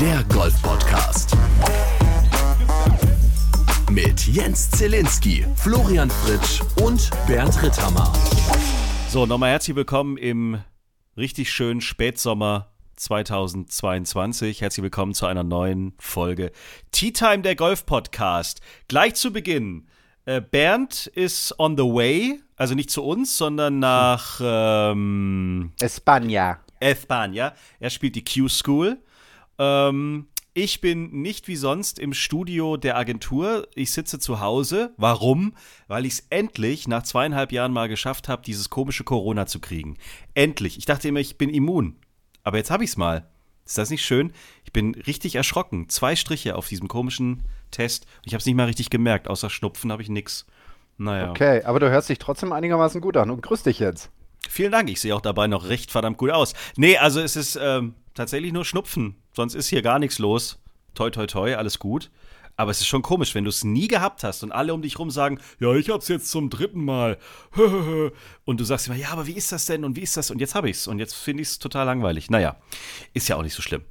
der 0.00 0.24
Golf-Podcast. 0.32 1.36
Mit 3.90 4.26
Jens 4.26 4.70
Zielinski, 4.70 5.44
Florian 5.56 6.08
Fritsch 6.08 6.62
und 6.82 7.10
Bernd 7.26 7.62
Ritthammer. 7.62 8.10
So, 9.10 9.26
nochmal 9.26 9.50
herzlich 9.50 9.76
willkommen 9.76 10.16
im 10.16 10.58
richtig 11.18 11.52
schönen 11.52 11.82
Spätsommer 11.82 12.70
2022. 12.96 14.62
Herzlich 14.62 14.84
willkommen 14.84 15.12
zu 15.12 15.26
einer 15.26 15.44
neuen 15.44 15.92
Folge 15.98 16.50
Tea 16.92 17.12
Time, 17.12 17.42
der 17.42 17.54
Golf-Podcast. 17.54 18.62
Gleich 18.88 19.16
zu 19.16 19.34
Beginn. 19.34 19.86
Äh, 20.24 20.40
Bernd 20.40 21.08
ist 21.08 21.58
on 21.58 21.76
the 21.76 21.84
way, 21.84 22.40
also 22.56 22.74
nicht 22.74 22.90
zu 22.90 23.04
uns, 23.04 23.36
sondern 23.36 23.80
nach 23.80 24.40
ähm, 24.42 25.72
España. 25.78 26.56
España. 26.80 27.52
Er 27.78 27.90
spielt 27.90 28.16
die 28.16 28.24
Q-School. 28.24 28.98
Ähm, 29.60 30.26
ich 30.54 30.80
bin 30.80 31.22
nicht 31.22 31.46
wie 31.46 31.54
sonst 31.54 31.98
im 31.98 32.12
Studio 32.12 32.76
der 32.76 32.96
Agentur. 32.96 33.68
Ich 33.74 33.92
sitze 33.92 34.18
zu 34.18 34.40
Hause. 34.40 34.92
Warum? 34.96 35.54
Weil 35.86 36.06
ich 36.06 36.14
es 36.14 36.26
endlich 36.30 36.88
nach 36.88 37.04
zweieinhalb 37.04 37.52
Jahren 37.52 37.72
mal 37.72 37.88
geschafft 37.88 38.28
habe, 38.28 38.42
dieses 38.42 38.70
komische 38.70 39.04
Corona 39.04 39.46
zu 39.46 39.60
kriegen. 39.60 39.96
Endlich. 40.34 40.76
Ich 40.78 40.86
dachte 40.86 41.06
immer, 41.06 41.20
ich 41.20 41.38
bin 41.38 41.50
immun. 41.50 41.96
Aber 42.42 42.56
jetzt 42.56 42.70
habe 42.70 42.82
ich 42.82 42.90
es 42.90 42.96
mal. 42.96 43.28
Ist 43.64 43.78
das 43.78 43.90
nicht 43.90 44.04
schön? 44.04 44.32
Ich 44.64 44.72
bin 44.72 44.94
richtig 44.94 45.36
erschrocken. 45.36 45.88
Zwei 45.88 46.16
Striche 46.16 46.56
auf 46.56 46.66
diesem 46.66 46.88
komischen 46.88 47.44
Test. 47.70 48.06
Ich 48.24 48.32
habe 48.32 48.40
es 48.40 48.46
nicht 48.46 48.56
mal 48.56 48.66
richtig 48.66 48.90
gemerkt. 48.90 49.28
Außer 49.28 49.50
Schnupfen 49.50 49.92
habe 49.92 50.02
ich 50.02 50.08
nichts. 50.08 50.46
Naja. 50.98 51.30
Okay, 51.30 51.62
aber 51.62 51.78
du 51.78 51.90
hörst 51.90 52.08
dich 52.08 52.18
trotzdem 52.18 52.52
einigermaßen 52.52 53.00
gut 53.00 53.16
an 53.16 53.30
und 53.30 53.42
grüß 53.42 53.62
dich 53.62 53.78
jetzt. 53.78 54.10
Vielen 54.48 54.72
Dank. 54.72 54.90
Ich 54.90 55.00
sehe 55.00 55.14
auch 55.14 55.20
dabei 55.20 55.46
noch 55.46 55.68
recht 55.68 55.92
verdammt 55.92 56.18
gut 56.18 56.30
aus. 56.30 56.54
Nee, 56.76 56.96
also 56.96 57.20
es 57.20 57.36
ist 57.36 57.56
ähm, 57.60 57.94
tatsächlich 58.14 58.52
nur 58.52 58.64
Schnupfen. 58.64 59.16
Sonst 59.32 59.54
ist 59.54 59.68
hier 59.68 59.82
gar 59.82 59.98
nichts 59.98 60.18
los. 60.18 60.58
Toi, 60.94 61.10
toi, 61.10 61.26
toi, 61.26 61.54
alles 61.54 61.78
gut. 61.78 62.10
Aber 62.56 62.70
es 62.72 62.80
ist 62.80 62.88
schon 62.88 63.00
komisch, 63.00 63.34
wenn 63.34 63.44
du 63.44 63.48
es 63.48 63.64
nie 63.64 63.88
gehabt 63.88 64.22
hast 64.22 64.42
und 64.42 64.52
alle 64.52 64.74
um 64.74 64.82
dich 64.82 64.98
rum 64.98 65.10
sagen, 65.10 65.40
ja, 65.60 65.72
ich 65.74 65.88
hab's 65.88 66.08
jetzt 66.08 66.30
zum 66.30 66.50
dritten 66.50 66.84
Mal. 66.84 67.16
Und 68.44 68.60
du 68.60 68.64
sagst 68.64 68.86
immer, 68.86 68.96
ja, 68.96 69.10
aber 69.12 69.26
wie 69.26 69.32
ist 69.32 69.50
das 69.52 69.64
denn 69.64 69.84
und 69.84 69.96
wie 69.96 70.02
ist 70.02 70.16
das? 70.16 70.30
Und 70.30 70.40
jetzt 70.40 70.54
habe 70.54 70.68
ich's 70.68 70.86
und 70.86 70.98
jetzt 70.98 71.14
finde 71.14 71.42
ich's 71.42 71.58
total 71.58 71.86
langweilig. 71.86 72.28
Naja, 72.28 72.56
ist 73.14 73.28
ja 73.28 73.36
auch 73.36 73.42
nicht 73.42 73.54
so 73.54 73.62
schlimm. 73.62 73.82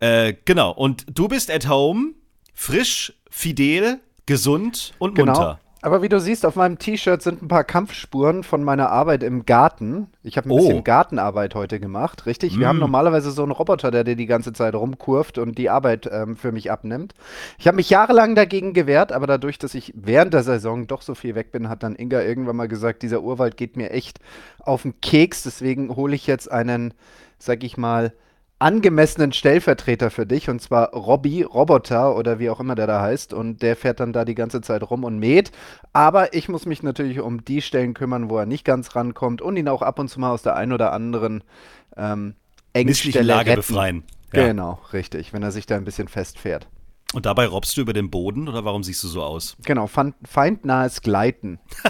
Äh, 0.00 0.34
genau, 0.44 0.72
und 0.72 1.06
du 1.08 1.28
bist 1.28 1.50
at 1.50 1.68
home, 1.68 2.14
frisch, 2.52 3.14
fidel, 3.30 4.00
gesund 4.26 4.92
und 4.98 5.14
Genau. 5.14 5.58
Aber 5.80 6.02
wie 6.02 6.08
du 6.08 6.18
siehst, 6.18 6.44
auf 6.44 6.56
meinem 6.56 6.78
T-Shirt 6.78 7.22
sind 7.22 7.40
ein 7.40 7.46
paar 7.48 7.62
Kampfspuren 7.62 8.42
von 8.42 8.64
meiner 8.64 8.90
Arbeit 8.90 9.22
im 9.22 9.46
Garten. 9.46 10.08
Ich 10.24 10.36
habe 10.36 10.48
ein 10.48 10.50
Oh. 10.50 10.56
bisschen 10.56 10.82
Gartenarbeit 10.82 11.54
heute 11.54 11.78
gemacht, 11.78 12.26
richtig? 12.26 12.58
Wir 12.58 12.66
haben 12.66 12.80
normalerweise 12.80 13.30
so 13.30 13.42
einen 13.44 13.52
Roboter, 13.52 13.92
der 13.92 14.02
dir 14.02 14.16
die 14.16 14.26
ganze 14.26 14.52
Zeit 14.52 14.74
rumkurft 14.74 15.38
und 15.38 15.56
die 15.56 15.70
Arbeit 15.70 16.08
ähm, 16.12 16.36
für 16.36 16.50
mich 16.50 16.72
abnimmt. 16.72 17.14
Ich 17.58 17.68
habe 17.68 17.76
mich 17.76 17.90
jahrelang 17.90 18.34
dagegen 18.34 18.72
gewehrt, 18.74 19.12
aber 19.12 19.28
dadurch, 19.28 19.58
dass 19.58 19.74
ich 19.74 19.92
während 19.96 20.34
der 20.34 20.42
Saison 20.42 20.88
doch 20.88 21.02
so 21.02 21.14
viel 21.14 21.36
weg 21.36 21.52
bin, 21.52 21.68
hat 21.68 21.84
dann 21.84 21.94
Inga 21.94 22.22
irgendwann 22.22 22.56
mal 22.56 22.68
gesagt, 22.68 23.02
dieser 23.02 23.22
Urwald 23.22 23.56
geht 23.56 23.76
mir 23.76 23.90
echt 23.90 24.18
auf 24.58 24.82
den 24.82 25.00
Keks. 25.00 25.44
Deswegen 25.44 25.94
hole 25.94 26.16
ich 26.16 26.26
jetzt 26.26 26.50
einen, 26.50 26.92
sag 27.38 27.62
ich 27.62 27.76
mal, 27.76 28.12
angemessenen 28.58 29.32
Stellvertreter 29.32 30.10
für 30.10 30.26
dich, 30.26 30.48
und 30.50 30.60
zwar 30.60 30.92
Robby, 30.92 31.42
Roboter 31.42 32.16
oder 32.16 32.38
wie 32.38 32.50
auch 32.50 32.60
immer 32.60 32.74
der 32.74 32.86
da 32.86 33.00
heißt. 33.00 33.32
Und 33.32 33.62
der 33.62 33.76
fährt 33.76 34.00
dann 34.00 34.12
da 34.12 34.24
die 34.24 34.34
ganze 34.34 34.60
Zeit 34.60 34.82
rum 34.82 35.04
und 35.04 35.18
mäht. 35.18 35.52
Aber 35.92 36.34
ich 36.34 36.48
muss 36.48 36.66
mich 36.66 36.82
natürlich 36.82 37.20
um 37.20 37.44
die 37.44 37.62
Stellen 37.62 37.94
kümmern, 37.94 38.30
wo 38.30 38.38
er 38.38 38.46
nicht 38.46 38.64
ganz 38.64 38.96
rankommt 38.96 39.42
und 39.42 39.56
ihn 39.56 39.68
auch 39.68 39.82
ab 39.82 39.98
und 39.98 40.08
zu 40.08 40.20
mal 40.20 40.32
aus 40.32 40.42
der 40.42 40.56
ein 40.56 40.72
oder 40.72 40.92
anderen 40.92 41.44
ähm, 41.96 42.34
Engstelle 42.72 43.24
Lage 43.24 43.50
retten. 43.50 43.56
befreien. 43.60 44.04
Ja. 44.32 44.46
Genau, 44.48 44.78
richtig, 44.92 45.32
wenn 45.32 45.42
er 45.42 45.52
sich 45.52 45.66
da 45.66 45.76
ein 45.76 45.84
bisschen 45.84 46.08
festfährt. 46.08 46.68
Und 47.14 47.24
dabei 47.24 47.46
robbst 47.46 47.76
du 47.76 47.80
über 47.80 47.94
den 47.94 48.10
Boden 48.10 48.48
oder 48.48 48.64
warum 48.64 48.82
siehst 48.82 49.02
du 49.02 49.08
so 49.08 49.22
aus? 49.22 49.56
Genau, 49.64 49.86
feind, 49.86 50.14
feindnahes 50.24 51.00
Gleiten. 51.00 51.58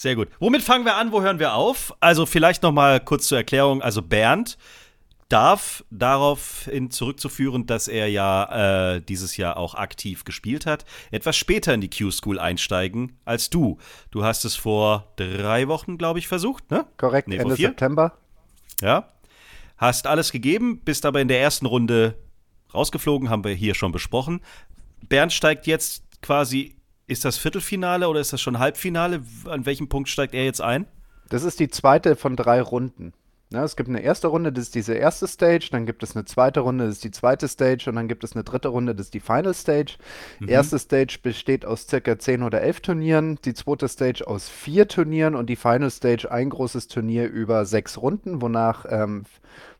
Sehr 0.00 0.16
gut. 0.16 0.28
Womit 0.38 0.62
fangen 0.62 0.86
wir 0.86 0.94
an? 0.94 1.12
Wo 1.12 1.20
hören 1.20 1.38
wir 1.38 1.52
auf? 1.52 1.94
Also 2.00 2.24
vielleicht 2.24 2.62
noch 2.62 2.72
mal 2.72 3.00
kurz 3.00 3.28
zur 3.28 3.36
Erklärung. 3.36 3.82
Also 3.82 4.00
Bernd 4.00 4.56
darf 5.28 5.84
daraufhin 5.90 6.90
zurückzuführen, 6.90 7.66
dass 7.66 7.86
er 7.86 8.08
ja 8.08 8.94
äh, 8.94 9.02
dieses 9.02 9.36
Jahr 9.36 9.58
auch 9.58 9.74
aktiv 9.74 10.24
gespielt 10.24 10.64
hat, 10.64 10.86
etwas 11.10 11.36
später 11.36 11.74
in 11.74 11.82
die 11.82 11.90
Q-School 11.90 12.38
einsteigen 12.38 13.18
als 13.26 13.50
du. 13.50 13.76
Du 14.10 14.24
hast 14.24 14.46
es 14.46 14.56
vor 14.56 15.12
drei 15.16 15.68
Wochen, 15.68 15.98
glaube 15.98 16.18
ich, 16.18 16.28
versucht, 16.28 16.70
ne? 16.70 16.86
Korrekt, 16.96 17.28
Nee, 17.28 17.36
Ende 17.36 17.56
vier? 17.56 17.68
September. 17.68 18.16
Ja. 18.80 19.10
Hast 19.76 20.06
alles 20.06 20.32
gegeben, 20.32 20.80
bist 20.82 21.04
aber 21.04 21.20
in 21.20 21.28
der 21.28 21.42
ersten 21.42 21.66
Runde 21.66 22.14
rausgeflogen, 22.72 23.28
haben 23.28 23.44
wir 23.44 23.52
hier 23.52 23.74
schon 23.74 23.92
besprochen. 23.92 24.40
Bernd 25.10 25.34
steigt 25.34 25.66
jetzt 25.66 26.04
quasi, 26.22 26.79
ist 27.10 27.24
das 27.24 27.36
Viertelfinale 27.36 28.08
oder 28.08 28.20
ist 28.20 28.32
das 28.32 28.40
schon 28.40 28.58
Halbfinale? 28.58 29.22
An 29.46 29.66
welchem 29.66 29.88
Punkt 29.88 30.08
steigt 30.08 30.34
er 30.34 30.44
jetzt 30.44 30.60
ein? 30.60 30.86
Das 31.28 31.42
ist 31.42 31.60
die 31.60 31.68
zweite 31.68 32.16
von 32.16 32.36
drei 32.36 32.62
Runden. 32.62 33.12
Ja, 33.52 33.64
es 33.64 33.74
gibt 33.74 33.88
eine 33.88 34.00
erste 34.00 34.28
Runde, 34.28 34.52
das 34.52 34.66
ist 34.66 34.76
diese 34.76 34.94
erste 34.94 35.26
Stage, 35.26 35.70
dann 35.72 35.84
gibt 35.84 36.04
es 36.04 36.14
eine 36.14 36.24
zweite 36.24 36.60
Runde, 36.60 36.86
das 36.86 36.94
ist 36.94 37.04
die 37.04 37.10
zweite 37.10 37.48
Stage 37.48 37.90
und 37.90 37.96
dann 37.96 38.06
gibt 38.06 38.22
es 38.22 38.34
eine 38.34 38.44
dritte 38.44 38.68
Runde, 38.68 38.94
das 38.94 39.06
ist 39.06 39.14
die 39.14 39.18
Final 39.18 39.54
Stage. 39.54 39.96
Erste 40.46 40.78
Stage 40.78 41.18
besteht 41.20 41.66
aus 41.66 41.88
circa 41.88 42.16
10 42.16 42.44
oder 42.44 42.60
11 42.60 42.80
Turnieren, 42.80 43.38
die 43.44 43.54
zweite 43.54 43.88
Stage 43.88 44.24
aus 44.24 44.48
vier 44.48 44.86
Turnieren 44.86 45.34
und 45.34 45.50
die 45.50 45.56
Final 45.56 45.90
Stage 45.90 46.30
ein 46.30 46.48
großes 46.48 46.86
Turnier 46.86 47.28
über 47.28 47.64
sechs 47.64 48.00
Runden, 48.00 48.40
wonach, 48.40 48.86
ähm, 48.88 49.24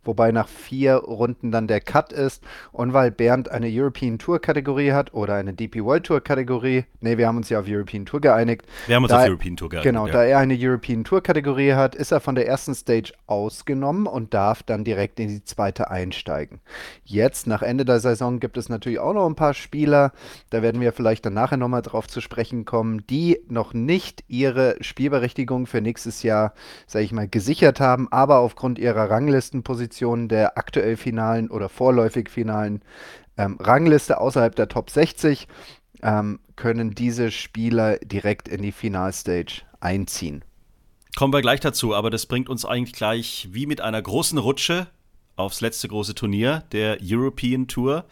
wobei 0.05 0.33
nach 0.33 0.49
vier 0.49 0.94
Runden 0.94 1.50
dann 1.53 1.66
der 1.66 1.81
Cut 1.81 2.12
ist 2.12 2.43
und 2.72 2.93
weil 2.93 3.11
Bernd 3.11 3.50
eine 3.50 3.69
European 3.71 4.19
Tour 4.19 4.41
Kategorie 4.41 4.93
hat 4.93 5.12
oder 5.15 5.34
eine 5.34 5.53
DP 5.53 5.84
World 5.84 6.05
Tour 6.06 6.21
Kategorie, 6.21 6.84
nee, 7.00 7.19
wir 7.19 7.27
haben 7.27 7.37
uns 7.37 7.49
ja 7.49 7.61
auf 7.61 7.66
European 7.69 8.06
Tour 8.06 8.21
geeinigt, 8.21 8.65
Wir 8.87 8.97
haben 8.97 9.03
uns 9.05 9.11
Da- 9.12 9.21
auf 9.22 9.28
European 9.28 9.56
Tour 9.56 9.69
geeinigt. 9.69 9.84
Genau, 9.84 10.06
ja. 10.06 10.12
da 10.12 10.25
er 10.25 10.38
eine 10.38 10.56
European 10.59 11.05
Tour 11.05 11.22
Kategorie 11.22 11.75
hat, 11.75 11.94
ist 11.94 12.12
er 12.12 12.21
von 12.21 12.34
der 12.34 12.47
ersten 12.47 12.75
Stage 12.75 13.12
ausgenommen 13.27 14.06
und 14.06 14.33
darf 14.33 14.62
dann 14.62 14.84
direkt 14.84 15.21
in 15.21 15.28
die 15.28 15.44
zweite 15.44 15.91
einsteigen. 15.91 16.61
Jetzt, 17.05 17.47
nach 17.47 17.62
Ende 17.62 17.84
der 17.84 18.00
Saison, 18.00 18.41
gibt 18.41 18.56
es 18.56 18.69
natürlich 18.69 18.99
auch 18.99 19.12
noch 19.15 19.27
ein 19.27 19.34
paar 19.34 19.55
Spieler, 19.55 20.12
da 20.50 20.62
werden 20.62 20.81
wir 20.81 20.93
vielleicht 20.93 21.27
dann 21.27 21.34
nachher 21.34 21.56
nochmal 21.59 21.82
drauf 21.82 22.09
zu 22.09 22.21
sprechen 22.21 22.65
kommen, 22.65 23.05
die 23.09 23.38
noch 23.49 23.75
nicht 23.75 24.25
ihre 24.28 24.77
Spielberechtigung 24.81 25.67
für 25.67 25.81
nächstes 25.81 26.22
Jahr, 26.22 26.55
sage 26.87 27.05
ich 27.05 27.12
mal, 27.12 27.28
gesichert 27.28 27.81
haben, 27.81 28.09
aber 28.11 28.38
aufgrund 28.38 28.78
ihrer 28.78 29.11
Ranglistenposition 29.11 29.90
der 30.28 30.56
aktuell 30.59 30.97
finalen 30.97 31.51
oder 31.51 31.69
vorläufig 31.69 32.31
finalen 32.31 32.83
ähm, 33.37 33.56
Rangliste 33.61 34.21
außerhalb 34.21 34.55
der 34.55 34.69
Top 34.69 34.91
60 34.91 35.49
ähm, 36.03 36.41
können 36.56 36.95
diese 36.95 37.31
Spieler 37.31 37.99
direkt 37.99 38.49
in 38.49 38.62
die 38.62 38.73
Finalstage 38.73 39.62
einziehen. 39.81 40.45
Kommen 41.17 41.33
wir 41.33 41.41
gleich 41.41 41.61
dazu, 41.61 41.95
aber 41.95 42.11
das 42.11 42.27
bringt 42.27 42.49
uns 42.49 42.65
eigentlich 42.65 42.95
gleich 42.95 43.49
wie 43.53 43.67
mit 43.67 43.81
einer 43.81 44.00
großen 44.00 44.39
Rutsche 44.39 44.87
aufs 45.37 45.61
letzte 45.61 45.89
große 45.89 46.15
Turnier 46.15 46.65
der 46.73 46.99
European 47.03 47.67
Tour. 47.67 48.05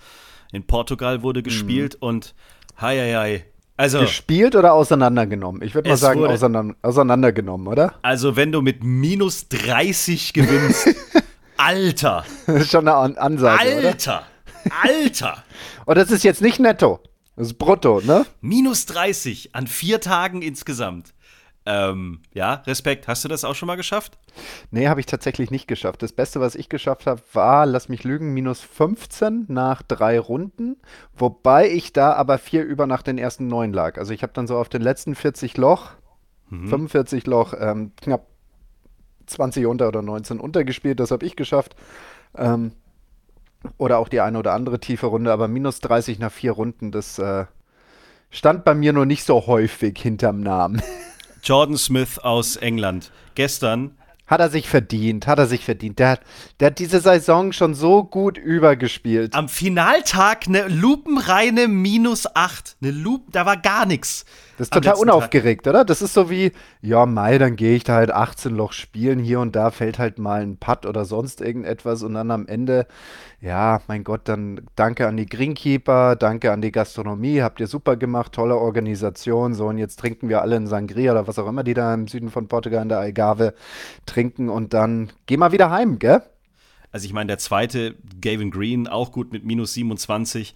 In 0.52 0.66
Portugal 0.66 1.22
wurde 1.22 1.42
gespielt 1.42 1.94
und 2.00 2.34
hei, 2.80 2.98
hei, 2.98 3.14
hei. 3.14 3.44
Also, 3.76 4.00
Gespielt 4.00 4.56
oder 4.56 4.72
auseinandergenommen? 4.72 5.62
Ich 5.62 5.74
würde 5.74 5.88
mal 5.88 5.96
sagen, 5.96 6.20
wurde- 6.20 6.32
auseinander, 6.32 6.74
auseinandergenommen, 6.82 7.68
oder? 7.68 7.94
also 8.02 8.34
wenn 8.34 8.50
du 8.50 8.60
mit 8.60 8.82
minus 8.82 9.48
30 9.48 10.32
gewinnst, 10.32 10.88
Alter, 11.58 12.24
Das 12.46 12.62
ist 12.62 12.70
schon 12.70 12.88
eine 12.88 12.96
An 12.96 13.16
Ansage, 13.18 13.78
oder? 13.78 13.88
Alter, 13.88 14.22
Alter. 14.82 15.44
Und 15.84 15.98
das 15.98 16.10
ist 16.10 16.24
jetzt 16.24 16.40
nicht 16.40 16.58
netto. 16.60 17.00
Das 17.36 17.48
ist 17.48 17.58
brutto, 17.58 18.00
ne? 18.00 18.26
Minus 18.40 18.86
30 18.86 19.54
an 19.54 19.66
vier 19.66 20.00
Tagen 20.00 20.42
insgesamt. 20.42 21.14
Ähm, 21.66 22.22
ja, 22.32 22.54
Respekt. 22.66 23.08
Hast 23.08 23.24
du 23.24 23.28
das 23.28 23.44
auch 23.44 23.54
schon 23.54 23.66
mal 23.66 23.76
geschafft? 23.76 24.16
Nee, 24.70 24.88
habe 24.88 25.00
ich 25.00 25.06
tatsächlich 25.06 25.50
nicht 25.50 25.68
geschafft. 25.68 26.02
Das 26.02 26.12
Beste, 26.12 26.40
was 26.40 26.54
ich 26.54 26.68
geschafft 26.70 27.06
habe, 27.06 27.20
war, 27.34 27.66
lass 27.66 27.88
mich 27.90 28.04
lügen, 28.04 28.32
minus 28.32 28.60
15 28.62 29.44
nach 29.48 29.82
drei 29.82 30.18
Runden. 30.18 30.76
Wobei 31.14 31.68
ich 31.70 31.92
da 31.92 32.14
aber 32.14 32.38
vier 32.38 32.64
über 32.64 32.86
nach 32.86 33.02
den 33.02 33.18
ersten 33.18 33.48
neun 33.48 33.72
lag. 33.74 33.98
Also 33.98 34.14
ich 34.14 34.22
habe 34.22 34.32
dann 34.32 34.46
so 34.46 34.56
auf 34.56 34.68
den 34.70 34.80
letzten 34.80 35.14
40 35.14 35.56
Loch, 35.58 35.90
45 36.50 37.26
Loch, 37.26 37.52
ähm, 37.58 37.92
knapp 38.00 38.26
20 39.28 39.66
unter 39.66 39.88
oder 39.88 40.02
19 40.02 40.40
untergespielt. 40.40 41.00
Das 41.00 41.10
habe 41.10 41.26
ich 41.26 41.36
geschafft. 41.36 41.76
Ähm, 42.36 42.72
oder 43.76 43.98
auch 43.98 44.08
die 44.08 44.20
eine 44.20 44.38
oder 44.38 44.52
andere 44.52 44.80
tiefe 44.80 45.06
Runde. 45.06 45.32
Aber 45.32 45.48
minus 45.48 45.80
30 45.80 46.18
nach 46.18 46.32
vier 46.32 46.52
Runden, 46.52 46.92
das 46.92 47.18
äh, 47.18 47.46
stand 48.30 48.64
bei 48.64 48.74
mir 48.74 48.92
nur 48.92 49.06
nicht 49.06 49.24
so 49.24 49.46
häufig 49.46 49.98
hinterm 49.98 50.40
Namen. 50.40 50.82
Jordan 51.42 51.76
Smith 51.76 52.18
aus 52.18 52.56
England. 52.56 53.10
Gestern 53.34 53.97
Hat 54.28 54.40
er 54.40 54.50
sich 54.50 54.68
verdient, 54.68 55.26
hat 55.26 55.38
er 55.38 55.46
sich 55.46 55.64
verdient. 55.64 55.98
Der, 55.98 56.20
der 56.60 56.68
hat 56.68 56.78
diese 56.78 57.00
Saison 57.00 57.52
schon 57.52 57.74
so 57.74 58.04
gut 58.04 58.38
übergespielt. 58.38 59.34
Am 59.34 59.48
Finaltag 59.48 60.46
eine 60.46 60.68
lupenreine 60.68 61.66
Minus 61.66 62.26
8. 62.36 62.76
Eine 62.80 62.92
Lupe, 62.92 63.32
da 63.32 63.46
war 63.46 63.56
gar 63.56 63.86
nichts. 63.86 64.24
Das 64.58 64.66
ist 64.66 64.72
total 64.74 64.96
unaufgeregt, 64.96 65.64
Tag. 65.64 65.72
oder? 65.72 65.84
Das 65.84 66.02
ist 66.02 66.14
so 66.14 66.28
wie, 66.30 66.52
ja, 66.82 67.06
Mai, 67.06 67.38
dann 67.38 67.56
gehe 67.56 67.76
ich 67.76 67.84
da 67.84 67.94
halt 67.94 68.10
18 68.10 68.54
Loch 68.54 68.72
spielen, 68.72 69.18
hier 69.18 69.40
und 69.40 69.56
da 69.56 69.70
fällt 69.70 69.98
halt 69.98 70.18
mal 70.18 70.42
ein 70.42 70.56
Putt 70.58 70.84
oder 70.84 71.04
sonst 71.04 71.40
irgendetwas 71.40 72.02
und 72.02 72.14
dann 72.14 72.30
am 72.30 72.46
Ende, 72.46 72.86
ja, 73.40 73.80
mein 73.86 74.04
Gott, 74.04 74.22
dann 74.24 74.60
danke 74.74 75.06
an 75.06 75.16
die 75.16 75.26
Greenkeeper, 75.26 76.16
danke 76.16 76.52
an 76.52 76.60
die 76.60 76.72
Gastronomie, 76.72 77.42
habt 77.42 77.60
ihr 77.60 77.66
super 77.66 77.96
gemacht, 77.96 78.32
tolle 78.32 78.56
Organisation, 78.56 79.54
so 79.54 79.68
und 79.68 79.78
jetzt 79.78 80.00
trinken 80.00 80.28
wir 80.28 80.42
alle 80.42 80.56
in 80.56 80.66
Sangria 80.66 81.12
oder 81.12 81.26
was 81.26 81.38
auch 81.38 81.46
immer 81.46 81.62
die 81.62 81.74
da 81.74 81.94
im 81.94 82.08
Süden 82.08 82.30
von 82.30 82.48
Portugal 82.48 82.82
in 82.82 82.88
der 82.88 82.98
Algarve 82.98 83.54
trinken 84.06 84.48
und 84.48 84.74
dann 84.74 85.12
geh 85.26 85.36
mal 85.36 85.52
wieder 85.52 85.70
heim, 85.70 85.98
gell? 85.98 86.22
Also 86.90 87.06
ich 87.06 87.12
meine, 87.12 87.28
der 87.28 87.38
zweite, 87.38 87.96
Gavin 88.20 88.50
Green, 88.50 88.88
auch 88.88 89.12
gut 89.12 89.32
mit 89.32 89.44
minus 89.44 89.74
27, 89.74 90.54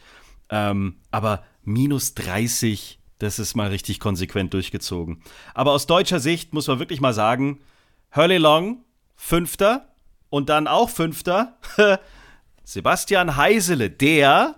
ähm, 0.51 0.97
aber 1.11 1.45
minus 1.63 2.15
30 2.15 2.99
das 3.23 3.39
ist 3.39 3.55
mal 3.55 3.69
richtig 3.69 4.01
konsequent 4.01 4.53
durchgezogen. 4.53 5.23
Aber 5.55 5.71
aus 5.73 5.87
deutscher 5.87 6.19
Sicht 6.19 6.53
muss 6.53 6.67
man 6.67 6.81
wirklich 6.81 7.01
mal 7.01 7.15
sagen, 7.15 7.61
Hurley 8.15 8.39
Long, 8.39 8.85
Fünfter 9.15 9.89
und 10.29 10.49
dann 10.49 10.67
auch 10.67 10.91
Fünfter, 10.91 11.57
Sebastian 12.65 13.37
Heisele, 13.37 13.91
der 13.91 14.57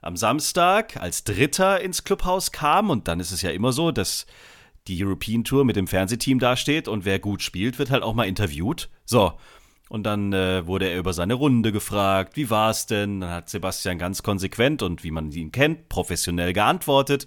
am 0.00 0.16
Samstag 0.16 0.96
als 0.96 1.24
Dritter 1.24 1.80
ins 1.80 2.04
Clubhaus 2.04 2.52
kam 2.52 2.90
und 2.90 3.08
dann 3.08 3.20
ist 3.20 3.32
es 3.32 3.42
ja 3.42 3.50
immer 3.50 3.72
so, 3.72 3.90
dass 3.90 4.26
die 4.86 5.04
European 5.04 5.44
Tour 5.44 5.64
mit 5.64 5.76
dem 5.76 5.86
Fernsehteam 5.86 6.38
dasteht 6.38 6.88
und 6.88 7.04
wer 7.04 7.18
gut 7.18 7.42
spielt, 7.42 7.78
wird 7.78 7.90
halt 7.90 8.02
auch 8.02 8.14
mal 8.14 8.24
interviewt. 8.24 8.88
So. 9.04 9.32
Und 9.88 10.04
dann 10.04 10.32
äh, 10.32 10.66
wurde 10.66 10.88
er 10.88 10.98
über 10.98 11.12
seine 11.12 11.34
Runde 11.34 11.72
gefragt, 11.72 12.36
wie 12.36 12.48
war 12.48 12.70
es 12.70 12.86
denn? 12.86 13.20
Dann 13.20 13.30
hat 13.30 13.50
Sebastian 13.50 13.98
ganz 13.98 14.22
konsequent 14.22 14.82
und 14.82 15.02
wie 15.02 15.10
man 15.10 15.32
ihn 15.32 15.50
kennt, 15.50 15.88
professionell 15.88 16.52
geantwortet 16.52 17.26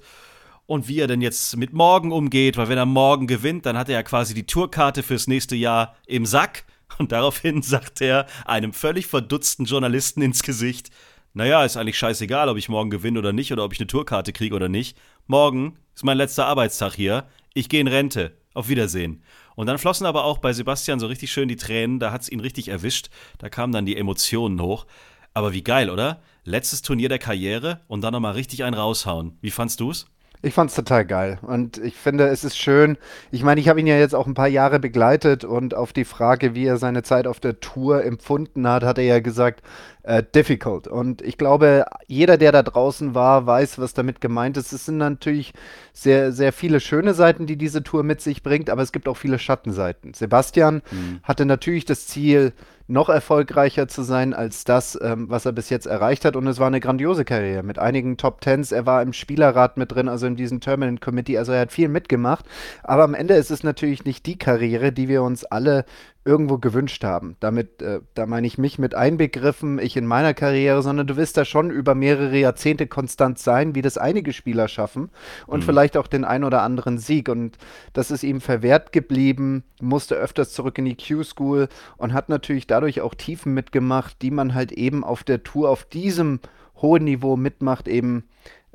und 0.65 0.87
wie 0.87 0.99
er 0.99 1.07
denn 1.07 1.21
jetzt 1.21 1.57
mit 1.57 1.73
morgen 1.73 2.11
umgeht, 2.11 2.57
weil 2.57 2.69
wenn 2.69 2.77
er 2.77 2.85
morgen 2.85 3.27
gewinnt, 3.27 3.65
dann 3.65 3.77
hat 3.77 3.89
er 3.89 3.95
ja 3.95 4.03
quasi 4.03 4.33
die 4.33 4.45
Tourkarte 4.45 5.03
fürs 5.03 5.27
nächste 5.27 5.55
Jahr 5.55 5.95
im 6.05 6.25
Sack. 6.25 6.63
Und 6.97 7.11
daraufhin 7.11 7.61
sagt 7.61 8.01
er 8.01 8.27
einem 8.45 8.73
völlig 8.73 9.07
verdutzten 9.07 9.65
Journalisten 9.65 10.21
ins 10.21 10.43
Gesicht, 10.43 10.89
naja, 11.35 11.65
ist 11.65 11.77
eigentlich 11.77 11.97
scheißegal, 11.97 12.47
ob 12.47 12.57
ich 12.57 12.69
morgen 12.69 12.91
gewinne 12.91 13.17
oder 13.17 13.33
nicht 13.33 13.51
oder 13.51 13.63
ob 13.63 13.73
ich 13.73 13.79
eine 13.79 13.87
Tourkarte 13.87 14.33
kriege 14.33 14.55
oder 14.55 14.69
nicht. 14.69 14.95
Morgen 15.25 15.79
ist 15.95 16.05
mein 16.05 16.17
letzter 16.17 16.45
Arbeitstag 16.45 16.93
hier. 16.93 17.27
Ich 17.55 17.69
gehe 17.69 17.81
in 17.81 17.87
Rente. 17.87 18.37
Auf 18.53 18.69
Wiedersehen. 18.69 19.23
Und 19.55 19.65
dann 19.65 19.79
flossen 19.79 20.05
aber 20.05 20.25
auch 20.25 20.37
bei 20.37 20.53
Sebastian 20.53 20.99
so 20.99 21.07
richtig 21.07 21.31
schön 21.31 21.47
die 21.47 21.55
Tränen. 21.55 21.99
Da 21.99 22.11
hat 22.11 22.21
es 22.21 22.29
ihn 22.29 22.39
richtig 22.39 22.67
erwischt. 22.67 23.09
Da 23.39 23.49
kamen 23.49 23.73
dann 23.73 23.87
die 23.87 23.97
Emotionen 23.97 24.61
hoch. 24.61 24.85
Aber 25.33 25.53
wie 25.53 25.63
geil, 25.63 25.89
oder? 25.89 26.21
Letztes 26.43 26.83
Turnier 26.83 27.09
der 27.09 27.17
Karriere 27.17 27.81
und 27.87 28.01
dann 28.01 28.13
nochmal 28.13 28.33
richtig 28.33 28.63
einen 28.63 28.75
raushauen. 28.75 29.39
Wie 29.41 29.49
fandst 29.49 29.79
du's? 29.79 30.05
Ich 30.45 30.53
fand 30.53 30.69
es 30.69 30.75
total 30.75 31.05
geil 31.05 31.39
und 31.41 31.77
ich 31.77 31.95
finde, 31.95 32.27
es 32.27 32.43
ist 32.43 32.57
schön. 32.57 32.97
Ich 33.31 33.43
meine, 33.43 33.61
ich 33.61 33.69
habe 33.69 33.79
ihn 33.79 33.87
ja 33.87 33.97
jetzt 33.97 34.13
auch 34.13 34.27
ein 34.27 34.33
paar 34.33 34.49
Jahre 34.49 34.77
begleitet 34.77 35.45
und 35.45 35.73
auf 35.73 35.93
die 35.93 36.03
Frage, 36.03 36.53
wie 36.53 36.65
er 36.65 36.75
seine 36.75 37.01
Zeit 37.01 37.27
auf 37.27 37.39
der 37.39 37.61
Tour 37.61 38.03
empfunden 38.03 38.67
hat, 38.67 38.83
hat 38.83 38.97
er 38.97 39.05
ja 39.05 39.19
gesagt, 39.21 39.63
äh, 40.03 40.21
difficult. 40.35 40.89
Und 40.89 41.21
ich 41.21 41.37
glaube, 41.37 41.85
jeder, 42.07 42.37
der 42.37 42.51
da 42.51 42.61
draußen 42.61 43.15
war, 43.15 43.47
weiß, 43.47 43.79
was 43.79 43.93
damit 43.93 44.19
gemeint 44.19 44.57
ist. 44.57 44.73
Es 44.73 44.85
sind 44.85 44.97
natürlich 44.97 45.53
sehr, 45.93 46.33
sehr 46.33 46.51
viele 46.51 46.81
schöne 46.81 47.13
Seiten, 47.13 47.45
die 47.45 47.55
diese 47.55 47.81
Tour 47.81 48.03
mit 48.03 48.19
sich 48.19 48.43
bringt, 48.43 48.69
aber 48.69 48.81
es 48.81 48.91
gibt 48.91 49.07
auch 49.07 49.15
viele 49.15 49.39
Schattenseiten. 49.39 50.13
Sebastian 50.13 50.81
mhm. 50.91 51.21
hatte 51.23 51.45
natürlich 51.45 51.85
das 51.85 52.05
Ziel, 52.05 52.51
noch 52.87 53.09
erfolgreicher 53.09 53.87
zu 53.87 54.03
sein 54.03 54.33
als 54.33 54.65
das, 54.65 54.99
ähm, 55.01 55.29
was 55.29 55.45
er 55.45 55.51
bis 55.53 55.69
jetzt 55.69 55.85
erreicht 55.85 56.25
hat. 56.25 56.35
Und 56.35 56.47
es 56.47 56.59
war 56.59 56.67
eine 56.67 56.79
grandiose 56.79 57.25
Karriere 57.25 57.63
mit 57.63 57.79
einigen 57.79 58.17
Top 58.17 58.41
Tens. 58.41 58.71
Er 58.71 58.85
war 58.85 59.01
im 59.01 59.13
Spielerrat 59.13 59.77
mit 59.77 59.91
drin, 59.91 60.09
also 60.09 60.27
in 60.27 60.35
diesem 60.35 60.59
Terminal 60.59 60.97
Committee. 60.97 61.37
Also 61.37 61.53
er 61.53 61.61
hat 61.61 61.71
viel 61.71 61.87
mitgemacht. 61.87 62.45
Aber 62.83 63.03
am 63.03 63.13
Ende 63.13 63.35
ist 63.35 63.51
es 63.51 63.63
natürlich 63.63 64.05
nicht 64.05 64.25
die 64.25 64.37
Karriere, 64.37 64.91
die 64.91 65.07
wir 65.07 65.23
uns 65.23 65.45
alle 65.45 65.85
irgendwo 66.25 66.57
gewünscht 66.57 67.03
haben. 67.03 67.35
Damit, 67.39 67.81
äh, 67.81 67.99
da 68.13 68.25
meine 68.25 68.47
ich 68.47 68.57
mich 68.57 68.79
mit 68.79 68.95
einbegriffen, 68.95 69.79
ich 69.79 69.97
in 69.97 70.05
meiner 70.05 70.33
Karriere, 70.33 70.81
sondern 70.81 71.07
du 71.07 71.17
wirst 71.17 71.35
da 71.35 71.43
schon 71.43 71.69
über 71.69 71.95
mehrere 71.95 72.37
Jahrzehnte 72.37 72.87
konstant 72.87 73.39
sein, 73.39 73.75
wie 73.75 73.81
das 73.81 73.97
einige 73.97 74.31
Spieler 74.31 74.67
schaffen 74.67 75.09
und 75.47 75.61
mhm. 75.61 75.65
vielleicht 75.65 75.97
auch 75.97 76.07
den 76.07 76.23
ein 76.23 76.43
oder 76.43 76.61
anderen 76.61 76.97
Sieg. 76.97 77.27
Und 77.27 77.57
das 77.91 78.09
ist 78.09 78.23
ihm 78.23 78.39
verwehrt 78.39 78.93
geblieben, 78.93 79.63
musste 79.81 80.15
öfters 80.15 80.53
zurück 80.53 80.77
in 80.77 80.85
die 80.85 80.97
Q-School 80.97 81.67
und 81.97 82.13
hat 82.13 82.29
natürlich 82.29 82.67
dadurch 82.67 83.01
auch 83.01 83.15
Tiefen 83.15 83.53
mitgemacht, 83.53 84.21
die 84.21 84.31
man 84.31 84.53
halt 84.53 84.71
eben 84.71 85.03
auf 85.03 85.23
der 85.23 85.43
Tour 85.43 85.69
auf 85.69 85.83
diesem 85.83 86.39
hohen 86.81 87.03
Niveau 87.03 87.35
mitmacht, 87.35 87.87
eben 87.87 88.23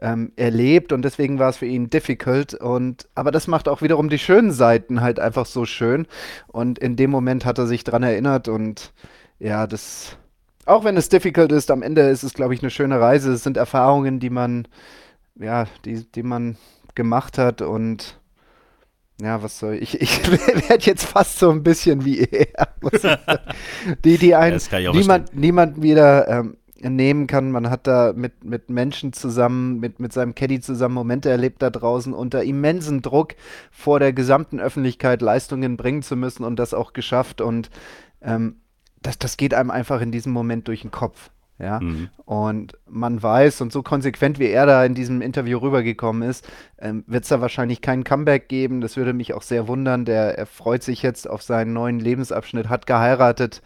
ähm, 0.00 0.32
erlebt 0.36 0.92
und 0.92 1.02
deswegen 1.02 1.38
war 1.38 1.50
es 1.50 1.58
für 1.58 1.66
ihn 1.66 1.90
difficult. 1.90 2.54
Und 2.54 3.08
aber 3.14 3.30
das 3.30 3.46
macht 3.46 3.68
auch 3.68 3.82
wiederum 3.82 4.08
die 4.08 4.18
schönen 4.18 4.52
Seiten 4.52 5.00
halt 5.00 5.20
einfach 5.20 5.46
so 5.46 5.64
schön. 5.64 6.06
Und 6.46 6.78
in 6.78 6.96
dem 6.96 7.10
Moment 7.10 7.44
hat 7.44 7.58
er 7.58 7.66
sich 7.66 7.84
dran 7.84 8.02
erinnert 8.02 8.48
und 8.48 8.92
ja, 9.38 9.66
das, 9.66 10.16
auch 10.66 10.84
wenn 10.84 10.96
es 10.96 11.08
difficult 11.08 11.52
ist, 11.52 11.70
am 11.70 11.82
Ende 11.82 12.02
ist 12.02 12.22
es, 12.22 12.34
glaube 12.34 12.54
ich, 12.54 12.62
eine 12.62 12.70
schöne 12.70 13.00
Reise. 13.00 13.32
Es 13.32 13.42
sind 13.42 13.56
Erfahrungen, 13.56 14.20
die 14.20 14.30
man, 14.30 14.66
ja, 15.36 15.66
die, 15.84 16.04
die 16.12 16.22
man 16.22 16.56
gemacht 16.94 17.38
hat 17.38 17.62
und 17.62 18.18
ja, 19.20 19.42
was 19.42 19.58
soll 19.58 19.74
ich? 19.74 20.00
Ich 20.00 20.30
werde 20.68 20.84
jetzt 20.84 21.04
fast 21.04 21.38
so 21.38 21.50
ein 21.50 21.64
bisschen 21.64 22.04
wie 22.04 22.20
er. 22.20 22.68
die, 24.04 24.16
die 24.16 24.34
einen, 24.34 24.60
niemand, 24.92 25.34
niemand 25.34 25.82
wieder 25.82 26.28
ähm, 26.28 26.56
nehmen 26.80 27.26
kann. 27.26 27.50
Man 27.50 27.70
hat 27.70 27.86
da 27.86 28.12
mit, 28.14 28.44
mit 28.44 28.70
Menschen 28.70 29.12
zusammen, 29.12 29.80
mit, 29.80 30.00
mit 30.00 30.12
seinem 30.12 30.34
Caddy 30.34 30.60
zusammen 30.60 30.94
Momente 30.94 31.30
erlebt 31.30 31.62
da 31.62 31.70
draußen 31.70 32.12
unter 32.12 32.42
immensen 32.44 33.02
Druck 33.02 33.34
vor 33.70 33.98
der 33.98 34.12
gesamten 34.12 34.60
Öffentlichkeit 34.60 35.22
Leistungen 35.22 35.76
bringen 35.76 36.02
zu 36.02 36.16
müssen 36.16 36.44
und 36.44 36.58
das 36.58 36.74
auch 36.74 36.92
geschafft. 36.92 37.40
Und 37.40 37.70
ähm, 38.22 38.56
das, 39.02 39.18
das 39.18 39.36
geht 39.36 39.54
einem 39.54 39.70
einfach 39.70 40.00
in 40.00 40.12
diesem 40.12 40.32
Moment 40.32 40.68
durch 40.68 40.82
den 40.82 40.90
Kopf. 40.90 41.30
Ja, 41.60 41.80
mhm. 41.80 42.08
und 42.24 42.78
man 42.86 43.20
weiß, 43.20 43.62
und 43.62 43.72
so 43.72 43.82
konsequent 43.82 44.38
wie 44.38 44.46
er 44.46 44.64
da 44.64 44.84
in 44.84 44.94
diesem 44.94 45.20
Interview 45.20 45.58
rübergekommen 45.58 46.28
ist, 46.28 46.48
ähm, 46.78 47.02
wird 47.08 47.24
es 47.24 47.30
da 47.30 47.40
wahrscheinlich 47.40 47.80
keinen 47.80 48.04
Comeback 48.04 48.48
geben. 48.48 48.80
Das 48.80 48.96
würde 48.96 49.12
mich 49.12 49.34
auch 49.34 49.42
sehr 49.42 49.66
wundern. 49.66 50.04
Der, 50.04 50.38
er 50.38 50.46
freut 50.46 50.84
sich 50.84 51.02
jetzt 51.02 51.28
auf 51.28 51.42
seinen 51.42 51.72
neuen 51.72 51.98
Lebensabschnitt, 51.98 52.68
hat 52.68 52.86
geheiratet. 52.86 53.60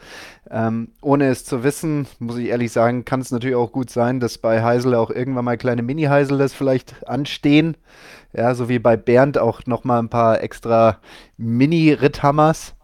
Ähm, 0.51 0.89
ohne 1.03 1.29
es 1.29 1.45
zu 1.45 1.65
wissen, 1.65 2.07
muss 2.19 2.39
ich 2.39 2.49
ehrlich 2.49 2.73
sagen, 2.73 3.05
kann 3.05 3.21
es 3.21 3.31
natürlich 3.31 3.57
auch 3.57 3.73
gut 3.73 3.91
sein, 3.91 4.21
dass 4.21 4.39
bei 4.39 4.63
Heisel 4.63 4.95
auch 4.95 5.11
irgendwann 5.11 5.45
mal 5.45 5.59
kleine 5.59 5.83
Mini-Heiseles 5.83 6.55
vielleicht 6.55 7.07
anstehen. 7.07 7.77
Ja, 8.33 8.55
so 8.55 8.71
wie 8.71 8.79
bei 8.79 8.97
Bernd 8.97 9.37
auch 9.37 9.67
nochmal 9.67 9.99
ein 9.99 10.09
paar 10.09 10.43
extra 10.43 10.99
Mini-Ritthammers. 11.37 12.75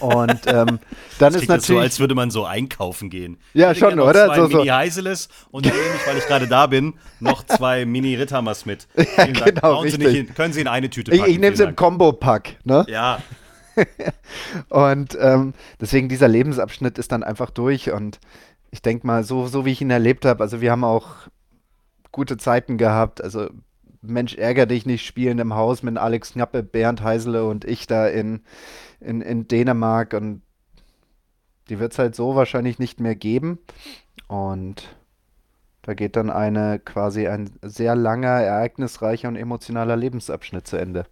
Und 0.00 0.46
ähm, 0.46 0.78
dann 1.18 1.32
das 1.32 1.42
ist 1.42 1.48
natürlich 1.48 1.66
so, 1.66 1.78
als 1.78 2.00
würde 2.00 2.14
man 2.14 2.30
so 2.30 2.44
einkaufen 2.44 3.10
gehen. 3.10 3.38
Ja, 3.54 3.74
schon, 3.74 3.98
oder? 4.00 4.26
Zwei 4.26 4.36
so, 4.36 4.48
Mini 4.48 4.68
Heiseles 4.68 5.28
und 5.50 5.64
nehme 5.66 5.76
ich, 5.76 6.06
weil 6.06 6.18
ich 6.18 6.26
gerade 6.26 6.46
da 6.46 6.66
bin, 6.66 6.94
noch 7.20 7.44
zwei 7.44 7.84
Mini 7.84 8.14
Ritthammers 8.14 8.66
mit. 8.66 8.88
ja, 9.16 9.26
genau, 9.26 9.84
Sie 9.84 9.96
in, 9.96 10.34
können 10.34 10.52
Sie 10.52 10.60
in 10.60 10.68
eine 10.68 10.90
Tüte 10.90 11.10
packen. 11.10 11.24
Ich, 11.24 11.34
ich 11.34 11.38
nehme 11.38 11.54
es 11.54 11.60
im 11.60 11.76
Combo-Pack, 11.76 12.56
ne? 12.64 12.84
Ja. 12.88 13.18
und 14.68 15.16
ähm, 15.20 15.54
deswegen 15.80 16.08
dieser 16.08 16.28
Lebensabschnitt 16.28 16.98
ist 16.98 17.12
dann 17.12 17.22
einfach 17.22 17.50
durch 17.50 17.92
und 17.92 18.18
ich 18.70 18.82
denke 18.82 19.06
mal, 19.06 19.24
so, 19.24 19.46
so 19.46 19.64
wie 19.64 19.72
ich 19.72 19.80
ihn 19.80 19.90
erlebt 19.90 20.24
habe, 20.24 20.42
also 20.42 20.60
wir 20.60 20.70
haben 20.70 20.84
auch 20.84 21.06
gute 22.12 22.36
Zeiten 22.36 22.76
gehabt, 22.78 23.22
also 23.22 23.48
Mensch, 24.00 24.34
ärger 24.34 24.66
dich 24.66 24.86
nicht 24.86 25.04
spielen 25.04 25.38
im 25.38 25.54
Haus 25.54 25.82
mit 25.82 25.96
Alex 25.96 26.32
Knappe, 26.32 26.62
Bernd 26.62 27.02
Heisele 27.02 27.44
und 27.46 27.64
ich 27.64 27.86
da 27.86 28.06
in, 28.06 28.42
in, 29.00 29.20
in 29.20 29.48
Dänemark 29.48 30.14
und 30.14 30.42
die 31.68 31.78
wird 31.78 31.92
es 31.92 31.98
halt 31.98 32.14
so 32.14 32.34
wahrscheinlich 32.34 32.78
nicht 32.78 33.00
mehr 33.00 33.14
geben. 33.14 33.58
Und 34.26 34.96
da 35.82 35.94
geht 35.94 36.16
dann 36.16 36.30
eine 36.30 36.78
quasi 36.78 37.28
ein 37.28 37.50
sehr 37.62 37.94
langer, 37.94 38.28
ereignisreicher 38.28 39.28
und 39.28 39.36
emotionaler 39.36 39.96
Lebensabschnitt 39.96 40.66
zu 40.66 40.76
Ende. 40.76 41.06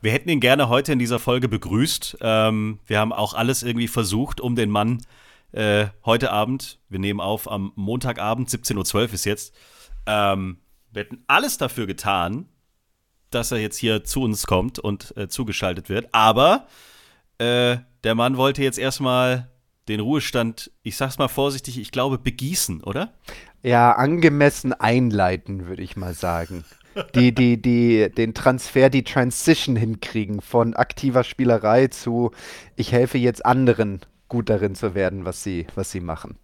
Wir 0.00 0.12
hätten 0.12 0.28
ihn 0.28 0.40
gerne 0.40 0.68
heute 0.68 0.92
in 0.92 0.98
dieser 0.98 1.18
Folge 1.18 1.48
begrüßt. 1.48 2.18
Ähm, 2.20 2.78
wir 2.86 2.98
haben 2.98 3.12
auch 3.12 3.34
alles 3.34 3.62
irgendwie 3.62 3.88
versucht, 3.88 4.40
um 4.40 4.54
den 4.54 4.70
Mann 4.70 5.00
äh, 5.52 5.86
heute 6.04 6.30
Abend, 6.30 6.80
wir 6.88 6.98
nehmen 6.98 7.20
auf 7.20 7.50
am 7.50 7.72
Montagabend, 7.76 8.48
17.12 8.48 8.94
Uhr 8.94 9.14
ist 9.14 9.24
jetzt, 9.24 9.54
ähm, 10.06 10.58
wir 10.92 11.04
hätten 11.04 11.24
alles 11.26 11.58
dafür 11.58 11.86
getan, 11.86 12.48
dass 13.30 13.52
er 13.52 13.58
jetzt 13.58 13.78
hier 13.78 14.04
zu 14.04 14.22
uns 14.22 14.46
kommt 14.46 14.78
und 14.78 15.16
äh, 15.16 15.28
zugeschaltet 15.28 15.88
wird. 15.88 16.08
Aber 16.12 16.66
äh, 17.38 17.78
der 18.04 18.14
Mann 18.14 18.36
wollte 18.36 18.62
jetzt 18.62 18.78
erstmal 18.78 19.50
den 19.88 20.00
Ruhestand, 20.00 20.70
ich 20.82 20.96
sag's 20.96 21.18
mal 21.18 21.28
vorsichtig, 21.28 21.78
ich 21.78 21.90
glaube, 21.90 22.18
begießen, 22.18 22.82
oder? 22.82 23.12
Ja, 23.62 23.92
angemessen 23.92 24.72
einleiten, 24.72 25.66
würde 25.66 25.82
ich 25.82 25.96
mal 25.96 26.14
sagen. 26.14 26.64
die, 27.14 27.34
die, 27.34 27.60
die 27.60 28.10
den 28.10 28.34
Transfer, 28.34 28.88
die 28.88 29.02
Transition 29.02 29.76
hinkriegen 29.76 30.40
von 30.40 30.74
aktiver 30.74 31.24
Spielerei 31.24 31.88
zu 31.88 32.30
ich 32.76 32.92
helfe 32.92 33.18
jetzt 33.18 33.44
anderen 33.44 34.00
gut 34.28 34.48
darin 34.48 34.74
zu 34.74 34.94
werden, 34.94 35.24
was 35.24 35.42
sie, 35.42 35.66
was 35.74 35.90
sie 35.90 36.00
machen. 36.00 36.38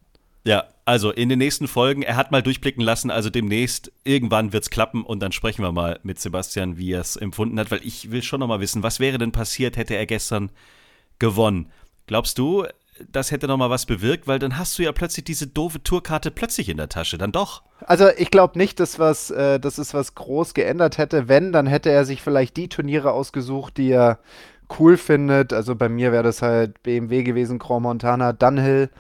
Ja, 0.44 0.64
also 0.87 1.11
in 1.11 1.28
den 1.28 1.38
nächsten 1.38 1.68
Folgen, 1.68 2.02
er 2.02 2.16
hat 2.16 2.30
mal 2.30 2.42
durchblicken 2.42 2.82
lassen, 2.82 3.11
also 3.11 3.28
demnächst, 3.28 3.92
irgendwann 4.04 4.52
wird 4.52 4.64
es 4.64 4.70
klappen 4.70 5.04
und 5.04 5.20
dann 5.20 5.32
sprechen 5.32 5.62
wir 5.62 5.73
mal 5.73 6.00
mit 6.02 6.18
Sebastian, 6.18 6.78
wie 6.78 6.92
er 6.92 7.02
es 7.02 7.16
empfunden 7.16 7.61
hat, 7.61 7.70
weil 7.70 7.85
ich 7.85 8.11
will 8.11 8.23
schon 8.23 8.40
noch 8.40 8.47
mal 8.47 8.61
wissen, 8.61 8.82
was 8.82 9.00
wäre 9.00 9.18
denn 9.18 9.32
passiert, 9.32 9.76
hätte 9.76 9.97
er 9.97 10.06
gestern 10.06 10.50
gewonnen? 11.20 11.70
Glaubst 12.06 12.38
du, 12.38 12.64
das 13.10 13.30
hätte 13.30 13.46
noch 13.46 13.56
mal 13.56 13.70
was 13.70 13.86
bewirkt, 13.86 14.26
weil 14.26 14.38
dann 14.38 14.58
hast 14.58 14.78
du 14.78 14.82
ja 14.82 14.92
plötzlich 14.92 15.24
diese 15.24 15.46
doofe 15.46 15.82
Tourkarte 15.82 16.30
plötzlich 16.30 16.68
in 16.68 16.76
der 16.76 16.88
Tasche, 16.88 17.18
dann 17.18 17.32
doch. 17.32 17.62
Also 17.86 18.08
ich 18.16 18.30
glaube 18.30 18.58
nicht, 18.58 18.80
dass 18.80 18.98
was, 18.98 19.30
äh, 19.30 19.58
dass 19.58 19.78
es 19.78 19.94
was 19.94 20.14
groß 20.14 20.54
geändert 20.54 20.98
hätte. 20.98 21.28
Wenn, 21.28 21.52
dann 21.52 21.66
hätte 21.66 21.90
er 21.90 22.04
sich 22.04 22.22
vielleicht 22.22 22.56
die 22.56 22.68
Turniere 22.68 23.12
ausgesucht, 23.12 23.76
die 23.76 23.90
er 23.90 24.18
cool 24.78 24.96
findet. 24.96 25.52
Also 25.52 25.74
bei 25.74 25.88
mir 25.88 26.12
wäre 26.12 26.22
das 26.22 26.42
halt 26.42 26.82
BMW 26.82 27.22
gewesen, 27.22 27.58
Grand 27.58 27.82
Montana, 27.82 28.32
Dunhill. 28.32 28.90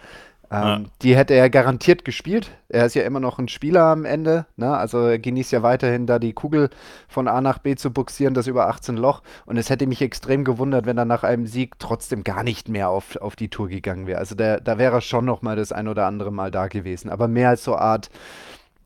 Ähm, 0.50 0.62
ja. 0.62 0.80
Die 1.02 1.16
hätte 1.16 1.34
er 1.34 1.48
garantiert 1.48 2.04
gespielt. 2.04 2.50
Er 2.68 2.86
ist 2.86 2.94
ja 2.94 3.02
immer 3.02 3.20
noch 3.20 3.38
ein 3.38 3.46
Spieler 3.46 3.84
am 3.84 4.04
Ende. 4.04 4.46
Ne? 4.56 4.76
Also 4.76 4.98
er 4.98 5.18
genießt 5.18 5.52
ja 5.52 5.62
weiterhin 5.62 6.06
da 6.06 6.18
die 6.18 6.32
Kugel 6.32 6.70
von 7.08 7.28
A 7.28 7.40
nach 7.40 7.58
B 7.58 7.76
zu 7.76 7.92
buxieren, 7.92 8.34
das 8.34 8.48
über 8.48 8.68
18 8.68 8.96
Loch. 8.96 9.22
Und 9.46 9.56
es 9.58 9.70
hätte 9.70 9.86
mich 9.86 10.02
extrem 10.02 10.44
gewundert, 10.44 10.86
wenn 10.86 10.98
er 10.98 11.04
nach 11.04 11.22
einem 11.22 11.46
Sieg 11.46 11.78
trotzdem 11.78 12.24
gar 12.24 12.42
nicht 12.42 12.68
mehr 12.68 12.88
auf, 12.90 13.16
auf 13.16 13.36
die 13.36 13.48
Tour 13.48 13.68
gegangen 13.68 14.08
wäre. 14.08 14.18
Also 14.18 14.34
der, 14.34 14.60
da 14.60 14.76
wäre 14.76 14.96
er 14.96 15.00
schon 15.00 15.24
noch 15.24 15.42
mal 15.42 15.54
das 15.54 15.70
ein 15.70 15.86
oder 15.86 16.06
andere 16.06 16.32
Mal 16.32 16.50
da 16.50 16.66
gewesen. 16.66 17.10
Aber 17.10 17.28
mehr 17.28 17.50
als 17.50 17.62
so 17.62 17.76
Art 17.76 18.10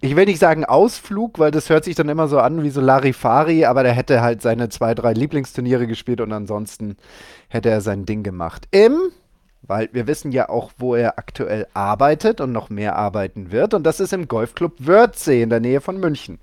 ich 0.00 0.16
will 0.16 0.26
nicht 0.26 0.38
sagen 0.38 0.66
Ausflug, 0.66 1.38
weil 1.38 1.50
das 1.50 1.70
hört 1.70 1.84
sich 1.84 1.94
dann 1.94 2.10
immer 2.10 2.28
so 2.28 2.38
an 2.38 2.62
wie 2.62 2.68
so 2.68 2.82
Larifari, 2.82 3.64
aber 3.64 3.84
der 3.84 3.92
hätte 3.92 4.20
halt 4.20 4.42
seine 4.42 4.68
zwei, 4.68 4.94
drei 4.94 5.14
Lieblingsturniere 5.14 5.86
gespielt 5.86 6.20
und 6.20 6.30
ansonsten 6.30 6.98
hätte 7.48 7.70
er 7.70 7.80
sein 7.80 8.04
Ding 8.04 8.22
gemacht. 8.22 8.68
Im 8.70 8.98
weil 9.66 9.88
wir 9.92 10.06
wissen 10.06 10.32
ja 10.32 10.48
auch, 10.48 10.72
wo 10.78 10.94
er 10.94 11.18
aktuell 11.18 11.66
arbeitet 11.74 12.40
und 12.40 12.52
noch 12.52 12.70
mehr 12.70 12.96
arbeiten 12.96 13.52
wird. 13.52 13.74
Und 13.74 13.84
das 13.84 14.00
ist 14.00 14.12
im 14.12 14.28
Golfclub 14.28 14.74
Wörthsee 14.78 15.42
in 15.42 15.50
der 15.50 15.60
Nähe 15.60 15.80
von 15.80 15.98
München. 15.98 16.38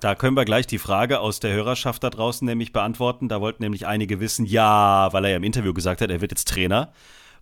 Da 0.00 0.14
können 0.14 0.36
wir 0.36 0.46
gleich 0.46 0.66
die 0.66 0.78
Frage 0.78 1.20
aus 1.20 1.40
der 1.40 1.52
Hörerschaft 1.52 2.02
da 2.02 2.10
draußen 2.10 2.46
nämlich 2.46 2.72
beantworten. 2.72 3.28
Da 3.28 3.40
wollten 3.40 3.62
nämlich 3.62 3.86
einige 3.86 4.18
wissen, 4.18 4.46
ja, 4.46 5.12
weil 5.12 5.24
er 5.24 5.30
ja 5.32 5.36
im 5.36 5.44
Interview 5.44 5.74
gesagt 5.74 6.00
hat, 6.00 6.10
er 6.10 6.22
wird 6.22 6.32
jetzt 6.32 6.48
Trainer. 6.48 6.92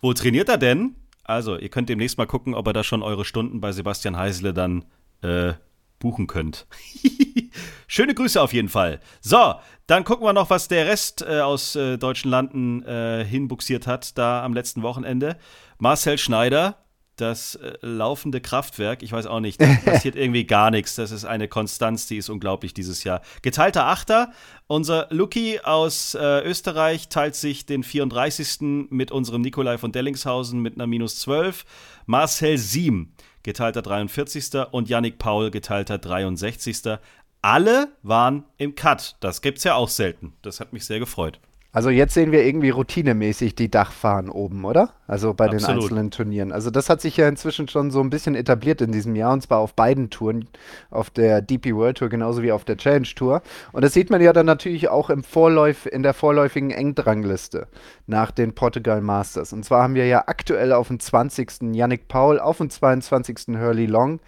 Wo 0.01 0.13
trainiert 0.13 0.49
er 0.49 0.59
denn? 0.59 0.97
Also, 1.23 1.57
ihr 1.57 1.69
könnt 1.69 1.89
demnächst 1.89 2.19
mal 2.19 2.27
gucken, 2.27 2.55
ob 2.55 2.67
er 2.67 2.73
da 2.73 2.83
schon 2.83 3.03
eure 3.03 3.25
Stunden 3.25 3.61
bei 3.61 3.71
Sebastian 3.71 4.17
Heisele 4.17 4.53
dann 4.53 4.85
äh, 5.23 5.53
buchen 5.99 6.27
könnt. 6.27 6.67
Schöne 7.87 8.15
Grüße 8.15 8.41
auf 8.41 8.53
jeden 8.53 8.69
Fall. 8.69 9.01
So, 9.21 9.55
dann 9.87 10.05
gucken 10.05 10.27
wir 10.27 10.33
noch, 10.33 10.51
was 10.51 10.69
der 10.69 10.87
Rest 10.87 11.23
äh, 11.23 11.41
aus 11.41 11.75
äh, 11.75 11.97
deutschen 11.97 12.31
Landen 12.31 12.83
äh, 12.85 13.25
hinbuxiert 13.25 13.87
hat, 13.87 14.17
da 14.19 14.45
am 14.45 14.55
letzten 14.55 14.83
Wochenende. 14.83 15.37
Marcel 15.79 16.19
Schneider, 16.19 16.77
das 17.17 17.57
äh, 17.57 17.73
laufende 17.81 18.41
Kraftwerk, 18.41 19.03
ich 19.03 19.13
weiß 19.13 19.27
auch 19.27 19.41
nicht, 19.41 19.61
da 19.61 19.67
passiert 19.85 20.17
irgendwie 20.17 20.45
gar 20.45 20.71
nichts. 20.71 20.95
Das 20.95 21.11
ist 21.11 21.25
eine 21.25 21.49
Konstanz, 21.49 22.07
die 22.07 22.19
ist 22.19 22.29
unglaublich 22.29 22.75
dieses 22.75 23.05
Jahr. 23.05 23.23
Geteilter 23.43 23.87
Achter, 23.87 24.33
unser 24.67 25.07
Lucky 25.11 25.61
aus 25.61 26.15
äh, 26.15 26.41
Österreich 26.43 27.09
teilt 27.09 27.35
sich 27.35 27.67
den 27.67 27.83
34. 27.83 28.89
mit 28.91 29.11
unserem 29.11 29.43
Nikolai 29.43 29.79
von 29.79 29.93
Dellingshausen 29.93 30.61
mit 30.61 30.75
einer 30.75 30.87
minus 30.87 31.19
12. 31.21 31.65
Marcel 32.07 32.59
Siem 32.59 33.13
geteilter 33.49 33.81
43. 33.81 34.67
und 34.73 34.91
Yannick 34.91 35.17
Paul, 35.17 35.51
geteilter 35.51 35.97
63. 35.97 36.99
Alle 37.41 37.89
waren 38.03 38.45
im 38.59 38.75
Cut. 38.75 39.17
Das 39.21 39.41
gibt's 39.41 39.65
ja 39.65 39.75
auch 39.75 39.89
selten. 39.89 40.35
Das 40.43 40.61
hat 40.61 40.75
mich 40.75 40.85
sehr 40.85 40.99
gefreut. 40.99 41.41
Also 41.71 41.91
jetzt 41.91 42.15
sehen 42.15 42.33
wir 42.33 42.47
irgendwie 42.47 42.71
routinemäßig 42.71 43.55
die 43.55 43.71
Dachfahren 43.71 44.31
oben, 44.31 44.65
oder? 44.65 44.95
Also 45.07 45.35
bei 45.35 45.45
Absolut. 45.45 45.69
den 45.69 45.77
einzelnen 45.77 46.11
Turnieren. 46.11 46.51
Also 46.51 46.71
das 46.71 46.89
hat 46.89 47.03
sich 47.03 47.19
ja 47.19 47.29
inzwischen 47.29 47.69
schon 47.69 47.91
so 47.91 48.01
ein 48.01 48.09
bisschen 48.09 48.35
etabliert 48.35 48.81
in 48.81 48.91
diesem 48.91 49.15
Jahr 49.15 49.35
und 49.35 49.43
zwar 49.43 49.59
auf 49.59 49.75
beiden 49.75 50.09
Touren, 50.09 50.49
auf 50.91 51.11
der 51.11 51.43
DP 51.43 51.75
World 51.75 51.99
Tour 51.99 52.09
genauso 52.09 52.43
wie 52.43 52.53
auf 52.53 52.65
der 52.65 52.79
Challenge 52.79 53.09
Tour. 53.15 53.43
Und 53.73 53.85
das 53.85 53.93
sieht 53.93 54.09
man 54.09 54.23
ja 54.23 54.33
dann 54.33 54.47
natürlich 54.47 54.89
auch 54.89 55.11
im 55.11 55.23
Vorläuf, 55.23 55.85
in 55.85 56.03
der 56.03 56.15
vorläufigen 56.15 56.71
Engdrangliste 56.71 57.67
nach 58.07 58.31
den 58.31 58.55
Portugal 58.55 59.03
Masters. 59.03 59.53
Und 59.53 59.63
zwar 59.65 59.83
haben 59.83 59.95
wir 59.95 60.07
ja 60.07 60.25
aktuell 60.27 60.73
auf 60.73 60.89
dem 60.89 60.99
20. 60.99 61.75
Yannick 61.75 62.09
Paul, 62.09 62.41
auf 62.41 62.57
dem 62.57 62.71
22. 62.71 63.59
Hurley 63.59 63.85
Long. 63.85 64.21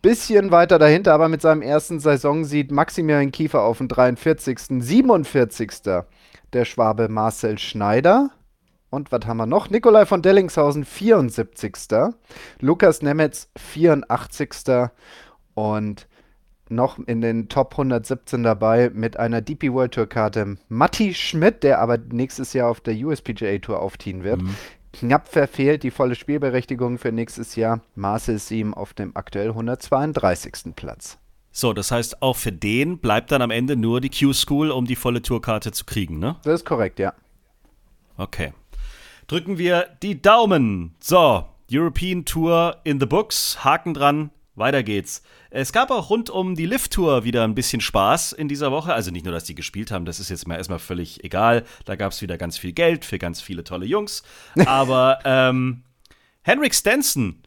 Bisschen 0.00 0.50
weiter 0.52 0.78
dahinter, 0.78 1.12
aber 1.12 1.28
mit 1.28 1.42
seinem 1.42 1.62
ersten 1.62 2.00
Saison 2.00 2.44
sieht 2.44 2.70
Maximilian 2.70 3.30
Kiefer 3.30 3.62
auf 3.62 3.78
dem 3.78 3.88
43. 3.88 4.58
47 4.80 5.70
der 6.52 6.64
Schwabe 6.64 7.08
Marcel 7.08 7.58
Schneider. 7.58 8.30
Und 8.90 9.10
was 9.10 9.26
haben 9.26 9.38
wir 9.38 9.46
noch? 9.46 9.70
Nikolai 9.70 10.04
von 10.04 10.20
Dellingshausen, 10.20 10.84
74. 10.84 11.72
Lukas 12.60 13.00
Nemetz, 13.00 13.48
84. 13.56 14.90
Und 15.54 16.06
noch 16.68 16.98
in 16.98 17.20
den 17.20 17.48
Top 17.48 17.72
117 17.72 18.42
dabei 18.42 18.90
mit 18.92 19.16
einer 19.16 19.40
DP 19.40 19.72
World 19.72 19.94
Tour 19.94 20.06
Karte 20.08 20.56
Matti 20.68 21.14
Schmidt, 21.14 21.62
der 21.62 21.78
aber 21.80 21.98
nächstes 21.98 22.52
Jahr 22.52 22.70
auf 22.70 22.80
der 22.80 22.94
USPGA 22.94 23.58
Tour 23.58 23.80
aufziehen 23.80 24.24
wird. 24.24 24.42
Mhm. 24.42 24.54
Knapp 24.92 25.28
verfehlt 25.28 25.82
die 25.82 25.90
volle 25.90 26.14
Spielberechtigung 26.14 26.98
für 26.98 27.12
nächstes 27.12 27.56
Jahr. 27.56 27.80
Marcel 27.94 28.38
Siem 28.38 28.74
auf 28.74 28.92
dem 28.92 29.16
aktuell 29.16 29.48
132. 29.48 30.74
Platz. 30.76 31.18
So, 31.52 31.74
das 31.74 31.90
heißt, 31.90 32.22
auch 32.22 32.36
für 32.36 32.50
den 32.50 32.98
bleibt 32.98 33.30
dann 33.30 33.42
am 33.42 33.50
Ende 33.50 33.76
nur 33.76 34.00
die 34.00 34.10
Q-School, 34.10 34.70
um 34.70 34.86
die 34.86 34.96
volle 34.96 35.20
Tourkarte 35.20 35.70
zu 35.70 35.84
kriegen, 35.84 36.18
ne? 36.18 36.36
Das 36.44 36.60
ist 36.60 36.66
korrekt, 36.66 36.98
ja. 36.98 37.12
Okay. 38.16 38.54
Drücken 39.26 39.58
wir 39.58 39.88
die 40.02 40.20
Daumen. 40.20 40.94
So, 40.98 41.44
European 41.70 42.24
Tour 42.24 42.80
in 42.84 42.98
the 43.00 43.06
books. 43.06 43.62
Haken 43.64 43.94
dran. 43.94 44.30
Weiter 44.54 44.82
geht's. 44.82 45.22
Es 45.50 45.72
gab 45.72 45.90
auch 45.90 46.10
rund 46.10 46.28
um 46.28 46.54
die 46.54 46.66
Lift-Tour 46.66 47.24
wieder 47.24 47.44
ein 47.44 47.54
bisschen 47.54 47.80
Spaß 47.80 48.32
in 48.32 48.48
dieser 48.48 48.70
Woche. 48.70 48.92
Also 48.92 49.10
nicht 49.10 49.24
nur, 49.24 49.32
dass 49.32 49.44
die 49.44 49.54
gespielt 49.54 49.90
haben, 49.90 50.04
das 50.04 50.20
ist 50.20 50.28
jetzt 50.28 50.46
mal 50.46 50.56
erstmal 50.56 50.78
völlig 50.78 51.24
egal. 51.24 51.64
Da 51.86 51.96
gab 51.96 52.12
es 52.12 52.20
wieder 52.20 52.36
ganz 52.36 52.58
viel 52.58 52.72
Geld 52.72 53.04
für 53.06 53.18
ganz 53.18 53.40
viele 53.40 53.64
tolle 53.64 53.86
Jungs. 53.86 54.22
Aber 54.66 55.20
ähm, 55.24 55.82
Henrik 56.42 56.74
Stenson 56.74 57.42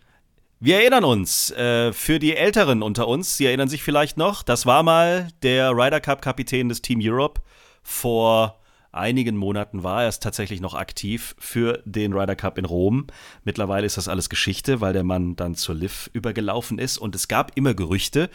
wir 0.65 0.79
erinnern 0.79 1.03
uns, 1.03 1.51
äh, 1.51 1.93
für 1.93 2.17
die 2.17 2.36
Älteren 2.36 2.81
unter 2.81 3.07
uns, 3.07 3.38
Sie 3.38 3.45
erinnern 3.45 3.69
sich 3.69 3.84
vielleicht 3.84 4.17
noch, 4.17 4.41
das 4.41 4.65
war 4.65 4.81
mal 4.81 5.27
der 5.43 5.72
Ryder 5.72 6.01
Cup-Kapitän 6.01 6.69
des 6.69 6.81
Team 6.81 7.00
Europe. 7.03 7.39
Vor 7.84 8.60
einigen 8.91 9.38
Monaten 9.38 9.84
war 9.84 10.03
er 10.03 10.12
tatsächlich 10.12 10.62
noch 10.62 10.74
aktiv 10.74 11.36
für 11.38 11.84
den 11.86 12.13
Ryder 12.13 12.36
Cup 12.36 12.57
in 12.57 12.65
Rom. 12.65 13.05
Mittlerweile 13.43 13.86
ist 13.86 13.98
das 13.98 14.07
alles 14.07 14.27
Geschichte, 14.27 14.81
weil 14.81 14.93
der 14.93 15.03
Mann 15.03 15.36
dann 15.36 15.53
zur 15.53 15.75
Liv 15.75 16.10
übergelaufen 16.13 16.79
ist. 16.79 16.98
Und 16.98 17.13
es 17.13 17.27
gab 17.27 17.55
immer 17.55 17.75
Gerüchte, 17.75 18.31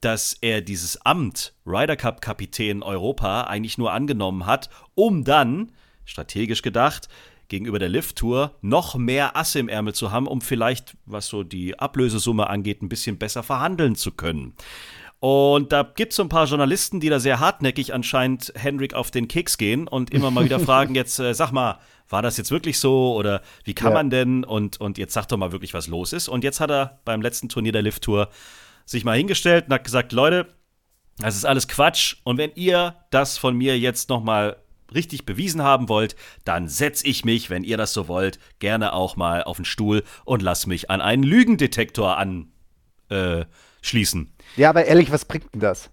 dass 0.00 0.38
er 0.40 0.62
dieses 0.62 1.04
Amt 1.04 1.52
Ryder 1.66 1.96
Cup-Kapitän 1.96 2.82
Europa 2.82 3.42
eigentlich 3.42 3.76
nur 3.76 3.92
angenommen 3.92 4.46
hat, 4.46 4.70
um 4.94 5.22
dann, 5.22 5.72
strategisch 6.06 6.62
gedacht, 6.62 7.08
gegenüber 7.48 7.78
der 7.78 7.88
Lift-Tour 7.88 8.56
noch 8.60 8.94
mehr 8.94 9.36
Asse 9.36 9.58
im 9.58 9.68
Ärmel 9.68 9.94
zu 9.94 10.10
haben, 10.10 10.26
um 10.26 10.40
vielleicht, 10.40 10.96
was 11.06 11.28
so 11.28 11.42
die 11.42 11.78
Ablösesumme 11.78 12.48
angeht, 12.48 12.82
ein 12.82 12.88
bisschen 12.88 13.18
besser 13.18 13.42
verhandeln 13.42 13.96
zu 13.96 14.12
können. 14.12 14.54
Und 15.20 15.72
da 15.72 15.82
gibt 15.82 16.12
es 16.12 16.16
so 16.16 16.22
ein 16.22 16.28
paar 16.28 16.44
Journalisten, 16.44 17.00
die 17.00 17.08
da 17.08 17.18
sehr 17.18 17.40
hartnäckig 17.40 17.94
anscheinend 17.94 18.52
Henrik 18.56 18.92
auf 18.92 19.10
den 19.10 19.26
Keks 19.26 19.56
gehen 19.56 19.88
und 19.88 20.12
immer 20.12 20.30
mal 20.30 20.44
wieder 20.44 20.60
fragen, 20.60 20.94
jetzt 20.94 21.18
äh, 21.18 21.32
sag 21.32 21.50
mal, 21.50 21.78
war 22.10 22.20
das 22.20 22.36
jetzt 22.36 22.50
wirklich 22.50 22.78
so 22.78 23.14
oder 23.14 23.40
wie 23.64 23.72
kann 23.72 23.92
ja. 23.92 23.94
man 23.94 24.10
denn? 24.10 24.44
Und, 24.44 24.80
und 24.80 24.98
jetzt 24.98 25.14
sag 25.14 25.26
doch 25.28 25.38
mal 25.38 25.50
wirklich, 25.50 25.72
was 25.72 25.86
los 25.86 26.12
ist. 26.12 26.28
Und 26.28 26.44
jetzt 26.44 26.60
hat 26.60 26.70
er 26.70 27.00
beim 27.06 27.22
letzten 27.22 27.48
Turnier 27.48 27.72
der 27.72 27.80
Lift-Tour 27.80 28.28
sich 28.84 29.04
mal 29.04 29.16
hingestellt 29.16 29.66
und 29.66 29.72
hat 29.72 29.84
gesagt, 29.84 30.12
Leute, 30.12 30.46
das 31.18 31.36
ist 31.36 31.46
alles 31.46 31.68
Quatsch. 31.68 32.16
Und 32.24 32.36
wenn 32.36 32.52
ihr 32.54 32.96
das 33.10 33.38
von 33.38 33.56
mir 33.56 33.78
jetzt 33.78 34.10
noch 34.10 34.22
mal 34.22 34.56
richtig 34.92 35.26
bewiesen 35.26 35.62
haben 35.62 35.88
wollt, 35.88 36.16
dann 36.44 36.68
setze 36.68 37.06
ich 37.06 37.24
mich, 37.24 37.50
wenn 37.50 37.64
ihr 37.64 37.76
das 37.76 37.92
so 37.92 38.08
wollt, 38.08 38.38
gerne 38.58 38.92
auch 38.92 39.16
mal 39.16 39.44
auf 39.44 39.56
den 39.56 39.64
Stuhl 39.64 40.02
und 40.24 40.42
lass 40.42 40.66
mich 40.66 40.90
an 40.90 41.00
einen 41.00 41.22
Lügendetektor 41.22 42.18
anschließen. 42.18 44.26
Äh, 44.26 44.60
ja, 44.60 44.70
aber 44.70 44.84
ehrlich, 44.84 45.12
was 45.12 45.24
bringt 45.24 45.54
denn 45.54 45.60
das? 45.60 45.90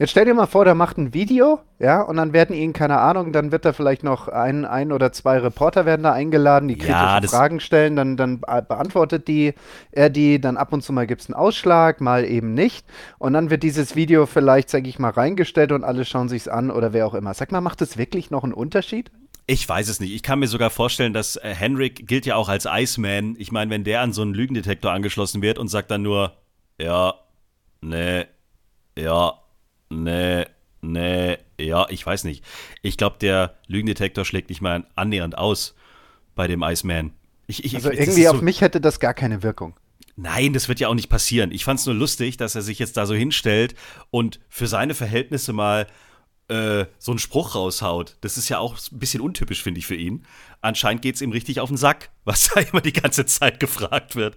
Jetzt 0.00 0.10
stell 0.10 0.26
dir 0.26 0.34
mal 0.34 0.46
vor, 0.46 0.64
der 0.64 0.76
macht 0.76 0.96
ein 0.96 1.12
Video, 1.12 1.58
ja, 1.80 2.00
und 2.02 2.16
dann 2.18 2.32
werden 2.32 2.54
ihn, 2.54 2.72
keine 2.72 2.98
Ahnung, 2.98 3.32
dann 3.32 3.50
wird 3.50 3.64
da 3.64 3.72
vielleicht 3.72 4.04
noch 4.04 4.28
ein, 4.28 4.64
ein 4.64 4.92
oder 4.92 5.10
zwei 5.10 5.38
Reporter 5.38 5.86
werden 5.86 6.04
da 6.04 6.12
eingeladen, 6.12 6.68
die 6.68 6.76
kritische 6.76 6.92
ja, 6.92 7.20
Fragen 7.22 7.58
stellen, 7.58 7.96
dann, 7.96 8.16
dann 8.16 8.40
beantwortet 8.40 9.26
die, 9.26 9.54
er 9.90 10.08
die, 10.08 10.40
dann 10.40 10.56
ab 10.56 10.72
und 10.72 10.84
zu 10.84 10.92
mal 10.92 11.08
gibt 11.08 11.22
es 11.22 11.26
einen 11.26 11.34
Ausschlag, 11.34 12.00
mal 12.00 12.24
eben 12.24 12.54
nicht. 12.54 12.86
Und 13.18 13.32
dann 13.32 13.50
wird 13.50 13.64
dieses 13.64 13.96
Video 13.96 14.26
vielleicht, 14.26 14.70
sag 14.70 14.86
ich 14.86 15.00
mal, 15.00 15.10
reingestellt 15.10 15.72
und 15.72 15.82
alle 15.82 16.04
schauen 16.04 16.28
sich's 16.28 16.46
an 16.46 16.70
oder 16.70 16.92
wer 16.92 17.04
auch 17.04 17.14
immer. 17.14 17.34
Sag 17.34 17.50
mal, 17.50 17.60
macht 17.60 17.80
das 17.80 17.98
wirklich 17.98 18.30
noch 18.30 18.44
einen 18.44 18.54
Unterschied? 18.54 19.10
Ich 19.48 19.68
weiß 19.68 19.88
es 19.88 19.98
nicht. 19.98 20.14
Ich 20.14 20.22
kann 20.22 20.38
mir 20.38 20.46
sogar 20.46 20.70
vorstellen, 20.70 21.12
dass 21.12 21.34
äh, 21.34 21.52
Henrik 21.52 22.06
gilt 22.06 22.24
ja 22.24 22.36
auch 22.36 22.48
als 22.48 22.68
Iceman. 22.70 23.34
Ich 23.36 23.50
meine, 23.50 23.72
wenn 23.72 23.82
der 23.82 24.02
an 24.02 24.12
so 24.12 24.22
einen 24.22 24.34
Lügendetektor 24.34 24.92
angeschlossen 24.92 25.42
wird 25.42 25.58
und 25.58 25.66
sagt 25.66 25.90
dann 25.90 26.02
nur, 26.02 26.34
ja, 26.80 27.14
nee, 27.80 28.26
ja, 28.96 29.32
Nee, 29.90 30.46
nee, 30.80 31.38
ja, 31.58 31.86
ich 31.88 32.04
weiß 32.04 32.24
nicht. 32.24 32.44
Ich 32.82 32.96
glaube, 32.96 33.16
der 33.20 33.56
Lügendetektor 33.66 34.24
schlägt 34.24 34.48
nicht 34.48 34.60
mal 34.60 34.86
annähernd 34.94 35.36
aus 35.36 35.74
bei 36.34 36.46
dem 36.46 36.62
Iceman. 36.62 37.12
Ich, 37.46 37.64
ich, 37.64 37.74
also 37.74 37.90
irgendwie 37.90 38.24
so, 38.24 38.30
auf 38.30 38.42
mich 38.42 38.60
hätte 38.60 38.80
das 38.80 39.00
gar 39.00 39.14
keine 39.14 39.42
Wirkung. 39.42 39.74
Nein, 40.16 40.52
das 40.52 40.68
wird 40.68 40.80
ja 40.80 40.88
auch 40.88 40.94
nicht 40.94 41.08
passieren. 41.08 41.52
Ich 41.52 41.64
fand 41.64 41.80
es 41.80 41.86
nur 41.86 41.94
lustig, 41.94 42.36
dass 42.36 42.54
er 42.54 42.62
sich 42.62 42.78
jetzt 42.78 42.96
da 42.96 43.06
so 43.06 43.14
hinstellt 43.14 43.74
und 44.10 44.40
für 44.48 44.66
seine 44.66 44.94
Verhältnisse 44.94 45.52
mal 45.52 45.86
äh, 46.48 46.86
so 46.98 47.12
einen 47.12 47.18
Spruch 47.18 47.54
raushaut. 47.54 48.16
Das 48.20 48.38
ist 48.38 48.48
ja 48.48 48.58
auch 48.58 48.76
ein 48.90 48.98
bisschen 48.98 49.20
untypisch, 49.20 49.62
finde 49.62 49.78
ich, 49.78 49.86
für 49.86 49.94
ihn. 49.94 50.24
Anscheinend 50.60 51.02
geht 51.02 51.14
es 51.14 51.22
ihm 51.22 51.30
richtig 51.30 51.60
auf 51.60 51.68
den 51.68 51.76
Sack, 51.76 52.10
was 52.24 52.48
da 52.48 52.60
immer 52.60 52.80
die 52.80 52.92
ganze 52.92 53.26
Zeit 53.26 53.60
gefragt 53.60 54.16
wird. 54.16 54.36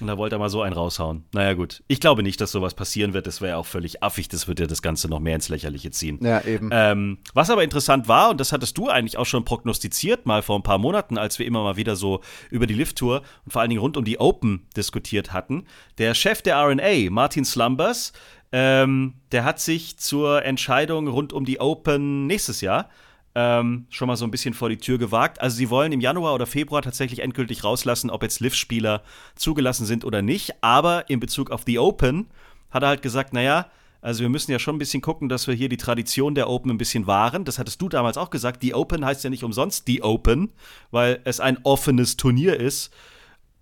Und 0.00 0.06
da 0.06 0.16
wollte 0.16 0.36
er 0.36 0.38
mal 0.38 0.48
so 0.48 0.62
einen 0.62 0.74
raushauen. 0.74 1.24
Naja, 1.32 1.54
gut. 1.54 1.82
Ich 1.88 1.98
glaube 1.98 2.22
nicht, 2.22 2.40
dass 2.40 2.52
sowas 2.52 2.74
passieren 2.74 3.14
wird. 3.14 3.26
Das 3.26 3.40
wäre 3.40 3.50
ja 3.50 3.56
auch 3.56 3.66
völlig 3.66 4.00
affig. 4.00 4.28
Das 4.28 4.46
würde 4.46 4.62
ja 4.62 4.66
das 4.68 4.80
Ganze 4.80 5.08
noch 5.08 5.18
mehr 5.18 5.34
ins 5.34 5.48
Lächerliche 5.48 5.90
ziehen. 5.90 6.20
Ja, 6.22 6.40
eben. 6.42 6.70
Ähm, 6.72 7.18
was 7.34 7.50
aber 7.50 7.64
interessant 7.64 8.06
war, 8.06 8.30
und 8.30 8.38
das 8.38 8.52
hattest 8.52 8.78
du 8.78 8.88
eigentlich 8.88 9.16
auch 9.16 9.26
schon 9.26 9.44
prognostiziert, 9.44 10.24
mal 10.24 10.42
vor 10.42 10.56
ein 10.56 10.62
paar 10.62 10.78
Monaten, 10.78 11.18
als 11.18 11.40
wir 11.40 11.46
immer 11.46 11.64
mal 11.64 11.76
wieder 11.76 11.96
so 11.96 12.20
über 12.50 12.68
die 12.68 12.74
Lift-Tour 12.74 13.22
und 13.44 13.52
vor 13.52 13.60
allen 13.60 13.70
Dingen 13.70 13.80
rund 13.80 13.96
um 13.96 14.04
die 14.04 14.20
Open 14.20 14.68
diskutiert 14.76 15.32
hatten. 15.32 15.64
Der 15.98 16.14
Chef 16.14 16.42
der 16.42 16.62
RNA, 16.62 17.10
Martin 17.10 17.44
Slumbers, 17.44 18.12
ähm, 18.52 19.14
der 19.32 19.44
hat 19.44 19.60
sich 19.60 19.98
zur 19.98 20.44
Entscheidung 20.44 21.08
rund 21.08 21.32
um 21.32 21.44
die 21.44 21.60
Open 21.60 22.26
nächstes 22.26 22.60
Jahr 22.60 22.88
ähm, 23.34 23.86
schon 23.88 24.08
mal 24.08 24.16
so 24.16 24.24
ein 24.24 24.32
bisschen 24.32 24.52
vor 24.52 24.68
die 24.68 24.78
Tür 24.78 24.98
gewagt. 24.98 25.40
Also 25.40 25.56
sie 25.56 25.70
wollen 25.70 25.92
im 25.92 26.00
Januar 26.00 26.34
oder 26.34 26.46
Februar 26.46 26.82
tatsächlich 26.82 27.20
endgültig 27.20 27.62
rauslassen, 27.62 28.10
ob 28.10 28.24
jetzt 28.24 28.40
Liv-Spieler 28.40 29.02
zugelassen 29.36 29.86
sind 29.86 30.04
oder 30.04 30.22
nicht. 30.22 30.62
Aber 30.62 31.08
in 31.08 31.20
Bezug 31.20 31.52
auf 31.52 31.64
die 31.64 31.78
Open 31.78 32.26
hat 32.70 32.82
er 32.82 32.88
halt 32.88 33.02
gesagt, 33.02 33.32
naja, 33.32 33.70
also 34.00 34.22
wir 34.22 34.28
müssen 34.28 34.50
ja 34.50 34.58
schon 34.58 34.74
ein 34.74 34.80
bisschen 34.80 35.02
gucken, 35.02 35.28
dass 35.28 35.46
wir 35.46 35.54
hier 35.54 35.68
die 35.68 35.76
Tradition 35.76 36.34
der 36.34 36.48
Open 36.48 36.72
ein 36.72 36.78
bisschen 36.78 37.06
wahren. 37.06 37.44
Das 37.44 37.60
hattest 37.60 37.80
du 37.80 37.88
damals 37.88 38.16
auch 38.16 38.30
gesagt. 38.30 38.62
Die 38.62 38.74
Open 38.74 39.04
heißt 39.04 39.22
ja 39.22 39.30
nicht 39.30 39.44
umsonst 39.44 39.86
die 39.86 40.02
Open, 40.02 40.52
weil 40.90 41.20
es 41.22 41.38
ein 41.38 41.58
offenes 41.62 42.16
Turnier 42.16 42.58
ist. 42.58 42.92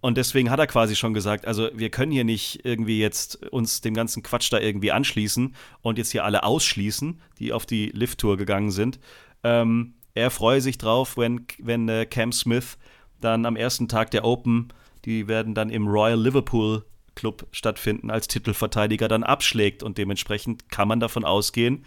Und 0.06 0.16
deswegen 0.16 0.52
hat 0.52 0.60
er 0.60 0.68
quasi 0.68 0.94
schon 0.94 1.14
gesagt, 1.14 1.48
also 1.48 1.68
wir 1.74 1.90
können 1.90 2.12
hier 2.12 2.22
nicht 2.22 2.64
irgendwie 2.64 3.00
jetzt 3.00 3.44
uns 3.46 3.80
dem 3.80 3.92
ganzen 3.92 4.22
Quatsch 4.22 4.52
da 4.52 4.60
irgendwie 4.60 4.92
anschließen 4.92 5.56
und 5.82 5.98
jetzt 5.98 6.12
hier 6.12 6.24
alle 6.24 6.44
ausschließen, 6.44 7.20
die 7.40 7.52
auf 7.52 7.66
die 7.66 7.86
Lift-Tour 7.86 8.36
gegangen 8.36 8.70
sind. 8.70 9.00
Ähm, 9.42 9.94
er 10.14 10.30
freue 10.30 10.60
sich 10.60 10.78
drauf, 10.78 11.16
wenn, 11.16 11.48
wenn 11.58 11.88
äh, 11.88 12.06
Cam 12.06 12.30
Smith 12.30 12.78
dann 13.20 13.44
am 13.46 13.56
ersten 13.56 13.88
Tag 13.88 14.12
der 14.12 14.24
Open, 14.24 14.68
die 15.04 15.26
werden 15.26 15.56
dann 15.56 15.70
im 15.70 15.88
Royal 15.88 16.22
Liverpool 16.22 16.84
Club 17.16 17.48
stattfinden, 17.50 18.08
als 18.08 18.28
Titelverteidiger 18.28 19.08
dann 19.08 19.24
abschlägt. 19.24 19.82
Und 19.82 19.98
dementsprechend 19.98 20.70
kann 20.70 20.86
man 20.86 21.00
davon 21.00 21.24
ausgehen, 21.24 21.84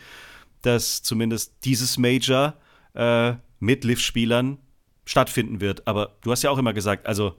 dass 0.62 1.04
zumindest 1.04 1.64
dieses 1.64 1.98
Major 1.98 2.56
äh, 2.96 3.36
mit 3.60 3.86
Liv-Spielern 3.86 4.58
stattfinden 5.06 5.62
wird. 5.62 5.88
Aber 5.88 6.18
du 6.20 6.34
hast 6.34 6.44
ja 6.44 6.50
auch 6.50 6.58
immer 6.58 6.74
gesagt, 6.74 7.08
also 7.08 7.36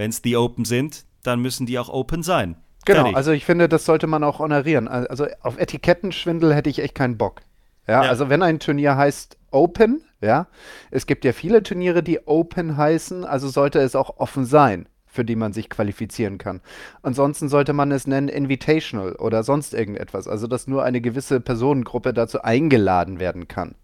wenn 0.00 0.08
es 0.08 0.22
die 0.22 0.34
Open 0.34 0.64
sind, 0.64 1.04
dann 1.24 1.40
müssen 1.40 1.66
die 1.66 1.78
auch 1.78 1.90
Open 1.90 2.22
sein. 2.22 2.56
Genau, 2.86 3.00
Fertig. 3.00 3.16
also 3.16 3.32
ich 3.32 3.44
finde, 3.44 3.68
das 3.68 3.84
sollte 3.84 4.06
man 4.06 4.24
auch 4.24 4.38
honorieren. 4.38 4.88
Also 4.88 5.26
auf 5.42 5.58
Etikettenschwindel 5.58 6.54
hätte 6.54 6.70
ich 6.70 6.78
echt 6.78 6.94
keinen 6.94 7.18
Bock. 7.18 7.42
Ja, 7.86 8.04
ja, 8.04 8.08
also 8.08 8.30
wenn 8.30 8.42
ein 8.42 8.60
Turnier 8.60 8.96
heißt 8.96 9.36
Open, 9.50 10.02
ja, 10.22 10.46
es 10.90 11.04
gibt 11.04 11.26
ja 11.26 11.34
viele 11.34 11.62
Turniere, 11.62 12.02
die 12.02 12.26
Open 12.26 12.78
heißen, 12.78 13.26
also 13.26 13.48
sollte 13.48 13.80
es 13.80 13.94
auch 13.94 14.16
offen 14.16 14.46
sein, 14.46 14.88
für 15.06 15.22
die 15.22 15.36
man 15.36 15.52
sich 15.52 15.68
qualifizieren 15.68 16.38
kann. 16.38 16.62
Ansonsten 17.02 17.50
sollte 17.50 17.74
man 17.74 17.92
es 17.92 18.06
nennen 18.06 18.28
Invitational 18.28 19.16
oder 19.16 19.42
sonst 19.42 19.74
irgendetwas, 19.74 20.26
also 20.28 20.46
dass 20.46 20.66
nur 20.66 20.82
eine 20.82 21.02
gewisse 21.02 21.40
Personengruppe 21.40 22.14
dazu 22.14 22.40
eingeladen 22.40 23.20
werden 23.20 23.48
kann. 23.48 23.74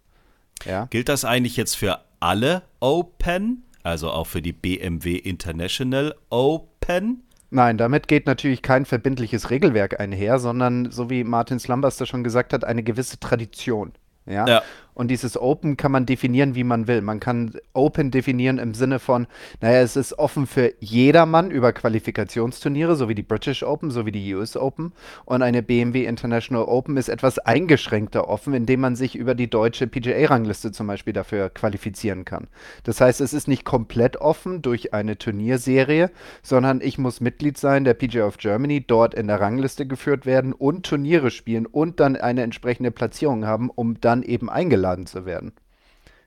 Ja? 0.65 0.87
Gilt 0.89 1.09
das 1.09 1.25
eigentlich 1.25 1.57
jetzt 1.57 1.75
für 1.75 1.99
alle 2.19 2.63
Open, 2.79 3.66
also 3.83 4.11
auch 4.11 4.27
für 4.27 4.41
die 4.41 4.53
BMW 4.53 5.15
International 5.15 6.15
Open? 6.29 7.23
Nein, 7.49 7.77
damit 7.77 8.07
geht 8.07 8.27
natürlich 8.27 8.61
kein 8.61 8.85
verbindliches 8.85 9.49
Regelwerk 9.49 9.99
einher, 9.99 10.39
sondern, 10.39 10.91
so 10.91 11.09
wie 11.09 11.23
Martin 11.23 11.59
Slumbers 11.59 11.97
das 11.97 12.09
schon 12.09 12.23
gesagt 12.23 12.51
hat, 12.51 12.65
eine 12.65 12.83
gewisse 12.83 13.19
Tradition. 13.19 13.93
Ja? 14.25 14.45
ja. 14.45 14.63
Und 14.97 15.09
dieses 15.09 15.39
Open 15.39 15.77
kann 15.77 15.91
man 15.91 16.07
definieren, 16.07 16.55
wie 16.55 16.63
man 16.63 16.87
will. 16.87 17.03
Man 17.03 17.19
kann 17.19 17.53
Open 17.73 18.09
definieren 18.09 18.57
im 18.57 18.73
Sinne 18.73 18.97
von, 18.97 19.27
naja, 19.61 19.81
es 19.81 19.95
ist 19.95 20.17
offen 20.17 20.47
für 20.47 20.73
jedermann 20.79 21.51
über 21.51 21.71
Qualifikationsturniere, 21.71 22.95
so 22.95 23.07
wie 23.07 23.13
die 23.13 23.21
British 23.21 23.61
Open, 23.61 23.91
so 23.91 24.07
wie 24.07 24.11
die 24.11 24.33
US 24.33 24.57
Open. 24.57 24.93
Und 25.25 25.43
eine 25.43 25.61
BMW 25.61 26.05
International 26.05 26.63
Open 26.63 26.97
ist 26.97 27.09
etwas 27.09 27.37
eingeschränkter 27.37 28.27
offen, 28.27 28.55
indem 28.55 28.79
man 28.79 28.95
sich 28.95 29.15
über 29.15 29.35
die 29.35 29.51
deutsche 29.51 29.85
PGA-Rangliste 29.85 30.71
zum 30.71 30.87
Beispiel 30.87 31.13
dafür 31.13 31.51
qualifizieren 31.51 32.25
kann. 32.25 32.47
Das 32.83 32.99
heißt, 32.99 33.21
es 33.21 33.33
ist 33.33 33.47
nicht 33.47 33.65
komplett 33.65 34.17
offen 34.17 34.63
durch 34.63 34.95
eine 34.95 35.19
Turnierserie, 35.19 36.09
sondern 36.41 36.81
ich 36.81 36.97
muss 36.97 37.21
Mitglied 37.21 37.59
sein 37.59 37.83
der 37.83 37.93
PGA 37.93 38.25
of 38.25 38.39
Germany, 38.39 38.83
dort 38.87 39.13
in 39.13 39.27
der 39.27 39.39
Rangliste 39.39 39.85
geführt 39.85 40.25
werden 40.25 40.53
und 40.53 40.87
Turniere 40.87 41.29
spielen 41.29 41.67
und 41.67 41.99
dann 41.99 42.15
eine 42.15 42.41
entsprechende 42.41 42.89
Platzierung 42.89 43.45
haben, 43.45 43.69
um 43.69 44.01
dann 44.01 44.23
eben 44.23 44.49
eingeladen 44.49 44.86
eingeladen 44.87 45.05
zu 45.05 45.25
werden. 45.25 45.53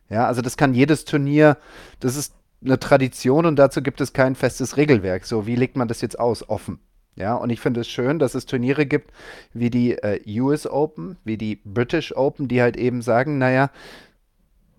Ja, 0.08 0.26
also 0.26 0.42
das 0.42 0.56
kann 0.56 0.74
jedes 0.74 1.04
Turnier, 1.04 1.56
das 2.00 2.16
ist 2.16 2.34
eine 2.62 2.78
Tradition 2.78 3.46
und 3.46 3.56
dazu 3.56 3.80
gibt 3.82 4.00
es 4.00 4.12
kein 4.12 4.34
festes 4.34 4.76
Regelwerk. 4.76 5.24
So, 5.24 5.46
wie 5.46 5.56
legt 5.56 5.76
man 5.76 5.88
das 5.88 6.00
jetzt 6.00 6.18
aus? 6.18 6.48
Offen. 6.48 6.80
Ja, 7.16 7.34
und 7.34 7.50
ich 7.50 7.60
finde 7.60 7.80
es 7.80 7.88
schön, 7.88 8.18
dass 8.18 8.34
es 8.34 8.46
Turniere 8.46 8.86
gibt 8.86 9.10
wie 9.52 9.70
die 9.70 9.92
äh, 9.92 10.20
US 10.40 10.66
Open, 10.66 11.16
wie 11.24 11.36
die 11.36 11.56
British 11.56 12.14
Open, 12.16 12.48
die 12.48 12.62
halt 12.62 12.76
eben 12.76 13.02
sagen, 13.02 13.38
naja, 13.38 13.70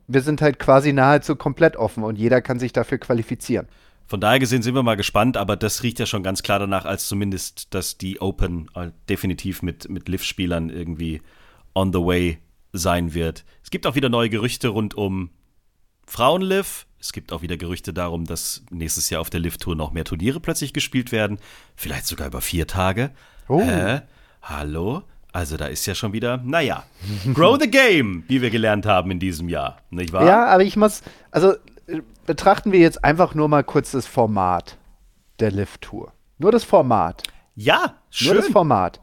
wir 0.08 0.22
sind 0.22 0.41
halt 0.41 0.60
quasi 0.60 0.94
nahezu 0.94 1.36
komplett 1.36 1.76
offen 1.76 2.04
und 2.04 2.17
jeder 2.17 2.41
kann 2.41 2.60
sich 2.60 2.74
dafür 2.74 2.98
qualifizieren. 2.98 3.67
Von 4.08 4.20
daher 4.20 4.39
gesehen 4.39 4.62
sind 4.62 4.76
wir 4.76 4.84
mal 4.84 4.98
gespannt, 4.98 5.38
aber 5.38 5.56
das 5.56 5.84
riecht 5.84 6.00
ja 6.00 6.06
schon 6.06 6.24
ganz 6.24 6.44
klar 6.44 6.60
danach, 6.60 6.86
als 6.86 7.08
zumindest, 7.08 7.74
dass 7.74 7.98
die 7.98 8.22
Open 8.22 8.70
äh, 8.76 8.91
definitiv 9.08 9.62
mit, 9.62 9.89
mit 9.89 10.10
Liv-Spielern 10.10 10.70
irgendwie 10.70 11.22
on 11.76 11.94
the 11.94 12.00
way 12.00 12.39
sein 12.74 13.13
wird. 13.13 13.46
Es 13.72 13.74
gibt 13.74 13.88
auch 13.88 13.96
wieder 13.96 14.10
neue 14.10 14.30
Gerüchte 14.30 14.68
rund 14.68 14.96
um 14.96 15.30
Frauenliv. 16.06 16.88
Es 17.00 17.14
gibt 17.14 17.32
auch 17.32 17.42
wieder 17.42 17.56
Gerüchte 17.56 17.94
darum, 17.94 18.26
dass 18.26 18.66
nächstes 18.70 19.10
Jahr 19.10 19.22
auf 19.22 19.30
der 19.30 19.40
Liv-Tour 19.40 19.78
noch 19.78 19.94
mehr 19.94 20.04
Turniere 20.04 20.42
plötzlich 20.42 20.74
gespielt 20.74 21.14
werden. 21.14 21.40
Vielleicht 21.78 22.06
sogar 22.06 22.28
über 22.28 22.42
vier 22.42 22.68
Tage. 22.68 23.12
Oh. 23.48 23.62
Hä? 23.62 24.02
Hallo? 24.42 25.04
Also 25.32 25.56
da 25.56 25.68
ist 25.68 25.86
ja 25.86 25.96
schon 25.96 26.12
wieder, 26.12 26.42
naja, 26.44 26.84
grow 27.34 27.58
the 27.62 27.72
game, 27.72 28.26
wie 28.28 28.42
wir 28.42 28.50
gelernt 28.50 28.86
haben 28.86 29.10
in 29.10 29.20
diesem 29.22 29.48
Jahr, 29.48 29.78
nicht 29.90 30.12
wahr? 30.12 30.26
Ja, 30.26 30.48
aber 30.48 30.64
ich 30.64 30.76
muss, 30.76 31.02
also 31.32 31.54
betrachten 32.26 32.74
wir 32.74 32.80
jetzt 32.82 33.06
einfach 33.06 33.36
nur 33.36 33.48
mal 33.48 33.64
kurz 33.64 33.92
das 33.92 34.06
Format 34.06 34.78
der 35.40 35.52
Liv-Tour. 35.52 36.12
Nur 36.40 36.52
das 36.52 36.66
Format. 36.66 37.24
Ja, 37.56 37.96
schön. 38.10 38.34
Nur 38.34 38.36
das 38.36 38.52
Format. 38.52 39.00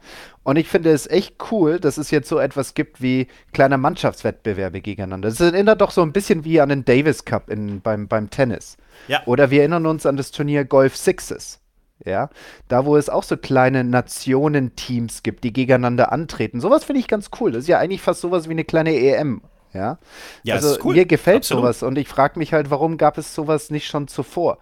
Und 0.49 0.55
ich 0.55 0.67
finde 0.67 0.89
es 0.89 1.05
echt 1.05 1.35
cool, 1.51 1.79
dass 1.79 1.99
es 1.99 2.09
jetzt 2.09 2.27
so 2.27 2.39
etwas 2.39 2.73
gibt 2.73 3.03
wie 3.03 3.27
kleine 3.53 3.77
Mannschaftswettbewerbe 3.77 4.81
gegeneinander. 4.81 5.29
Das 5.29 5.39
erinnert 5.39 5.79
doch 5.79 5.91
so 5.91 6.01
ein 6.01 6.11
bisschen 6.11 6.43
wie 6.43 6.59
an 6.59 6.69
den 6.69 6.85
Davis 6.85 7.23
Cup 7.23 7.51
in, 7.51 7.81
beim, 7.81 8.07
beim 8.07 8.31
Tennis. 8.31 8.75
Ja. 9.07 9.21
Oder 9.27 9.51
wir 9.51 9.59
erinnern 9.59 9.85
uns 9.85 10.07
an 10.07 10.17
das 10.17 10.31
Turnier 10.31 10.65
Golf 10.65 10.95
Sixes. 10.95 11.59
Ja, 12.03 12.31
da 12.67 12.87
wo 12.87 12.97
es 12.97 13.09
auch 13.09 13.21
so 13.21 13.37
kleine 13.37 13.83
Nationenteams 13.83 15.21
gibt, 15.21 15.43
die 15.43 15.53
gegeneinander 15.53 16.11
antreten. 16.11 16.61
Sowas 16.61 16.83
finde 16.83 17.01
ich 17.01 17.07
ganz 17.07 17.29
cool. 17.39 17.51
Das 17.51 17.65
ist 17.65 17.67
ja 17.67 17.77
eigentlich 17.77 18.01
fast 18.01 18.21
sowas 18.21 18.47
wie 18.47 18.53
eine 18.53 18.65
kleine 18.65 18.95
EM. 18.95 19.43
Ja, 19.71 19.99
ja 20.41 20.55
also 20.55 20.79
cool. 20.83 20.95
mir 20.95 21.05
gefällt 21.05 21.43
Absolut. 21.43 21.61
sowas 21.61 21.83
und 21.83 21.95
ich 21.99 22.07
frage 22.07 22.39
mich 22.39 22.53
halt, 22.53 22.71
warum 22.71 22.97
gab 22.97 23.19
es 23.19 23.35
sowas 23.35 23.69
nicht 23.69 23.85
schon 23.85 24.07
zuvor? 24.07 24.57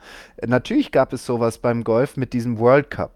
Natürlich 0.46 0.92
gab 0.92 1.14
es 1.14 1.26
sowas 1.26 1.60
beim 1.60 1.86
Golf 1.86 2.18
mit 2.18 2.34
diesem 2.34 2.60
World 2.60 2.92
Cup. 2.92 3.14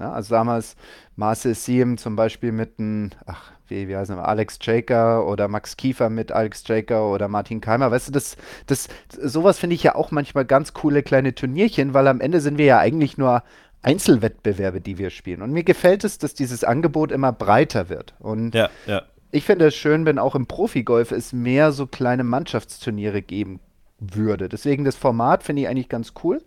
Ja, 0.00 0.12
also 0.12 0.34
damals 0.34 0.76
Marcel 1.16 1.54
Siem 1.54 1.98
zum 1.98 2.16
Beispiel 2.16 2.52
mit 2.52 2.78
einem, 2.78 3.10
ach, 3.26 3.52
wie, 3.68 3.86
wie 3.86 3.96
heißt 3.96 4.10
er, 4.10 4.26
Alex 4.26 4.58
Jaker 4.62 5.26
oder 5.26 5.46
Max 5.46 5.76
Kiefer 5.76 6.08
mit 6.08 6.32
Alex 6.32 6.64
Jaker 6.66 7.10
oder 7.10 7.28
Martin 7.28 7.60
Keimer. 7.60 7.90
Weißt 7.90 8.08
du, 8.08 8.12
das, 8.12 8.38
das, 8.66 8.88
sowas 9.20 9.58
finde 9.58 9.76
ich 9.76 9.82
ja 9.82 9.94
auch 9.94 10.10
manchmal 10.10 10.46
ganz 10.46 10.72
coole 10.72 11.02
kleine 11.02 11.34
Turnierchen, 11.34 11.92
weil 11.92 12.08
am 12.08 12.22
Ende 12.22 12.40
sind 12.40 12.56
wir 12.56 12.64
ja 12.64 12.78
eigentlich 12.78 13.18
nur 13.18 13.42
Einzelwettbewerbe, 13.82 14.80
die 14.80 14.96
wir 14.96 15.10
spielen. 15.10 15.42
Und 15.42 15.52
mir 15.52 15.64
gefällt 15.64 16.02
es, 16.04 16.16
dass 16.16 16.32
dieses 16.32 16.64
Angebot 16.64 17.12
immer 17.12 17.32
breiter 17.32 17.90
wird. 17.90 18.14
Und 18.18 18.54
ja, 18.54 18.70
ja. 18.86 19.02
ich 19.30 19.44
finde 19.44 19.66
es 19.66 19.74
schön, 19.74 20.06
wenn 20.06 20.18
auch 20.18 20.34
im 20.34 20.46
Profigolf 20.46 21.12
es 21.12 21.34
mehr 21.34 21.72
so 21.72 21.86
kleine 21.86 22.24
Mannschaftsturniere 22.24 23.20
geben 23.20 23.60
würde. 24.00 24.48
Deswegen 24.48 24.84
das 24.84 24.96
Format 24.96 25.42
finde 25.42 25.62
ich 25.62 25.68
eigentlich 25.68 25.88
ganz 25.88 26.14
cool. 26.24 26.42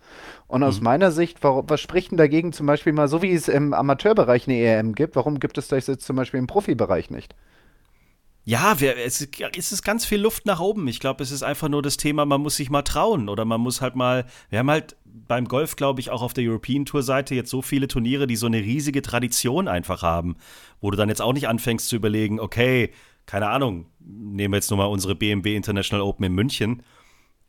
Und 0.48 0.64
aus 0.64 0.80
mhm. 0.80 0.86
meiner 0.86 1.12
Sicht, 1.12 1.44
warum, 1.44 1.70
was 1.70 1.80
spricht 1.80 2.12
denn 2.12 2.18
dagegen 2.18 2.52
zum 2.52 2.66
Beispiel 2.66 2.94
mal, 2.94 3.08
so 3.08 3.22
wie 3.22 3.32
es 3.32 3.48
im 3.48 3.74
Amateurbereich 3.74 4.48
eine 4.48 4.58
EM 4.58 4.96
gibt, 4.96 5.16
warum 5.16 5.40
gibt 5.40 5.58
es 5.58 5.68
das 5.68 5.88
jetzt 5.88 6.06
zum 6.06 6.16
Beispiel 6.16 6.40
im 6.40 6.48
Profibereich 6.48 7.10
nicht? 7.10 7.36
Ja, 8.46 8.82
wir, 8.82 8.98
es, 8.98 9.26
es 9.58 9.72
ist 9.72 9.84
ganz 9.84 10.06
viel 10.06 10.20
Luft 10.20 10.46
nach 10.46 10.60
oben. 10.60 10.88
Ich 10.90 11.00
glaube, 11.00 11.24
es 11.24 11.32
ist 11.32 11.44
einfach 11.44 11.70
nur 11.70 11.82
das 11.82 11.96
Thema, 11.96 12.26
man 12.26 12.42
muss 12.42 12.58
sich 12.58 12.70
mal 12.70 12.82
trauen 12.82 13.30
oder 13.30 13.46
man 13.46 13.62
muss 13.62 13.80
halt 13.80 13.96
mal, 13.96 14.26
wir 14.50 14.60
haben 14.60 14.70
halt 14.70 14.98
beim 15.06 15.48
Golf, 15.48 15.78
glaube 15.78 16.02
ich, 16.02 16.10
auch 16.10 16.22
auf 16.22 16.34
der 16.34 16.44
European 16.44 16.84
Tour 16.84 17.04
Seite 17.04 17.36
jetzt 17.36 17.50
so 17.50 17.62
viele 17.62 17.88
Turniere, 17.88 18.28
die 18.28 18.36
so 18.36 18.48
eine 18.48 18.58
riesige 18.58 19.02
Tradition 19.02 19.70
einfach 19.70 20.02
haben, 20.02 20.36
wo 20.82 20.92
du 20.92 20.98
dann 20.98 21.08
jetzt 21.08 21.22
auch 21.22 21.32
nicht 21.32 21.48
anfängst 21.48 21.88
zu 21.88 21.96
überlegen, 21.96 22.42
okay, 22.42 22.92
keine 23.26 23.48
Ahnung, 23.48 23.86
nehmen 24.00 24.52
wir 24.54 24.58
jetzt 24.58 24.70
nur 24.70 24.78
mal 24.78 24.86
unsere 24.86 25.16
BMW 25.16 25.56
International 25.56 26.06
Open 26.06 26.26
in 26.26 26.34
München. 26.34 26.84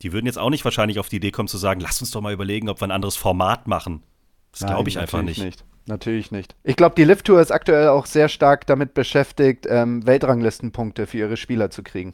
Die 0.01 0.13
würden 0.13 0.25
jetzt 0.25 0.37
auch 0.37 0.49
nicht 0.49 0.65
wahrscheinlich 0.65 0.99
auf 0.99 1.09
die 1.09 1.17
Idee 1.17 1.31
kommen 1.31 1.47
zu 1.47 1.57
sagen, 1.57 1.79
lass 1.79 2.01
uns 2.01 2.11
doch 2.11 2.21
mal 2.21 2.33
überlegen, 2.33 2.69
ob 2.69 2.81
wir 2.81 2.87
ein 2.87 2.91
anderes 2.91 3.15
Format 3.15 3.67
machen. 3.67 4.03
Das 4.51 4.67
glaube 4.67 4.89
ich 4.89 4.99
einfach 4.99 5.21
nicht. 5.21 5.43
nicht. 5.43 5.65
Natürlich 5.87 6.31
nicht. 6.31 6.55
Ich 6.63 6.75
glaube, 6.75 6.95
die 6.95 7.03
Lift 7.03 7.25
Tour 7.25 7.39
ist 7.41 7.51
aktuell 7.51 7.89
auch 7.89 8.05
sehr 8.07 8.27
stark 8.27 8.65
damit 8.65 8.93
beschäftigt, 8.93 9.67
ähm, 9.69 10.05
Weltranglistenpunkte 10.05 11.05
für 11.05 11.17
ihre 11.19 11.37
Spieler 11.37 11.69
zu 11.69 11.83
kriegen. 11.83 12.13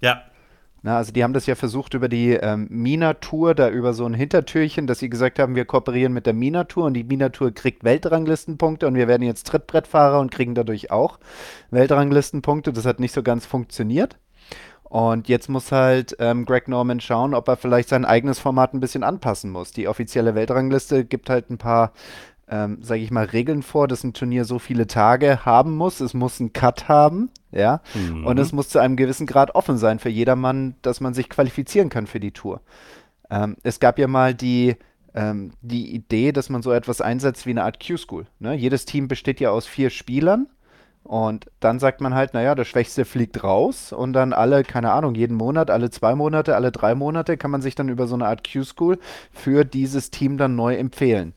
Ja. 0.00 0.22
Na, 0.82 0.96
also 0.96 1.12
die 1.12 1.22
haben 1.22 1.34
das 1.34 1.44
ja 1.44 1.56
versucht 1.56 1.92
über 1.92 2.08
die 2.08 2.30
ähm, 2.30 2.66
Mina-Tour, 2.70 3.54
da 3.54 3.68
über 3.68 3.92
so 3.92 4.06
ein 4.06 4.14
Hintertürchen, 4.14 4.86
dass 4.86 5.00
sie 5.00 5.10
gesagt 5.10 5.38
haben, 5.38 5.54
wir 5.54 5.66
kooperieren 5.66 6.14
mit 6.14 6.24
der 6.24 6.32
Mina-Tour 6.32 6.86
und 6.86 6.94
die 6.94 7.04
Mina-Tour 7.04 7.52
kriegt 7.52 7.84
Weltranglistenpunkte 7.84 8.86
und 8.86 8.94
wir 8.94 9.06
werden 9.06 9.22
jetzt 9.22 9.46
Trittbrettfahrer 9.48 10.18
und 10.20 10.30
kriegen 10.30 10.54
dadurch 10.54 10.90
auch 10.90 11.18
Weltranglistenpunkte. 11.70 12.72
Das 12.72 12.86
hat 12.86 12.98
nicht 12.98 13.12
so 13.12 13.22
ganz 13.22 13.44
funktioniert. 13.44 14.16
Und 14.90 15.28
jetzt 15.28 15.48
muss 15.48 15.72
halt 15.72 16.16
ähm, 16.18 16.44
Greg 16.44 16.68
Norman 16.68 17.00
schauen, 17.00 17.32
ob 17.32 17.48
er 17.48 17.56
vielleicht 17.56 17.88
sein 17.88 18.04
eigenes 18.04 18.38
Format 18.38 18.74
ein 18.74 18.80
bisschen 18.80 19.04
anpassen 19.04 19.50
muss. 19.50 19.70
Die 19.70 19.88
offizielle 19.88 20.34
Weltrangliste 20.34 21.04
gibt 21.04 21.30
halt 21.30 21.48
ein 21.48 21.58
paar 21.58 21.92
ähm, 22.50 22.78
sage 22.82 23.00
ich 23.00 23.10
mal, 23.12 23.26
Regeln 23.26 23.62
vor, 23.62 23.86
dass 23.86 24.02
ein 24.02 24.12
Turnier 24.12 24.44
so 24.44 24.58
viele 24.58 24.88
Tage 24.88 25.44
haben 25.44 25.76
muss. 25.76 26.00
Es 26.00 26.14
muss 26.14 26.40
einen 26.40 26.52
Cut 26.52 26.88
haben, 26.88 27.30
ja, 27.52 27.80
mhm. 27.94 28.26
und 28.26 28.38
es 28.38 28.52
muss 28.52 28.68
zu 28.68 28.80
einem 28.80 28.96
gewissen 28.96 29.26
Grad 29.26 29.54
offen 29.54 29.78
sein 29.78 30.00
für 30.00 30.08
jedermann, 30.08 30.74
dass 30.82 31.00
man 31.00 31.14
sich 31.14 31.28
qualifizieren 31.28 31.88
kann 31.88 32.08
für 32.08 32.18
die 32.18 32.32
Tour. 32.32 32.60
Ähm, 33.30 33.56
es 33.62 33.78
gab 33.78 34.00
ja 34.00 34.08
mal 34.08 34.34
die, 34.34 34.74
ähm, 35.14 35.52
die 35.62 35.94
Idee, 35.94 36.32
dass 36.32 36.48
man 36.48 36.62
so 36.62 36.72
etwas 36.72 37.00
einsetzt 37.00 37.46
wie 37.46 37.50
eine 37.50 37.62
Art 37.62 37.84
Q-School. 37.84 38.26
Ne? 38.40 38.54
Jedes 38.54 38.84
Team 38.84 39.06
besteht 39.06 39.38
ja 39.38 39.50
aus 39.50 39.66
vier 39.66 39.90
Spielern. 39.90 40.48
Und 41.02 41.46
dann 41.60 41.78
sagt 41.78 42.00
man 42.00 42.14
halt, 42.14 42.34
naja, 42.34 42.54
der 42.54 42.64
Schwächste 42.64 43.04
fliegt 43.04 43.42
raus 43.42 43.92
und 43.92 44.12
dann 44.12 44.32
alle, 44.32 44.62
keine 44.62 44.92
Ahnung, 44.92 45.14
jeden 45.14 45.36
Monat, 45.36 45.70
alle 45.70 45.90
zwei 45.90 46.14
Monate, 46.14 46.54
alle 46.54 46.70
drei 46.70 46.94
Monate 46.94 47.36
kann 47.36 47.50
man 47.50 47.62
sich 47.62 47.74
dann 47.74 47.88
über 47.88 48.06
so 48.06 48.14
eine 48.14 48.26
Art 48.26 48.48
Q-School 48.50 48.98
für 49.32 49.64
dieses 49.64 50.10
Team 50.10 50.36
dann 50.36 50.56
neu 50.56 50.76
empfehlen. 50.76 51.34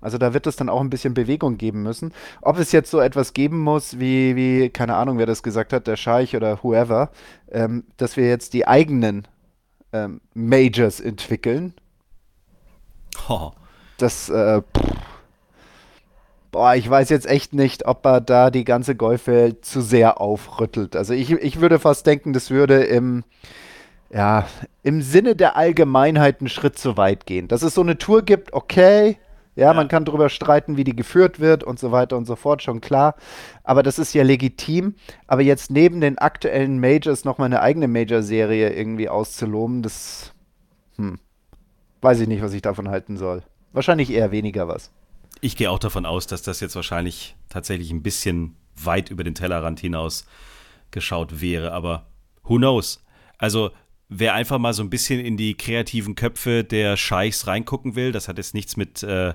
Also 0.00 0.18
da 0.18 0.34
wird 0.34 0.46
es 0.46 0.56
dann 0.56 0.68
auch 0.68 0.80
ein 0.80 0.90
bisschen 0.90 1.14
Bewegung 1.14 1.56
geben 1.56 1.82
müssen. 1.82 2.12
Ob 2.42 2.58
es 2.58 2.72
jetzt 2.72 2.90
so 2.90 3.00
etwas 3.00 3.32
geben 3.32 3.60
muss, 3.60 3.98
wie, 3.98 4.36
wie 4.36 4.70
keine 4.70 4.94
Ahnung, 4.96 5.18
wer 5.18 5.26
das 5.26 5.42
gesagt 5.42 5.72
hat, 5.72 5.86
der 5.86 5.96
Scheich 5.96 6.36
oder 6.36 6.62
whoever, 6.62 7.10
ähm, 7.50 7.84
dass 7.96 8.16
wir 8.16 8.28
jetzt 8.28 8.52
die 8.52 8.68
eigenen 8.68 9.26
ähm, 9.92 10.20
Majors 10.34 11.00
entwickeln. 11.00 11.74
Oh. 13.28 13.52
Das, 13.98 14.28
äh, 14.28 14.60
boah, 16.56 16.74
ich 16.74 16.88
weiß 16.88 17.10
jetzt 17.10 17.26
echt 17.26 17.52
nicht, 17.52 17.84
ob 17.84 18.06
er 18.06 18.22
da 18.22 18.50
die 18.50 18.64
ganze 18.64 18.96
Golfwelt 18.96 19.66
zu 19.66 19.82
sehr 19.82 20.22
aufrüttelt. 20.22 20.96
Also 20.96 21.12
ich, 21.12 21.30
ich 21.30 21.60
würde 21.60 21.78
fast 21.78 22.06
denken, 22.06 22.32
das 22.32 22.50
würde 22.50 22.82
im, 22.82 23.24
ja, 24.08 24.46
im 24.82 25.02
Sinne 25.02 25.36
der 25.36 25.56
Allgemeinheit 25.56 26.40
einen 26.40 26.48
Schritt 26.48 26.78
zu 26.78 26.96
weit 26.96 27.26
gehen. 27.26 27.46
Dass 27.46 27.60
es 27.60 27.74
so 27.74 27.82
eine 27.82 27.98
Tour 27.98 28.22
gibt, 28.22 28.54
okay, 28.54 29.18
ja, 29.54 29.66
ja, 29.66 29.74
man 29.74 29.88
kann 29.88 30.06
darüber 30.06 30.30
streiten, 30.30 30.78
wie 30.78 30.84
die 30.84 30.96
geführt 30.96 31.40
wird 31.40 31.62
und 31.62 31.78
so 31.78 31.92
weiter 31.92 32.16
und 32.16 32.24
so 32.24 32.36
fort, 32.36 32.62
schon 32.62 32.80
klar. 32.80 33.16
Aber 33.62 33.82
das 33.82 33.98
ist 33.98 34.14
ja 34.14 34.22
legitim. 34.22 34.94
Aber 35.26 35.42
jetzt 35.42 35.70
neben 35.70 36.00
den 36.00 36.16
aktuellen 36.16 36.80
Majors 36.80 37.26
nochmal 37.26 37.46
eine 37.46 37.60
eigene 37.60 37.86
Major-Serie 37.86 38.72
irgendwie 38.72 39.10
auszuloben, 39.10 39.82
das 39.82 40.32
hm, 40.96 41.18
weiß 42.00 42.20
ich 42.20 42.28
nicht, 42.28 42.42
was 42.42 42.54
ich 42.54 42.62
davon 42.62 42.88
halten 42.88 43.18
soll. 43.18 43.42
Wahrscheinlich 43.74 44.10
eher 44.10 44.30
weniger 44.30 44.68
was. 44.68 44.90
Ich 45.40 45.56
gehe 45.56 45.70
auch 45.70 45.78
davon 45.78 46.06
aus, 46.06 46.26
dass 46.26 46.42
das 46.42 46.60
jetzt 46.60 46.76
wahrscheinlich 46.76 47.36
tatsächlich 47.48 47.90
ein 47.90 48.02
bisschen 48.02 48.56
weit 48.74 49.10
über 49.10 49.24
den 49.24 49.34
Tellerrand 49.34 49.80
hinaus 49.80 50.26
geschaut 50.90 51.40
wäre. 51.40 51.72
Aber 51.72 52.06
who 52.42 52.56
knows? 52.56 53.04
Also 53.38 53.70
wer 54.08 54.34
einfach 54.34 54.58
mal 54.58 54.72
so 54.72 54.82
ein 54.82 54.90
bisschen 54.90 55.20
in 55.20 55.36
die 55.36 55.56
kreativen 55.56 56.14
Köpfe 56.14 56.64
der 56.64 56.96
Scheichs 56.96 57.46
reingucken 57.46 57.96
will, 57.96 58.12
das 58.12 58.28
hat 58.28 58.38
jetzt 58.38 58.54
nichts 58.54 58.76
mit 58.76 59.02
äh, 59.02 59.34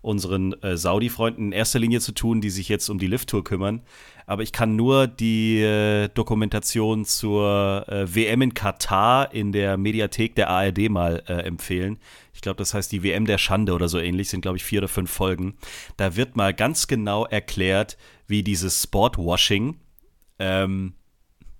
unseren 0.00 0.52
äh, 0.62 0.76
Saudi-Freunden 0.76 1.46
in 1.46 1.52
erster 1.52 1.78
Linie 1.78 2.00
zu 2.00 2.12
tun, 2.12 2.40
die 2.40 2.50
sich 2.50 2.68
jetzt 2.68 2.88
um 2.88 2.98
die 2.98 3.06
Lift-Tour 3.06 3.44
kümmern. 3.44 3.82
Aber 4.26 4.42
ich 4.42 4.52
kann 4.52 4.76
nur 4.76 5.06
die 5.06 5.60
äh, 5.60 6.08
Dokumentation 6.08 7.04
zur 7.04 7.84
äh, 7.88 8.14
WM 8.14 8.42
in 8.42 8.54
Katar 8.54 9.32
in 9.32 9.52
der 9.52 9.76
Mediathek 9.76 10.34
der 10.34 10.48
ARD 10.48 10.90
mal 10.90 11.22
äh, 11.26 11.34
empfehlen. 11.42 11.98
Ich 12.42 12.44
glaube, 12.44 12.58
das 12.58 12.74
heißt 12.74 12.90
die 12.90 13.04
WM 13.04 13.24
der 13.24 13.38
Schande 13.38 13.72
oder 13.72 13.88
so 13.88 14.00
ähnlich, 14.00 14.28
sind 14.28 14.40
glaube 14.40 14.56
ich 14.56 14.64
vier 14.64 14.80
oder 14.80 14.88
fünf 14.88 15.12
Folgen. 15.12 15.54
Da 15.96 16.16
wird 16.16 16.34
mal 16.34 16.52
ganz 16.52 16.88
genau 16.88 17.24
erklärt, 17.24 17.96
wie 18.26 18.42
dieses 18.42 18.82
Sportwashing 18.82 19.76
ähm, 20.40 20.94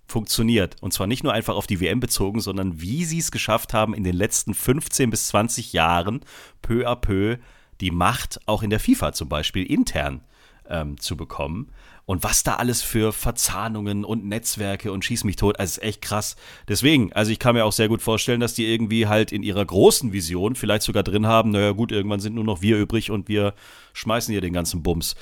funktioniert. 0.08 0.82
Und 0.82 0.92
zwar 0.92 1.06
nicht 1.06 1.22
nur 1.22 1.32
einfach 1.32 1.54
auf 1.54 1.68
die 1.68 1.80
WM 1.80 2.00
bezogen, 2.00 2.40
sondern 2.40 2.80
wie 2.80 3.04
sie 3.04 3.18
es 3.18 3.30
geschafft 3.30 3.74
haben, 3.74 3.94
in 3.94 4.02
den 4.02 4.16
letzten 4.16 4.54
15 4.54 5.10
bis 5.10 5.28
20 5.28 5.72
Jahren 5.72 6.24
peu 6.62 6.84
à 6.84 6.96
peu 6.96 7.36
die 7.80 7.92
Macht 7.92 8.40
auch 8.46 8.64
in 8.64 8.70
der 8.70 8.80
FIFA 8.80 9.12
zum 9.12 9.28
Beispiel 9.28 9.64
intern 9.64 10.24
ähm, 10.68 10.98
zu 10.98 11.16
bekommen. 11.16 11.70
Und 12.12 12.24
was 12.24 12.42
da 12.42 12.56
alles 12.56 12.82
für 12.82 13.10
Verzahnungen 13.10 14.04
und 14.04 14.26
Netzwerke 14.26 14.92
und 14.92 15.02
schieß 15.02 15.24
mich 15.24 15.36
tot, 15.36 15.58
also 15.58 15.80
ist 15.80 15.82
echt 15.82 16.02
krass. 16.02 16.36
Deswegen, 16.68 17.10
also 17.14 17.32
ich 17.32 17.38
kann 17.38 17.54
mir 17.54 17.64
auch 17.64 17.72
sehr 17.72 17.88
gut 17.88 18.02
vorstellen, 18.02 18.38
dass 18.38 18.52
die 18.52 18.66
irgendwie 18.66 19.06
halt 19.06 19.32
in 19.32 19.42
ihrer 19.42 19.64
großen 19.64 20.12
Vision 20.12 20.54
vielleicht 20.54 20.82
sogar 20.82 21.04
drin 21.04 21.26
haben, 21.26 21.52
naja 21.52 21.70
gut, 21.70 21.90
irgendwann 21.90 22.20
sind 22.20 22.34
nur 22.34 22.44
noch 22.44 22.60
wir 22.60 22.76
übrig 22.76 23.10
und 23.10 23.28
wir 23.28 23.54
schmeißen 23.94 24.30
hier 24.30 24.42
den 24.42 24.52
ganzen 24.52 24.82
Bums. 24.82 25.16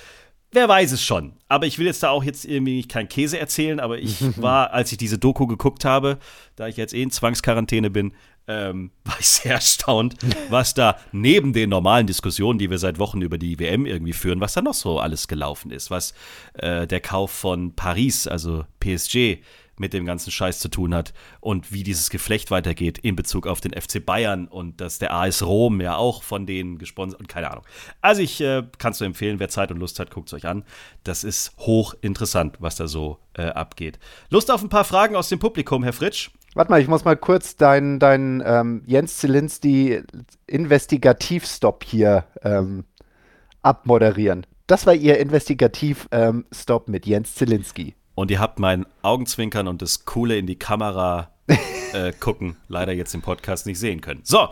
Wer 0.50 0.68
weiß 0.68 0.90
es 0.90 1.04
schon. 1.04 1.34
Aber 1.46 1.64
ich 1.66 1.78
will 1.78 1.86
jetzt 1.86 2.02
da 2.02 2.10
auch 2.10 2.24
jetzt 2.24 2.44
irgendwie 2.44 2.78
nicht 2.78 2.88
kein 2.88 3.08
Käse 3.08 3.38
erzählen, 3.38 3.78
aber 3.78 3.98
ich 3.98 4.20
war, 4.42 4.72
als 4.72 4.90
ich 4.90 4.98
diese 4.98 5.16
Doku 5.16 5.46
geguckt 5.46 5.84
habe, 5.84 6.18
da 6.56 6.66
ich 6.66 6.76
jetzt 6.76 6.92
eh 6.92 7.02
in 7.02 7.12
Zwangsquarantäne 7.12 7.90
bin, 7.90 8.14
ähm, 8.50 8.90
war 9.04 9.16
ich 9.20 9.28
sehr 9.28 9.52
erstaunt, 9.54 10.16
was 10.48 10.74
da 10.74 10.96
neben 11.12 11.52
den 11.52 11.70
normalen 11.70 12.06
Diskussionen, 12.06 12.58
die 12.58 12.70
wir 12.70 12.78
seit 12.78 12.98
Wochen 12.98 13.22
über 13.22 13.38
die 13.38 13.58
WM 13.58 13.86
irgendwie 13.86 14.12
führen, 14.12 14.40
was 14.40 14.54
da 14.54 14.62
noch 14.62 14.74
so 14.74 14.98
alles 14.98 15.28
gelaufen 15.28 15.70
ist. 15.70 15.90
Was 15.90 16.14
äh, 16.54 16.86
der 16.86 17.00
Kauf 17.00 17.30
von 17.30 17.74
Paris, 17.74 18.26
also 18.26 18.64
PSG, 18.80 19.38
mit 19.80 19.94
dem 19.94 20.04
ganzen 20.04 20.30
Scheiß 20.30 20.60
zu 20.60 20.68
tun 20.68 20.94
hat 20.94 21.14
und 21.40 21.72
wie 21.72 21.82
dieses 21.82 22.10
Geflecht 22.10 22.50
weitergeht 22.50 22.98
in 22.98 23.16
Bezug 23.16 23.46
auf 23.46 23.62
den 23.62 23.72
FC 23.72 24.04
Bayern 24.04 24.46
und 24.46 24.80
dass 24.80 24.98
der 24.98 25.14
AS 25.14 25.42
Rom 25.42 25.80
ja 25.80 25.96
auch 25.96 26.22
von 26.22 26.44
denen 26.44 26.76
gesponsert 26.76 27.18
und 27.18 27.28
keine 27.28 27.50
Ahnung. 27.50 27.64
Also 28.02 28.20
ich 28.20 28.42
äh, 28.42 28.62
kann 28.76 28.92
es 28.92 29.00
nur 29.00 29.06
empfehlen, 29.06 29.40
wer 29.40 29.48
Zeit 29.48 29.70
und 29.70 29.78
Lust 29.78 29.98
hat, 29.98 30.10
guckt 30.10 30.28
es 30.28 30.34
euch 30.34 30.46
an. 30.46 30.64
Das 31.02 31.24
ist 31.24 31.56
hochinteressant, 31.56 32.58
was 32.60 32.76
da 32.76 32.88
so 32.88 33.20
äh, 33.32 33.44
abgeht. 33.44 33.98
Lust 34.28 34.50
auf 34.50 34.62
ein 34.62 34.68
paar 34.68 34.84
Fragen 34.84 35.16
aus 35.16 35.30
dem 35.30 35.38
Publikum, 35.38 35.82
Herr 35.82 35.94
Fritsch? 35.94 36.30
Warte 36.54 36.70
mal, 36.70 36.80
ich 36.80 36.88
muss 36.88 37.04
mal 37.04 37.16
kurz 37.16 37.56
deinen 37.56 37.98
dein, 37.98 38.42
ähm, 38.44 38.82
Jens 38.86 39.18
Zielinski 39.18 40.02
Investigativstop 40.46 41.84
hier 41.84 42.24
ähm, 42.42 42.84
abmoderieren. 43.62 44.46
Das 44.66 44.86
war 44.86 44.94
Ihr 44.94 45.18
Investigativ-Stop 45.18 46.88
ähm, 46.88 46.92
mit 46.92 47.06
Jens 47.06 47.34
Zielinski. 47.34 47.94
Und 48.14 48.30
ihr 48.30 48.40
habt 48.40 48.58
mein 48.58 48.84
Augenzwinkern 49.02 49.68
und 49.68 49.80
das 49.82 50.04
Coole 50.04 50.36
in 50.36 50.46
die 50.46 50.58
Kamera 50.58 51.30
äh, 51.92 52.12
gucken 52.12 52.56
leider 52.68 52.92
jetzt 52.92 53.14
im 53.14 53.22
Podcast 53.22 53.66
nicht 53.66 53.78
sehen 53.78 54.00
können. 54.00 54.20
So, 54.24 54.48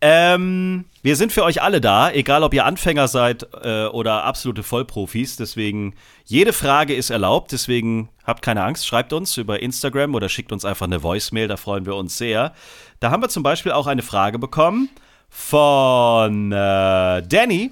ähm, 0.00 0.84
wir 1.02 1.16
sind 1.16 1.32
für 1.32 1.44
euch 1.44 1.62
alle 1.62 1.80
da, 1.80 2.10
egal 2.10 2.42
ob 2.42 2.54
ihr 2.54 2.64
Anfänger 2.64 3.08
seid 3.08 3.46
äh, 3.62 3.86
oder 3.86 4.24
absolute 4.24 4.62
Vollprofis. 4.62 5.36
Deswegen, 5.36 5.94
jede 6.24 6.52
Frage 6.52 6.94
ist 6.94 7.10
erlaubt. 7.10 7.52
Deswegen 7.52 8.08
habt 8.24 8.42
keine 8.42 8.64
Angst, 8.64 8.86
schreibt 8.86 9.12
uns 9.12 9.36
über 9.36 9.62
Instagram 9.62 10.14
oder 10.14 10.28
schickt 10.28 10.52
uns 10.52 10.64
einfach 10.64 10.86
eine 10.86 11.02
Voicemail, 11.02 11.48
da 11.48 11.56
freuen 11.56 11.86
wir 11.86 11.96
uns 11.96 12.18
sehr. 12.18 12.52
Da 13.00 13.10
haben 13.10 13.22
wir 13.22 13.28
zum 13.28 13.42
Beispiel 13.42 13.72
auch 13.72 13.86
eine 13.86 14.02
Frage 14.02 14.38
bekommen 14.38 14.90
von 15.28 16.52
äh, 16.52 17.22
Danny. 17.22 17.70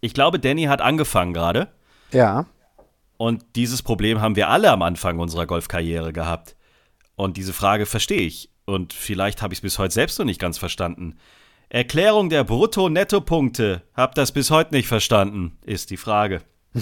Ich 0.00 0.14
glaube, 0.14 0.38
Danny 0.38 0.64
hat 0.64 0.80
angefangen 0.80 1.32
gerade. 1.32 1.68
Ja. 2.12 2.46
Und 3.16 3.44
dieses 3.56 3.82
Problem 3.82 4.20
haben 4.20 4.36
wir 4.36 4.48
alle 4.48 4.70
am 4.70 4.82
Anfang 4.82 5.18
unserer 5.18 5.46
Golfkarriere 5.46 6.12
gehabt. 6.12 6.56
Und 7.16 7.36
diese 7.36 7.52
Frage 7.52 7.86
verstehe 7.86 8.22
ich. 8.22 8.50
Und 8.64 8.92
vielleicht 8.92 9.42
habe 9.42 9.52
ich 9.52 9.58
es 9.58 9.62
bis 9.62 9.78
heute 9.78 9.94
selbst 9.94 10.18
noch 10.18 10.26
nicht 10.26 10.40
ganz 10.40 10.58
verstanden. 10.58 11.16
Erklärung 11.68 12.28
der 12.28 12.44
Brutto-Netto-Punkte. 12.44 13.82
Hab 13.94 14.14
das 14.14 14.32
bis 14.32 14.50
heute 14.50 14.74
nicht 14.74 14.88
verstanden, 14.88 15.58
ist 15.64 15.90
die 15.90 15.96
Frage. 15.96 16.40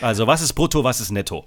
also, 0.00 0.26
was 0.26 0.42
ist 0.42 0.54
Brutto, 0.54 0.84
was 0.84 1.00
ist 1.00 1.10
Netto? 1.10 1.46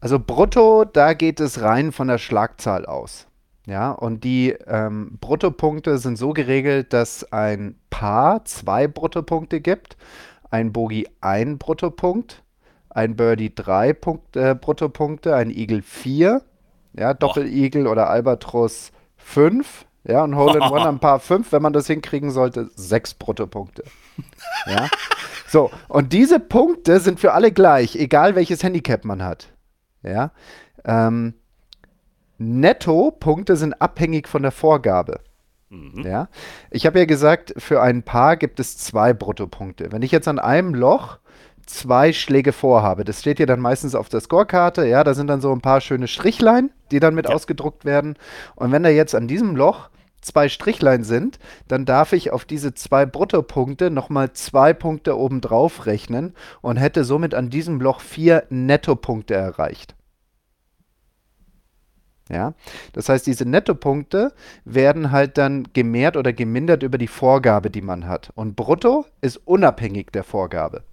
Also, 0.00 0.18
Brutto, 0.18 0.84
da 0.84 1.14
geht 1.14 1.40
es 1.40 1.60
rein 1.60 1.92
von 1.92 2.08
der 2.08 2.18
Schlagzahl 2.18 2.86
aus. 2.86 3.26
Ja, 3.66 3.92
und 3.92 4.24
die 4.24 4.50
ähm, 4.66 5.18
Bruttopunkte 5.20 5.98
sind 5.98 6.16
so 6.16 6.32
geregelt, 6.32 6.92
dass 6.92 7.30
ein 7.32 7.78
Paar 7.90 8.44
zwei 8.44 8.88
Bruttopunkte 8.88 9.60
gibt, 9.60 9.96
ein 10.50 10.72
Bogi 10.72 11.06
ein 11.20 11.58
Bruttopunkt 11.58 12.42
ein 12.90 13.16
Birdie 13.16 13.54
3 13.54 13.92
Punkt, 13.94 14.36
äh, 14.36 14.54
Bruttopunkte, 14.60 15.34
ein 15.34 15.50
Eagle 15.50 15.82
4, 15.82 16.42
ja, 16.92 17.14
Doppel-Eagle 17.14 17.86
oder 17.86 18.10
Albatros 18.10 18.92
5, 19.16 19.86
ja, 20.04 20.24
und 20.24 20.36
Hole 20.36 20.58
in 20.58 20.62
One 20.62 20.80
am 20.86 21.00
Paar 21.00 21.20
5, 21.20 21.52
wenn 21.52 21.62
man 21.62 21.72
das 21.72 21.86
hinkriegen 21.86 22.30
sollte, 22.30 22.70
6 22.74 23.14
Bruttopunkte. 23.14 23.84
ja. 24.66 24.88
So, 25.48 25.70
und 25.88 26.12
diese 26.12 26.38
Punkte 26.38 27.00
sind 27.00 27.20
für 27.20 27.32
alle 27.32 27.52
gleich, 27.52 27.96
egal 27.96 28.34
welches 28.34 28.62
Handicap 28.62 29.04
man 29.04 29.22
hat. 29.22 29.48
Ja. 30.02 30.30
Ähm, 30.84 31.34
Netto-Punkte 32.38 33.56
sind 33.56 33.80
abhängig 33.82 34.28
von 34.28 34.42
der 34.42 34.52
Vorgabe. 34.52 35.20
Mhm. 35.68 36.04
Ja. 36.04 36.28
Ich 36.70 36.86
habe 36.86 36.98
ja 36.98 37.04
gesagt, 37.04 37.54
für 37.58 37.82
ein 37.82 38.02
Paar 38.02 38.36
gibt 38.36 38.60
es 38.60 38.78
zwei 38.78 39.12
Bruttopunkte. 39.12 39.92
Wenn 39.92 40.02
ich 40.02 40.10
jetzt 40.10 40.28
an 40.28 40.38
einem 40.38 40.74
Loch 40.74 41.18
zwei 41.70 42.12
Schläge 42.12 42.52
vorhabe, 42.52 43.04
das 43.04 43.20
steht 43.20 43.38
ja 43.38 43.46
dann 43.46 43.60
meistens 43.60 43.94
auf 43.94 44.08
der 44.08 44.20
Scorekarte, 44.20 44.86
ja, 44.86 45.04
da 45.04 45.14
sind 45.14 45.28
dann 45.28 45.40
so 45.40 45.52
ein 45.52 45.60
paar 45.60 45.80
schöne 45.80 46.08
Strichlein, 46.08 46.70
die 46.90 47.00
dann 47.00 47.14
mit 47.14 47.28
ja. 47.28 47.34
ausgedruckt 47.34 47.84
werden. 47.84 48.16
Und 48.56 48.72
wenn 48.72 48.82
da 48.82 48.88
jetzt 48.88 49.14
an 49.14 49.28
diesem 49.28 49.56
Loch 49.56 49.88
zwei 50.20 50.48
Strichlein 50.48 51.04
sind, 51.04 51.38
dann 51.68 51.84
darf 51.84 52.12
ich 52.12 52.30
auf 52.30 52.44
diese 52.44 52.74
zwei 52.74 53.06
Bruttopunkte 53.06 53.90
nochmal 53.90 54.32
zwei 54.32 54.72
Punkte 54.72 55.16
obendrauf 55.16 55.86
rechnen 55.86 56.34
und 56.60 56.76
hätte 56.76 57.04
somit 57.04 57.34
an 57.34 57.50
diesem 57.50 57.80
Loch 57.80 58.00
vier 58.00 58.44
Nettopunkte 58.50 59.34
erreicht. 59.34 59.94
Ja, 62.30 62.54
das 62.92 63.08
heißt, 63.08 63.26
diese 63.26 63.44
Nettopunkte 63.44 64.32
werden 64.64 65.10
halt 65.10 65.36
dann 65.36 65.66
gemehrt 65.72 66.16
oder 66.16 66.32
gemindert 66.32 66.84
über 66.84 66.96
die 66.96 67.08
Vorgabe, 67.08 67.70
die 67.70 67.82
man 67.82 68.06
hat. 68.06 68.30
Und 68.36 68.54
Brutto 68.54 69.04
ist 69.20 69.36
unabhängig 69.38 70.12
der 70.12 70.22
Vorgabe. 70.22 70.84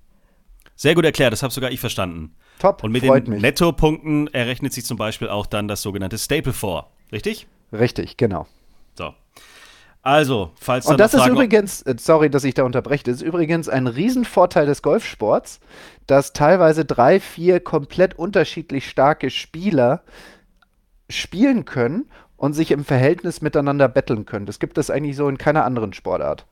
Sehr 0.77 0.93
gut 0.93 1.05
erklärt, 1.05 1.33
das 1.33 1.41
habe 1.41 1.51
sogar 1.51 1.71
ich 1.71 1.79
verstanden. 1.79 2.35
Top, 2.59 2.83
Und 2.83 2.91
mit 2.91 3.03
den 3.03 3.11
mich. 3.27 3.41
Nettopunkten 3.41 4.27
errechnet 4.27 4.73
sich 4.73 4.85
zum 4.85 4.95
Beispiel 4.95 5.27
auch 5.27 5.47
dann 5.47 5.67
das 5.67 5.81
sogenannte 5.81 6.17
Staple 6.17 6.53
vor. 6.53 6.91
Richtig? 7.11 7.47
Richtig, 7.73 8.15
genau. 8.15 8.45
So. 8.95 9.13
Also, 10.03 10.51
falls 10.59 10.85
Und 10.85 10.99
das 10.99 11.15
ist 11.15 11.25
übrigens, 11.27 11.81
äh, 11.81 11.95
sorry, 11.99 12.29
dass 12.29 12.43
ich 12.43 12.53
da 12.53 12.63
unterbreche, 12.63 13.03
das 13.03 13.17
ist 13.17 13.21
übrigens 13.23 13.67
ein 13.67 13.87
Riesenvorteil 13.87 14.67
des 14.67 14.83
Golfsports, 14.83 15.59
dass 16.05 16.31
teilweise 16.31 16.85
drei, 16.85 17.19
vier 17.19 17.59
komplett 17.59 18.17
unterschiedlich 18.17 18.87
starke 18.87 19.31
Spieler 19.31 20.03
spielen 21.09 21.65
können 21.65 22.09
und 22.37 22.53
sich 22.53 22.69
im 22.71 22.85
Verhältnis 22.85 23.41
miteinander 23.41 23.89
betteln 23.89 24.25
können. 24.25 24.45
Das 24.45 24.59
gibt 24.59 24.77
es 24.77 24.91
eigentlich 24.91 25.15
so 25.15 25.27
in 25.27 25.39
keiner 25.39 25.65
anderen 25.65 25.91
Sportart. 25.91 26.45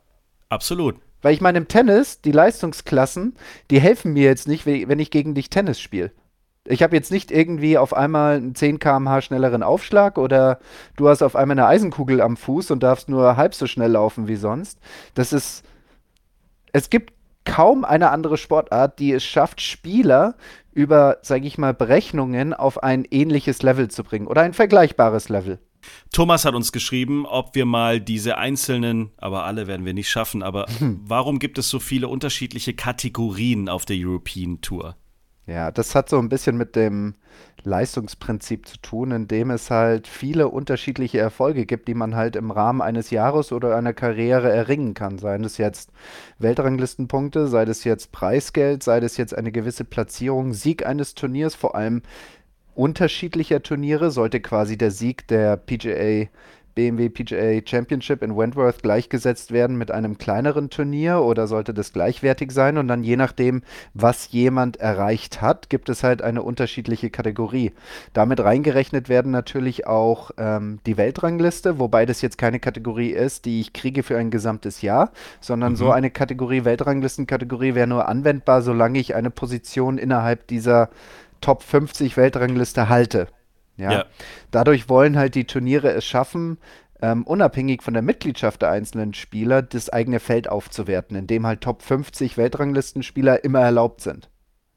Absolut. 0.49 0.95
Weil 1.21 1.33
ich 1.33 1.41
meine, 1.41 1.57
im 1.57 1.67
Tennis, 1.67 2.21
die 2.21 2.31
Leistungsklassen, 2.31 3.35
die 3.71 3.79
helfen 3.79 4.13
mir 4.13 4.23
jetzt 4.25 4.47
nicht, 4.47 4.65
wenn 4.65 4.99
ich 4.99 5.11
gegen 5.11 5.33
dich 5.33 5.49
Tennis 5.49 5.79
spiele. 5.79 6.11
Ich 6.67 6.81
habe 6.81 6.95
jetzt 6.95 7.11
nicht 7.11 7.31
irgendwie 7.31 7.77
auf 7.77 7.93
einmal 7.95 8.37
einen 8.37 8.55
10 8.55 8.79
km/h 8.79 9.21
schnelleren 9.21 9.61
Aufschlag 9.61 10.17
oder 10.17 10.59
du 10.95 11.07
hast 11.09 11.21
auf 11.21 11.35
einmal 11.35 11.59
eine 11.59 11.67
Eisenkugel 11.67 12.21
am 12.21 12.37
Fuß 12.37 12.71
und 12.71 12.81
darfst 12.81 13.07
nur 13.07 13.37
halb 13.37 13.53
so 13.53 13.67
schnell 13.67 13.91
laufen 13.91 14.27
wie 14.27 14.35
sonst. 14.35 14.79
Das 15.13 15.31
ist. 15.31 15.63
Es 16.73 16.89
gibt 16.89 17.13
kaum 17.45 17.85
eine 17.85 18.09
andere 18.09 18.37
Sportart, 18.37 18.99
die 18.99 19.13
es 19.13 19.23
schafft, 19.23 19.61
Spieler 19.61 20.35
über, 20.73 21.19
sage 21.21 21.47
ich 21.47 21.57
mal, 21.57 21.73
Berechnungen 21.73 22.53
auf 22.53 22.83
ein 22.83 23.05
ähnliches 23.09 23.61
Level 23.61 23.87
zu 23.87 24.03
bringen 24.03 24.27
oder 24.27 24.41
ein 24.41 24.53
vergleichbares 24.53 25.29
Level. 25.29 25.59
Thomas 26.11 26.45
hat 26.45 26.55
uns 26.55 26.71
geschrieben, 26.71 27.25
ob 27.25 27.55
wir 27.55 27.65
mal 27.65 27.99
diese 27.99 28.37
einzelnen, 28.37 29.11
aber 29.17 29.43
alle 29.45 29.67
werden 29.67 29.85
wir 29.85 29.93
nicht 29.93 30.09
schaffen, 30.09 30.43
aber 30.43 30.65
hm. 30.79 31.01
warum 31.05 31.39
gibt 31.39 31.57
es 31.57 31.69
so 31.69 31.79
viele 31.79 32.07
unterschiedliche 32.07 32.73
Kategorien 32.73 33.69
auf 33.69 33.85
der 33.85 33.97
European 33.99 34.61
Tour? 34.61 34.95
Ja, 35.47 35.69
das 35.69 35.93
hat 35.93 36.09
so 36.09 36.17
ein 36.17 36.29
bisschen 36.29 36.57
mit 36.57 36.75
dem 36.75 37.13
Leistungsprinzip 37.63 38.67
zu 38.67 38.77
tun, 38.77 39.11
indem 39.11 39.51
es 39.51 39.69
halt 39.69 40.07
viele 40.07 40.47
unterschiedliche 40.47 41.19
Erfolge 41.19 41.67
gibt, 41.67 41.87
die 41.87 41.93
man 41.93 42.15
halt 42.15 42.35
im 42.35 42.49
Rahmen 42.49 42.81
eines 42.81 43.11
Jahres 43.11 43.51
oder 43.51 43.75
einer 43.75 43.93
Karriere 43.93 44.51
erringen 44.51 44.95
kann. 44.95 45.19
Seien 45.19 45.43
es 45.43 45.57
jetzt 45.57 45.91
Weltranglistenpunkte, 46.39 47.47
sei 47.47 47.63
es 47.63 47.83
jetzt 47.83 48.11
Preisgeld, 48.11 48.81
sei 48.81 48.97
es 48.99 49.17
jetzt 49.17 49.37
eine 49.37 49.51
gewisse 49.51 49.83
Platzierung, 49.83 50.53
Sieg 50.53 50.85
eines 50.85 51.13
Turniers, 51.13 51.53
vor 51.53 51.75
allem 51.75 52.01
unterschiedlicher 52.75 53.63
Turniere, 53.63 54.11
sollte 54.11 54.39
quasi 54.39 54.77
der 54.77 54.91
Sieg 54.91 55.27
der 55.27 55.57
PGA 55.57 56.27
BMW 56.75 57.09
PGA 57.09 57.61
Championship 57.65 58.21
in 58.21 58.35
Wentworth 58.35 58.83
gleichgesetzt 58.83 59.51
werden 59.51 59.77
mit 59.77 59.91
einem 59.91 60.17
kleineren 60.17 60.69
Turnier 60.69 61.21
oder 61.21 61.47
sollte 61.47 61.73
das 61.73 61.93
gleichwertig 61.93 62.51
sein? 62.51 62.77
Und 62.77 62.89
dann 62.89 63.03
je 63.03 63.15
nachdem, 63.15 63.63
was 63.93 64.31
jemand 64.31 64.77
erreicht 64.77 65.41
hat, 65.41 65.69
gibt 65.69 65.87
es 65.89 66.03
halt 66.03 66.21
eine 66.21 66.43
unterschiedliche 66.43 67.09
Kategorie. 67.09 67.71
Damit 68.13 68.41
reingerechnet 68.41 69.07
werden 69.07 69.31
natürlich 69.31 69.87
auch 69.87 70.31
ähm, 70.37 70.79
die 70.85 70.97
Weltrangliste, 70.97 71.79
wobei 71.79 72.05
das 72.05 72.21
jetzt 72.21 72.37
keine 72.37 72.59
Kategorie 72.59 73.11
ist, 73.11 73.45
die 73.45 73.61
ich 73.61 73.71
kriege 73.71 74.03
für 74.03 74.17
ein 74.17 74.29
gesamtes 74.29 74.81
Jahr, 74.81 75.11
sondern 75.39 75.73
mhm. 75.73 75.77
so 75.77 75.91
eine 75.91 76.11
Kategorie, 76.11 76.65
Weltranglistenkategorie, 76.65 77.73
wäre 77.73 77.87
nur 77.87 78.09
anwendbar, 78.09 78.61
solange 78.61 78.99
ich 78.99 79.15
eine 79.15 79.31
Position 79.31 79.97
innerhalb 79.97 80.47
dieser 80.47 80.89
Top 81.41 81.63
50 81.63 82.17
Weltrangliste 82.17 82.89
halte. 82.89 83.27
Ja? 83.77 83.91
ja. 83.91 84.05
Dadurch 84.51 84.89
wollen 84.89 85.17
halt 85.17 85.35
die 85.35 85.45
Turniere 85.45 85.91
es 85.91 86.05
schaffen, 86.05 86.57
ähm, 87.01 87.23
unabhängig 87.23 87.83
von 87.83 87.93
der 87.93 88.03
Mitgliedschaft 88.03 88.61
der 88.61 88.71
einzelnen 88.71 89.13
Spieler 89.13 89.61
das 89.61 89.89
eigene 89.89 90.19
Feld 90.19 90.47
aufzuwerten, 90.49 91.17
indem 91.17 91.45
halt 91.45 91.61
Top 91.61 91.81
50 91.81 92.37
Weltranglistenspieler 92.37 93.43
immer 93.43 93.59
erlaubt 93.59 94.01
sind. 94.01 94.29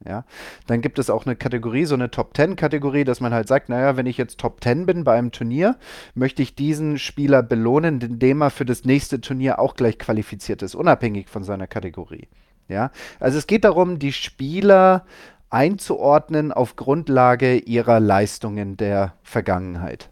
Ja, 0.06 0.24
dann 0.68 0.80
gibt 0.80 1.00
es 1.00 1.10
auch 1.10 1.26
eine 1.26 1.34
Kategorie, 1.34 1.84
so 1.84 1.94
eine 1.94 2.10
Top 2.10 2.36
10 2.36 2.54
Kategorie, 2.54 3.02
dass 3.02 3.20
man 3.20 3.34
halt 3.34 3.48
sagt, 3.48 3.68
naja, 3.68 3.96
wenn 3.96 4.06
ich 4.06 4.16
jetzt 4.16 4.38
Top 4.38 4.62
10 4.62 4.86
bin 4.86 5.02
bei 5.02 5.18
einem 5.18 5.32
Turnier, 5.32 5.76
möchte 6.14 6.40
ich 6.40 6.54
diesen 6.54 6.98
Spieler 6.98 7.42
belohnen, 7.42 8.00
indem 8.00 8.42
er 8.42 8.50
für 8.50 8.64
das 8.64 8.84
nächste 8.84 9.20
Turnier 9.20 9.58
auch 9.58 9.74
gleich 9.74 9.98
qualifiziert 9.98 10.62
ist, 10.62 10.76
unabhängig 10.76 11.28
von 11.28 11.42
seiner 11.42 11.66
Kategorie. 11.66 12.28
Ja, 12.68 12.92
also 13.18 13.38
es 13.38 13.46
geht 13.46 13.64
darum, 13.64 13.98
die 13.98 14.12
Spieler 14.12 15.04
einzuordnen 15.50 16.52
auf 16.52 16.76
Grundlage 16.76 17.56
ihrer 17.56 18.00
Leistungen 18.00 18.76
der 18.76 19.14
Vergangenheit. 19.22 20.10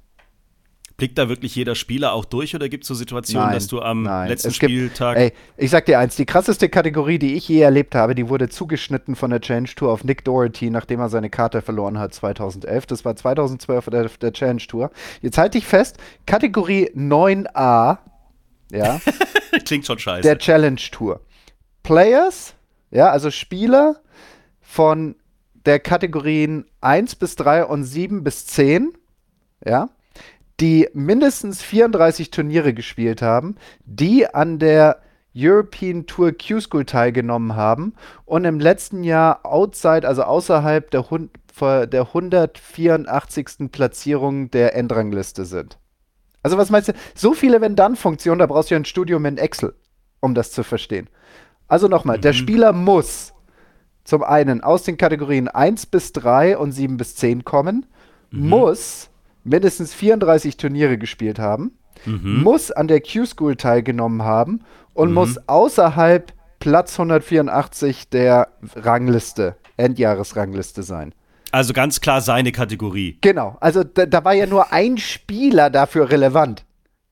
Blickt 0.96 1.18
da 1.18 1.28
wirklich 1.28 1.54
jeder 1.54 1.74
Spieler 1.74 2.14
auch 2.14 2.24
durch 2.24 2.54
oder 2.54 2.70
gibt 2.70 2.84
es 2.84 2.88
so 2.88 2.94
Situationen, 2.94 3.48
nein, 3.48 3.54
dass 3.54 3.66
du 3.66 3.82
am 3.82 4.04
nein. 4.04 4.28
letzten 4.28 4.48
es 4.48 4.56
Spieltag. 4.56 5.18
ey, 5.18 5.32
ich 5.58 5.70
sag 5.70 5.84
dir 5.84 5.98
eins, 5.98 6.16
die 6.16 6.24
krasseste 6.24 6.70
Kategorie, 6.70 7.18
die 7.18 7.34
ich 7.34 7.46
je 7.50 7.60
erlebt 7.60 7.94
habe, 7.94 8.14
die 8.14 8.30
wurde 8.30 8.48
zugeschnitten 8.48 9.14
von 9.14 9.30
der 9.30 9.42
Challenge 9.42 9.68
Tour 9.68 9.92
auf 9.92 10.04
Nick 10.04 10.24
Doherty, 10.24 10.70
nachdem 10.70 11.00
er 11.00 11.10
seine 11.10 11.28
Karte 11.28 11.60
verloren 11.60 11.98
hat 11.98 12.14
2011. 12.14 12.86
Das 12.86 13.04
war 13.04 13.14
2012 13.14 13.90
der, 13.90 14.08
der 14.08 14.32
Challenge 14.32 14.62
Tour. 14.66 14.90
Jetzt 15.20 15.36
halte 15.36 15.58
ich 15.58 15.66
fest, 15.66 15.98
Kategorie 16.24 16.90
9a, 16.94 17.98
ja. 18.72 19.00
Klingt 19.66 19.84
schon 19.84 19.98
scheiße. 19.98 20.22
Der 20.22 20.38
Challenge 20.38 20.80
Tour. 20.92 21.20
Players, 21.82 22.54
ja, 22.90 23.10
also 23.10 23.30
Spieler 23.30 23.96
von 24.62 25.14
der 25.66 25.80
Kategorien 25.80 26.64
1 26.80 27.16
bis 27.16 27.36
3 27.36 27.64
und 27.66 27.84
7 27.84 28.24
bis 28.24 28.46
10, 28.46 28.92
ja, 29.64 29.88
die 30.60 30.88
mindestens 30.94 31.62
34 31.62 32.30
Turniere 32.30 32.72
gespielt 32.72 33.20
haben, 33.20 33.56
die 33.84 34.26
an 34.26 34.58
der 34.58 35.02
European 35.36 36.06
Tour 36.06 36.32
Q-School 36.32 36.86
teilgenommen 36.86 37.56
haben 37.56 37.92
und 38.24 38.46
im 38.46 38.58
letzten 38.58 39.04
Jahr 39.04 39.44
outside, 39.44 40.08
also 40.08 40.22
außerhalb 40.22 40.90
der, 40.90 41.04
der 41.86 42.00
184. 42.00 43.70
Platzierung 43.70 44.50
der 44.50 44.74
Endrangliste 44.74 45.44
sind. 45.44 45.78
Also 46.42 46.56
was 46.56 46.70
meinst 46.70 46.88
du? 46.88 46.92
So 47.14 47.34
viele 47.34 47.60
Wenn-Dann-Funktionen, 47.60 48.38
da 48.38 48.46
brauchst 48.46 48.70
du 48.70 48.76
ja 48.76 48.80
ein 48.80 48.86
Studium 48.86 49.26
in 49.26 49.36
Excel, 49.36 49.74
um 50.20 50.34
das 50.34 50.52
zu 50.52 50.62
verstehen. 50.62 51.10
Also 51.68 51.88
nochmal, 51.88 52.16
mhm. 52.16 52.22
der 52.22 52.32
Spieler 52.32 52.72
muss 52.72 53.34
zum 54.06 54.22
einen 54.22 54.62
aus 54.62 54.84
den 54.84 54.96
Kategorien 54.96 55.48
1 55.48 55.86
bis 55.86 56.12
3 56.12 56.56
und 56.56 56.72
7 56.72 56.96
bis 56.96 57.16
10 57.16 57.44
kommen, 57.44 57.86
mhm. 58.30 58.48
muss 58.48 59.10
mindestens 59.44 59.92
34 59.92 60.56
Turniere 60.56 60.96
gespielt 60.96 61.38
haben, 61.38 61.72
mhm. 62.04 62.42
muss 62.42 62.70
an 62.70 62.88
der 62.88 63.00
Q-School 63.00 63.56
teilgenommen 63.56 64.22
haben 64.22 64.60
und 64.94 65.08
mhm. 65.08 65.14
muss 65.14 65.48
außerhalb 65.48 66.32
Platz 66.60 66.98
184 66.98 68.08
der 68.08 68.48
Rangliste, 68.76 69.56
Endjahresrangliste 69.76 70.82
sein. 70.82 71.12
Also 71.52 71.72
ganz 71.72 72.00
klar 72.00 72.20
seine 72.20 72.52
Kategorie. 72.52 73.18
Genau, 73.20 73.56
also 73.60 73.82
da, 73.82 74.06
da 74.06 74.24
war 74.24 74.34
ja 74.34 74.46
nur 74.46 74.72
ein 74.72 74.98
Spieler 74.98 75.70
dafür 75.70 76.10
relevant. 76.10 76.64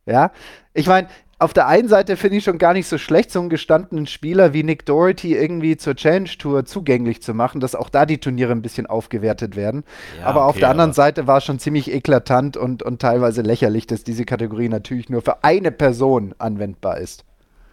Ja, 0.07 0.33
ich 0.75 0.87
meine, 0.87 1.09
auf 1.39 1.53
der 1.53 1.67
einen 1.67 1.89
Seite 1.89 2.17
finde 2.17 2.39
ich 2.39 2.45
schon 2.45 2.59
gar 2.59 2.73
nicht 2.73 2.87
so 2.87 2.97
schlecht, 2.97 3.31
so 3.31 3.41
einen 3.41 3.49
gestandenen 3.49 4.07
Spieler 4.07 4.53
wie 4.53 4.63
Nick 4.63 4.87
Doherty 4.87 5.35
irgendwie 5.35 5.77
zur 5.77 5.97
Challenge 5.97 6.31
Tour 6.39 6.65
zugänglich 6.65 7.23
zu 7.23 7.35
machen, 7.35 7.61
dass 7.61 7.75
auch 7.75 7.89
da 7.89 8.07
die 8.07 8.19
Turniere 8.19 8.53
ein 8.53 8.63
bisschen 8.63 8.87
aufgewertet 8.87 9.57
werden. 9.57 9.85
Ja, 10.19 10.27
aber 10.27 10.43
okay, 10.43 10.49
auf 10.51 10.57
der 10.59 10.71
anderen 10.71 10.93
Seite 10.93 11.27
war 11.27 11.39
es 11.39 11.45
schon 11.45 11.59
ziemlich 11.59 11.93
eklatant 11.93 12.57
und, 12.57 12.83
und 12.83 13.01
teilweise 13.01 13.43
lächerlich, 13.43 13.87
dass 13.87 14.05
diese 14.05 14.25
Kategorie 14.25 14.69
natürlich 14.69 15.09
nur 15.09 15.23
für 15.23 15.43
eine 15.43 15.73
Person 15.73 16.35
anwendbar 16.39 16.99
ist. 16.99 17.25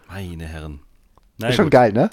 Meine 0.08 0.44
Herren. 0.44 0.80
Na, 1.38 1.48
ist 1.48 1.56
schon 1.56 1.66
gut. 1.66 1.72
geil, 1.72 1.92
ne? 1.92 2.10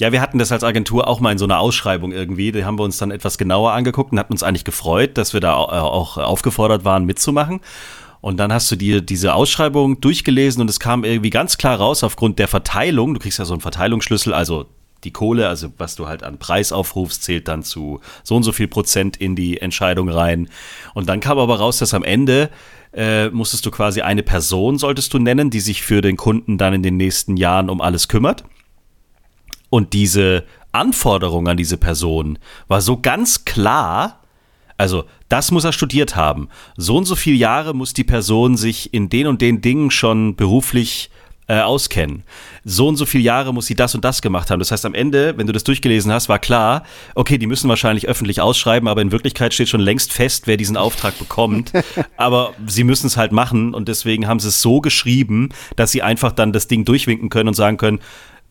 Ja, 0.00 0.10
wir 0.10 0.20
hatten 0.20 0.38
das 0.38 0.50
als 0.50 0.64
Agentur 0.64 1.06
auch 1.06 1.20
mal 1.20 1.32
in 1.32 1.38
so 1.38 1.44
einer 1.44 1.60
Ausschreibung 1.60 2.12
irgendwie. 2.12 2.50
Die 2.50 2.64
haben 2.64 2.78
wir 2.78 2.82
uns 2.82 2.98
dann 2.98 3.10
etwas 3.10 3.38
genauer 3.38 3.72
angeguckt 3.72 4.12
und 4.12 4.18
hatten 4.18 4.32
uns 4.32 4.42
eigentlich 4.42 4.64
gefreut, 4.64 5.16
dass 5.16 5.32
wir 5.32 5.40
da 5.40 5.54
auch 5.54 6.16
aufgefordert 6.18 6.84
waren, 6.84 7.04
mitzumachen. 7.04 7.60
Und 8.22 8.36
dann 8.36 8.52
hast 8.52 8.70
du 8.70 8.76
dir 8.76 9.00
diese 9.00 9.34
Ausschreibung 9.34 10.00
durchgelesen 10.00 10.62
und 10.62 10.70
es 10.70 10.78
kam 10.78 11.02
irgendwie 11.02 11.30
ganz 11.30 11.58
klar 11.58 11.76
raus, 11.76 12.04
aufgrund 12.04 12.38
der 12.38 12.46
Verteilung, 12.46 13.14
du 13.14 13.20
kriegst 13.20 13.40
ja 13.40 13.44
so 13.44 13.52
einen 13.52 13.60
Verteilungsschlüssel, 13.60 14.32
also 14.32 14.66
die 15.02 15.10
Kohle, 15.10 15.48
also 15.48 15.72
was 15.76 15.96
du 15.96 16.06
halt 16.06 16.22
an 16.22 16.38
Preis 16.38 16.70
aufrufst, 16.70 17.24
zählt 17.24 17.48
dann 17.48 17.64
zu 17.64 18.00
so 18.22 18.36
und 18.36 18.44
so 18.44 18.52
viel 18.52 18.68
Prozent 18.68 19.16
in 19.16 19.34
die 19.34 19.60
Entscheidung 19.60 20.08
rein. 20.08 20.48
Und 20.94 21.08
dann 21.08 21.18
kam 21.18 21.38
aber 21.38 21.58
raus, 21.58 21.78
dass 21.78 21.94
am 21.94 22.04
Ende 22.04 22.50
äh, 22.92 23.28
musstest 23.30 23.66
du 23.66 23.72
quasi 23.72 24.02
eine 24.02 24.22
Person, 24.22 24.78
solltest 24.78 25.12
du 25.12 25.18
nennen, 25.18 25.50
die 25.50 25.58
sich 25.58 25.82
für 25.82 26.00
den 26.00 26.16
Kunden 26.16 26.58
dann 26.58 26.74
in 26.74 26.84
den 26.84 26.96
nächsten 26.96 27.36
Jahren 27.36 27.70
um 27.70 27.80
alles 27.80 28.06
kümmert. 28.06 28.44
Und 29.68 29.94
diese 29.94 30.44
Anforderung 30.70 31.48
an 31.48 31.56
diese 31.56 31.76
Person 31.76 32.38
war 32.68 32.80
so 32.80 33.00
ganz 33.00 33.44
klar, 33.44 34.21
also 34.82 35.04
das 35.28 35.52
muss 35.52 35.62
er 35.62 35.72
studiert 35.72 36.16
haben. 36.16 36.48
So 36.76 36.96
und 36.96 37.04
so 37.04 37.14
viele 37.14 37.36
Jahre 37.36 37.72
muss 37.72 37.94
die 37.94 38.02
Person 38.02 38.56
sich 38.56 38.92
in 38.92 39.08
den 39.08 39.28
und 39.28 39.40
den 39.40 39.60
Dingen 39.60 39.92
schon 39.92 40.34
beruflich 40.34 41.08
äh, 41.46 41.60
auskennen. 41.60 42.24
So 42.64 42.88
und 42.88 42.96
so 42.96 43.06
viele 43.06 43.22
Jahre 43.22 43.54
muss 43.54 43.66
sie 43.66 43.76
das 43.76 43.94
und 43.94 44.04
das 44.04 44.22
gemacht 44.22 44.50
haben. 44.50 44.58
Das 44.58 44.72
heißt, 44.72 44.84
am 44.84 44.94
Ende, 44.94 45.38
wenn 45.38 45.46
du 45.46 45.52
das 45.52 45.62
durchgelesen 45.62 46.10
hast, 46.10 46.28
war 46.28 46.40
klar, 46.40 46.82
okay, 47.14 47.38
die 47.38 47.46
müssen 47.46 47.68
wahrscheinlich 47.68 48.08
öffentlich 48.08 48.40
ausschreiben, 48.40 48.88
aber 48.88 49.02
in 49.02 49.12
Wirklichkeit 49.12 49.54
steht 49.54 49.68
schon 49.68 49.80
längst 49.80 50.12
fest, 50.12 50.48
wer 50.48 50.56
diesen 50.56 50.76
Auftrag 50.76 51.16
bekommt. 51.16 51.70
aber 52.16 52.52
sie 52.66 52.82
müssen 52.82 53.06
es 53.06 53.16
halt 53.16 53.30
machen 53.30 53.74
und 53.74 53.86
deswegen 53.86 54.26
haben 54.26 54.40
sie 54.40 54.48
es 54.48 54.60
so 54.62 54.80
geschrieben, 54.80 55.50
dass 55.76 55.92
sie 55.92 56.02
einfach 56.02 56.32
dann 56.32 56.52
das 56.52 56.66
Ding 56.66 56.84
durchwinken 56.84 57.28
können 57.28 57.46
und 57.46 57.54
sagen 57.54 57.76
können, 57.76 58.00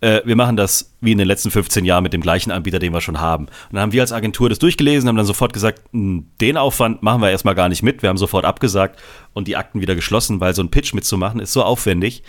äh, 0.01 0.21
wir 0.25 0.35
machen 0.35 0.57
das 0.57 0.91
wie 0.99 1.11
in 1.11 1.17
den 1.17 1.27
letzten 1.27 1.51
15 1.51 1.85
Jahren 1.85 2.03
mit 2.03 2.11
dem 2.11 2.21
gleichen 2.21 2.51
Anbieter, 2.51 2.79
den 2.79 2.91
wir 2.91 3.01
schon 3.01 3.21
haben. 3.21 3.45
Und 3.45 3.73
dann 3.73 3.81
haben 3.81 3.91
wir 3.91 4.01
als 4.01 4.11
Agentur 4.11 4.49
das 4.49 4.59
durchgelesen, 4.59 5.07
haben 5.07 5.15
dann 5.15 5.25
sofort 5.25 5.53
gesagt, 5.53 5.81
hm, 5.93 6.27
den 6.41 6.57
Aufwand 6.57 7.03
machen 7.03 7.21
wir 7.21 7.29
erstmal 7.29 7.55
gar 7.55 7.69
nicht 7.69 7.83
mit. 7.83 8.01
Wir 8.01 8.09
haben 8.09 8.17
sofort 8.17 8.43
abgesagt 8.43 8.99
und 9.33 9.47
die 9.47 9.55
Akten 9.55 9.79
wieder 9.79 9.95
geschlossen, 9.95 10.41
weil 10.41 10.53
so 10.53 10.61
ein 10.61 10.71
Pitch 10.71 10.93
mitzumachen 10.93 11.39
ist 11.39 11.53
so 11.53 11.63
aufwendig. 11.63 12.23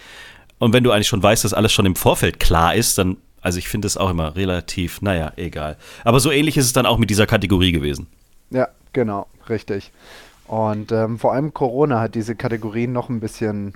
Und 0.59 0.73
wenn 0.73 0.85
du 0.85 0.93
eigentlich 0.93 1.09
schon 1.09 1.23
weißt, 1.23 1.45
dass 1.45 1.55
alles 1.55 1.73
schon 1.73 1.87
im 1.87 1.97
Vorfeld 1.97 2.39
klar 2.39 2.75
ist, 2.75 2.99
dann, 2.99 3.17
also 3.41 3.59
ich 3.59 3.69
finde 3.69 3.87
es 3.87 3.97
auch 3.97 4.11
immer 4.11 4.37
relativ, 4.37 5.01
naja, 5.01 5.33
egal. 5.37 5.77
Aber 6.05 6.21
so 6.21 6.31
ähnlich 6.31 6.57
ist 6.57 6.67
es 6.67 6.73
dann 6.73 6.87
auch 6.87 6.99
mit 6.99 7.11
dieser 7.11 7.27
Kategorie 7.27 7.73
gewesen. 7.73 8.07
Ja, 8.51 8.69
genau, 8.93 9.27
richtig. 9.49 9.91
Und 10.47 10.93
ähm, 10.93 11.19
vor 11.19 11.33
allem 11.33 11.55
Corona 11.55 12.01
hat 12.01 12.15
diese 12.15 12.37
Kategorien 12.37 12.93
noch 12.93 13.09
ein 13.09 13.21
bisschen 13.21 13.73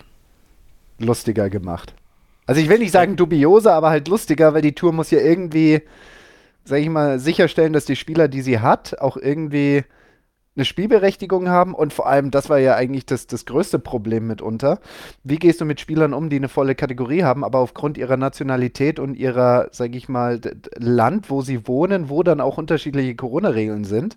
lustiger 0.99 1.49
gemacht. 1.49 1.95
Also 2.47 2.61
ich 2.61 2.69
will 2.69 2.79
nicht 2.79 2.93
sagen 2.93 3.17
dubioser, 3.17 3.75
aber 3.75 3.91
halt 3.91 4.09
lustiger, 4.09 4.55
weil 4.55 4.63
die 4.63 4.75
Tour 4.75 4.93
muss 4.93 5.11
ja 5.11 5.19
irgendwie, 5.19 5.83
sag 6.65 6.81
ich 6.81 6.89
mal, 6.89 7.19
sicherstellen, 7.19 7.73
dass 7.73 7.85
die 7.85 7.97
Spieler, 7.97 8.29
die 8.29 8.43
sie 8.43 8.61
hat, 8.61 9.01
auch 9.01 9.17
irgendwie 9.17 9.85
eine 10.57 10.65
Spielberechtigung 10.65 11.49
haben 11.51 11.75
und 11.75 11.93
vor 11.93 12.07
allem, 12.09 12.31
das 12.31 12.49
war 12.49 12.59
ja 12.59 12.77
eigentlich 12.77 13.05
das, 13.05 13.27
das 13.27 13.45
größte 13.45 13.79
Problem 13.79 14.27
mitunter. 14.27 14.81
Wie 15.23 15.37
gehst 15.37 15.61
du 15.61 15.67
mit 15.67 15.81
Spielern 15.81 16.15
um, 16.15 16.31
die 16.31 16.37
eine 16.37 16.49
volle 16.49 16.75
Kategorie 16.75 17.25
haben, 17.25 17.45
aber 17.45 17.59
aufgrund 17.59 17.99
ihrer 17.99 18.17
Nationalität 18.17 18.99
und 18.99 19.17
ihrer, 19.17 19.69
sag 19.73 19.95
ich 19.95 20.09
mal, 20.09 20.41
Land, 20.77 21.29
wo 21.29 21.43
sie 21.43 21.69
wohnen, 21.69 22.09
wo 22.09 22.23
dann 22.23 22.41
auch 22.41 22.57
unterschiedliche 22.57 23.15
Corona-Regeln 23.15 23.85
sind, 23.85 24.17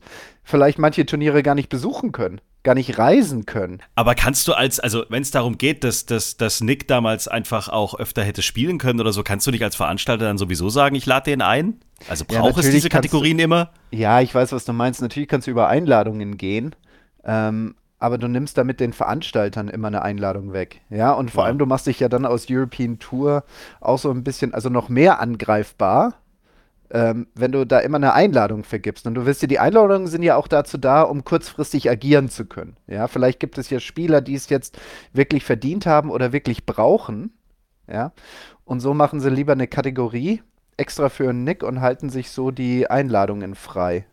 vielleicht 0.49 0.79
manche 0.79 1.05
Turniere 1.05 1.43
gar 1.43 1.55
nicht 1.55 1.69
besuchen 1.69 2.11
können? 2.11 2.41
gar 2.63 2.75
nicht 2.75 2.97
reisen 2.97 3.45
können. 3.45 3.79
Aber 3.95 4.15
kannst 4.15 4.47
du 4.47 4.53
als, 4.53 4.79
also 4.79 5.05
wenn 5.09 5.21
es 5.21 5.31
darum 5.31 5.57
geht, 5.57 5.83
dass, 5.83 6.05
dass, 6.05 6.37
dass 6.37 6.61
Nick 6.61 6.87
damals 6.87 7.27
einfach 7.27 7.69
auch 7.69 7.97
öfter 7.97 8.23
hätte 8.23 8.41
spielen 8.41 8.77
können 8.77 8.99
oder 8.99 9.13
so, 9.13 9.23
kannst 9.23 9.47
du 9.47 9.51
nicht 9.51 9.63
als 9.63 9.75
Veranstalter 9.75 10.25
dann 10.25 10.37
sowieso 10.37 10.69
sagen, 10.69 10.95
ich 10.95 11.05
lade 11.05 11.31
den 11.31 11.41
ein? 11.41 11.79
Also 12.09 12.25
braucht 12.25 12.57
ja, 12.57 12.63
es 12.63 12.71
diese 12.71 12.89
Kategorien 12.89 13.37
du, 13.37 13.43
immer? 13.45 13.69
Ja, 13.91 14.21
ich 14.21 14.35
weiß, 14.35 14.51
was 14.51 14.65
du 14.65 14.73
meinst. 14.73 15.01
Natürlich 15.01 15.29
kannst 15.29 15.47
du 15.47 15.51
über 15.51 15.69
Einladungen 15.69 16.37
gehen. 16.37 16.75
Ähm, 17.23 17.75
aber 17.97 18.17
du 18.17 18.27
nimmst 18.27 18.57
damit 18.57 18.79
den 18.79 18.93
Veranstaltern 18.93 19.67
immer 19.67 19.87
eine 19.87 20.01
Einladung 20.01 20.53
weg. 20.53 20.81
Ja, 20.89 21.11
und 21.11 21.31
vor 21.31 21.43
ja. 21.43 21.47
allem, 21.47 21.57
du 21.57 21.65
machst 21.65 21.87
dich 21.87 21.99
ja 21.99 22.07
dann 22.07 22.25
aus 22.25 22.47
European 22.49 22.99
Tour 22.99 23.43
auch 23.81 23.99
so 23.99 24.09
ein 24.11 24.23
bisschen, 24.23 24.53
also 24.53 24.69
noch 24.69 24.87
mehr 24.87 25.19
angreifbar, 25.19 26.15
ähm, 26.91 27.27
wenn 27.35 27.51
du 27.51 27.65
da 27.65 27.79
immer 27.79 27.97
eine 27.97 28.13
Einladung 28.13 28.63
vergibst. 28.63 29.05
Und 29.07 29.15
du 29.15 29.25
wirst 29.25 29.41
ja, 29.41 29.47
die 29.47 29.59
Einladungen 29.59 30.07
sind 30.07 30.23
ja 30.23 30.35
auch 30.35 30.47
dazu 30.47 30.77
da, 30.77 31.01
um 31.01 31.23
kurzfristig 31.23 31.89
agieren 31.89 32.29
zu 32.29 32.45
können. 32.45 32.77
Ja, 32.87 33.07
vielleicht 33.07 33.39
gibt 33.39 33.57
es 33.57 33.69
ja 33.69 33.79
Spieler, 33.79 34.21
die 34.21 34.35
es 34.35 34.49
jetzt 34.49 34.79
wirklich 35.13 35.43
verdient 35.43 35.85
haben 35.85 36.11
oder 36.11 36.33
wirklich 36.33 36.65
brauchen. 36.65 37.31
Ja, 37.91 38.13
und 38.65 38.79
so 38.79 38.93
machen 38.93 39.19
sie 39.19 39.29
lieber 39.29 39.53
eine 39.53 39.67
Kategorie 39.67 40.43
extra 40.77 41.09
für 41.09 41.29
einen 41.29 41.43
Nick 41.43 41.63
und 41.63 41.81
halten 41.81 42.09
sich 42.09 42.31
so 42.31 42.51
die 42.51 42.89
Einladungen 42.89 43.55
frei. 43.55 44.05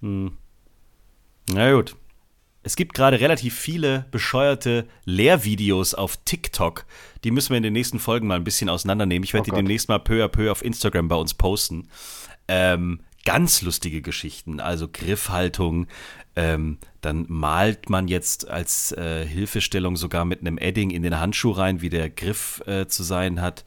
Hm. 0.00 0.36
Na 1.52 1.72
gut. 1.72 1.96
Es 2.62 2.76
gibt 2.76 2.94
gerade 2.94 3.20
relativ 3.20 3.58
viele 3.58 4.06
bescheuerte 4.10 4.86
Lehrvideos 5.04 5.94
auf 5.94 6.16
TikTok. 6.24 6.84
Die 7.24 7.30
müssen 7.30 7.50
wir 7.50 7.56
in 7.56 7.62
den 7.64 7.72
nächsten 7.72 7.98
Folgen 7.98 8.28
mal 8.28 8.36
ein 8.36 8.44
bisschen 8.44 8.68
auseinandernehmen. 8.68 9.24
Ich 9.24 9.34
werde 9.34 9.50
oh 9.50 9.50
die 9.50 9.56
demnächst 9.56 9.88
mal 9.88 9.98
peu 9.98 10.24
à 10.24 10.28
peu 10.28 10.50
auf 10.50 10.64
Instagram 10.64 11.08
bei 11.08 11.16
uns 11.16 11.34
posten. 11.34 11.88
Ähm, 12.46 13.00
ganz 13.24 13.62
lustige 13.62 14.00
Geschichten, 14.00 14.60
also 14.60 14.88
Griffhaltung. 14.92 15.86
Ähm, 16.36 16.78
dann 17.00 17.26
malt 17.28 17.90
man 17.90 18.08
jetzt 18.08 18.48
als 18.48 18.92
äh, 18.92 19.26
Hilfestellung 19.26 19.96
sogar 19.96 20.24
mit 20.24 20.40
einem 20.40 20.56
Edding 20.58 20.90
in 20.90 21.02
den 21.02 21.18
Handschuh 21.18 21.50
rein, 21.50 21.82
wie 21.82 21.90
der 21.90 22.10
Griff 22.10 22.62
äh, 22.66 22.86
zu 22.86 23.02
sein 23.02 23.40
hat. 23.40 23.64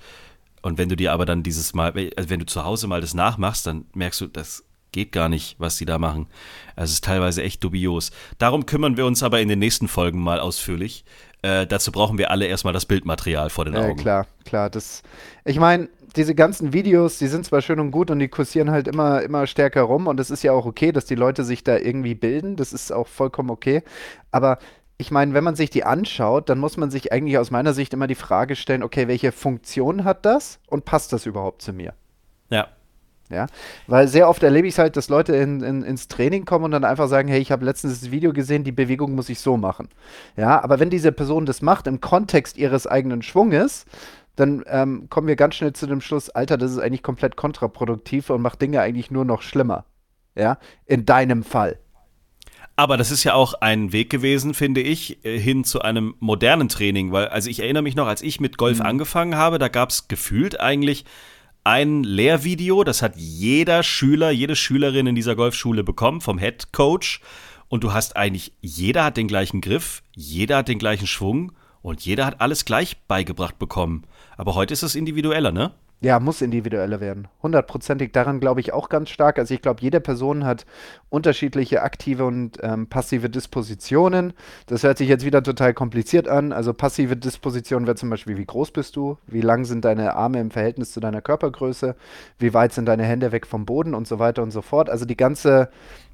Und 0.62 0.78
wenn 0.78 0.90
du 0.90 0.96
dir 0.96 1.12
aber 1.12 1.26
dann 1.26 1.44
dieses 1.44 1.74
Mal, 1.74 1.94
also 2.16 2.30
wenn 2.30 2.40
du 2.40 2.46
zu 2.46 2.64
Hause 2.64 2.88
mal 2.88 3.02
das 3.02 3.14
nachmachst, 3.14 3.68
dann 3.68 3.86
merkst 3.94 4.22
du, 4.22 4.28
das 4.28 4.64
geht 4.96 5.12
gar 5.12 5.28
nicht, 5.28 5.58
was 5.60 5.76
die 5.76 5.86
da 5.86 6.00
machen. 6.00 6.28
Also 6.76 6.86
es 6.86 6.94
ist 6.94 7.04
teilweise 7.04 7.44
echt 7.44 7.62
dubios. 7.64 8.12
Darum 8.38 8.66
kümmern 8.66 8.96
wir 8.96 9.06
uns 9.06 9.24
aber 9.24 9.42
in 9.42 9.50
den 9.50 9.60
nächsten 9.60 9.90
Folgen 9.90 10.22
mal 10.22 10.40
ausführlich. 10.40 11.04
Äh, 11.42 11.68
dazu 11.68 11.92
brauchen 11.92 12.18
wir 12.18 12.32
alle 12.32 12.46
erstmal 12.46 12.74
das 12.74 12.86
Bildmaterial 12.86 13.50
vor 13.50 13.66
den 13.66 13.76
Augen. 13.76 13.90
Ja, 13.90 13.96
klar, 13.96 14.28
klar. 14.46 14.70
Das, 14.70 15.04
ich 15.44 15.60
meine, 15.60 15.90
diese 16.16 16.34
ganzen 16.34 16.72
Videos, 16.72 17.18
die 17.18 17.28
sind 17.28 17.46
zwar 17.46 17.62
schön 17.62 17.82
und 17.82 17.92
gut 17.92 18.10
und 18.10 18.20
die 18.20 18.30
kursieren 18.30 18.72
halt 18.72 18.88
immer, 18.88 19.22
immer 19.22 19.46
stärker 19.48 19.82
rum 19.82 20.08
und 20.08 20.18
es 20.18 20.32
ist 20.32 20.44
ja 20.44 20.54
auch 20.54 20.66
okay, 20.66 20.94
dass 20.94 21.06
die 21.06 21.16
Leute 21.16 21.44
sich 21.44 21.66
da 21.66 21.78
irgendwie 21.78 22.16
bilden. 22.16 22.56
Das 22.56 22.72
ist 22.72 22.94
auch 22.94 23.08
vollkommen 23.08 23.50
okay. 23.50 23.84
Aber 24.32 24.60
ich 24.98 25.12
meine, 25.12 25.34
wenn 25.34 25.44
man 25.44 25.58
sich 25.58 25.70
die 25.70 25.84
anschaut, 25.84 26.48
dann 26.48 26.58
muss 26.58 26.78
man 26.78 26.90
sich 26.90 27.12
eigentlich 27.12 27.38
aus 27.38 27.52
meiner 27.52 27.74
Sicht 27.74 27.94
immer 27.94 28.08
die 28.08 28.16
Frage 28.16 28.56
stellen, 28.56 28.82
okay, 28.82 29.10
welche 29.10 29.34
Funktion 29.34 30.06
hat 30.06 30.26
das 30.26 30.60
und 30.68 30.86
passt 30.86 31.12
das 31.12 31.26
überhaupt 31.26 31.62
zu 31.62 31.74
mir? 31.74 31.94
Ja. 33.30 33.48
Weil 33.88 34.08
sehr 34.08 34.30
oft 34.30 34.44
erlebe 34.44 34.68
ich 34.68 34.76
es 34.76 34.78
halt, 34.78 34.98
dass 34.98 35.10
Leute 35.10 35.36
in, 35.36 35.62
in, 35.62 35.82
ins 35.84 36.08
Training 36.08 36.46
kommen 36.46 36.66
und 36.66 36.72
dann 36.72 36.84
einfach 36.84 37.08
sagen, 37.08 37.28
hey, 37.28 37.40
ich 37.40 37.52
habe 37.52 37.66
letztens 37.66 38.00
das 38.00 38.12
Video 38.12 38.34
gesehen, 38.34 38.64
die 38.64 38.72
Bewegung 38.72 39.16
muss 39.16 39.30
ich 39.30 39.40
so 39.40 39.58
machen. 39.58 39.90
Ja, 40.38 40.64
aber 40.64 40.80
wenn 40.80 40.90
diese 40.90 41.12
Person 41.12 41.46
das 41.46 41.62
macht 41.62 41.88
im 41.88 42.02
Kontext 42.02 42.58
ihres 42.58 42.86
eigenen 42.86 43.24
Schwunges, 43.24 43.86
dann 44.36 44.64
ähm, 44.68 45.08
kommen 45.10 45.28
wir 45.28 45.36
ganz 45.36 45.56
schnell 45.56 45.74
zu 45.74 45.88
dem 45.88 46.02
Schluss, 46.02 46.30
Alter, 46.30 46.58
das 46.58 46.72
ist 46.72 46.80
eigentlich 46.80 47.04
komplett 47.04 47.36
kontraproduktiv 47.36 48.30
und 48.30 48.42
macht 48.42 48.62
Dinge 48.62 48.82
eigentlich 48.82 49.10
nur 49.10 49.26
noch 49.26 49.42
schlimmer. 49.42 49.86
Ja, 50.38 50.58
in 50.86 51.06
deinem 51.06 51.44
Fall. 51.44 51.80
Aber 52.76 52.98
das 52.98 53.10
ist 53.10 53.24
ja 53.24 53.34
auch 53.34 53.54
ein 53.62 53.94
Weg 53.94 54.10
gewesen, 54.10 54.54
finde 54.54 54.82
ich, 54.82 55.24
äh, 55.24 55.40
hin 55.40 55.64
zu 55.64 55.82
einem 55.82 56.16
modernen 56.20 56.68
Training, 56.68 57.14
weil, 57.14 57.30
also 57.30 57.50
ich 57.50 57.62
erinnere 57.62 57.84
mich 57.84 57.96
noch, 57.96 58.08
als 58.08 58.22
ich 58.22 58.42
mit 58.42 58.58
Golf 58.58 58.80
mhm. 58.80 58.86
angefangen 58.86 59.36
habe, 59.36 59.60
da 59.60 59.70
gab 59.70 59.92
es 59.92 60.10
gefühlt 60.10 60.60
eigentlich 60.60 61.06
ein 61.66 62.04
Lehrvideo, 62.04 62.84
das 62.84 63.02
hat 63.02 63.18
jeder 63.18 63.82
Schüler, 63.82 64.30
jede 64.30 64.56
Schülerin 64.56 65.08
in 65.08 65.16
dieser 65.16 65.36
Golfschule 65.36 65.84
bekommen 65.84 66.22
vom 66.22 66.38
Head 66.38 66.72
Coach. 66.72 67.22
Und 67.68 67.84
du 67.84 67.92
hast 67.92 68.16
eigentlich, 68.16 68.54
jeder 68.62 69.04
hat 69.04 69.18
den 69.18 69.28
gleichen 69.28 69.62
Griff, 69.62 70.04
jeder 70.16 70.58
hat 70.58 70.68
den 70.68 70.78
gleichen 70.78 71.08
Schwung 71.08 71.52
und 71.82 72.06
jeder 72.06 72.28
hat 72.28 72.40
alles 72.40 72.66
gleich 72.66 72.98
beigebracht 73.08 73.58
bekommen. 73.58 74.04
Aber 74.38 74.54
heute 74.54 74.74
ist 74.74 74.84
es 74.84 74.94
individueller, 74.94 75.52
ne? 75.52 75.72
Ja, 76.02 76.20
muss 76.20 76.42
individueller 76.42 77.00
werden. 77.00 77.28
Hundertprozentig 77.42 78.12
daran 78.12 78.40
glaube 78.40 78.60
ich 78.60 78.74
auch 78.74 78.90
ganz 78.90 79.10
stark. 79.10 79.40
Also 79.40 79.54
ich 79.54 79.62
glaube, 79.62 79.82
jede 79.82 80.02
Person 80.02 80.46
hat 80.46 80.66
unterschiedliche 81.10 81.82
aktive 81.82 82.26
und 82.26 82.58
ähm, 82.62 82.88
passive 82.88 83.30
Dispositionen. 83.30 84.34
Das 84.68 84.84
hört 84.84 84.98
sich 84.98 85.08
jetzt 85.08 85.26
wieder 85.26 85.42
total 85.42 85.74
kompliziert 85.74 86.28
an. 86.28 86.52
Also 86.52 86.74
passive 86.74 87.16
Disposition 87.16 87.88
wäre 87.88 87.96
zum 87.96 88.10
Beispiel, 88.10 88.38
wie 88.38 88.46
groß 88.46 88.72
bist 88.72 88.96
du? 88.98 89.18
Wie 89.26 89.42
lang 89.42 89.66
sind 89.66 89.86
deine 89.86 90.16
Arme 90.16 90.40
im 90.42 90.52
Verhältnis 90.52 90.92
zu 90.92 91.00
deiner 91.00 91.22
Körpergröße? 91.22 91.96
Wie 92.38 92.54
weit 92.54 92.74
sind 92.74 92.86
deine 92.86 93.04
Hände 93.04 93.32
weg 93.32 93.48
vom 93.48 93.66
Boden 93.66 93.96
und 93.96 94.08
so 94.08 94.20
weiter 94.20 94.44
und 94.44 94.52
so 94.52 94.62
fort. 94.62 94.90
Also 94.90 95.06
die 95.06 95.18
ganze, 95.18 95.70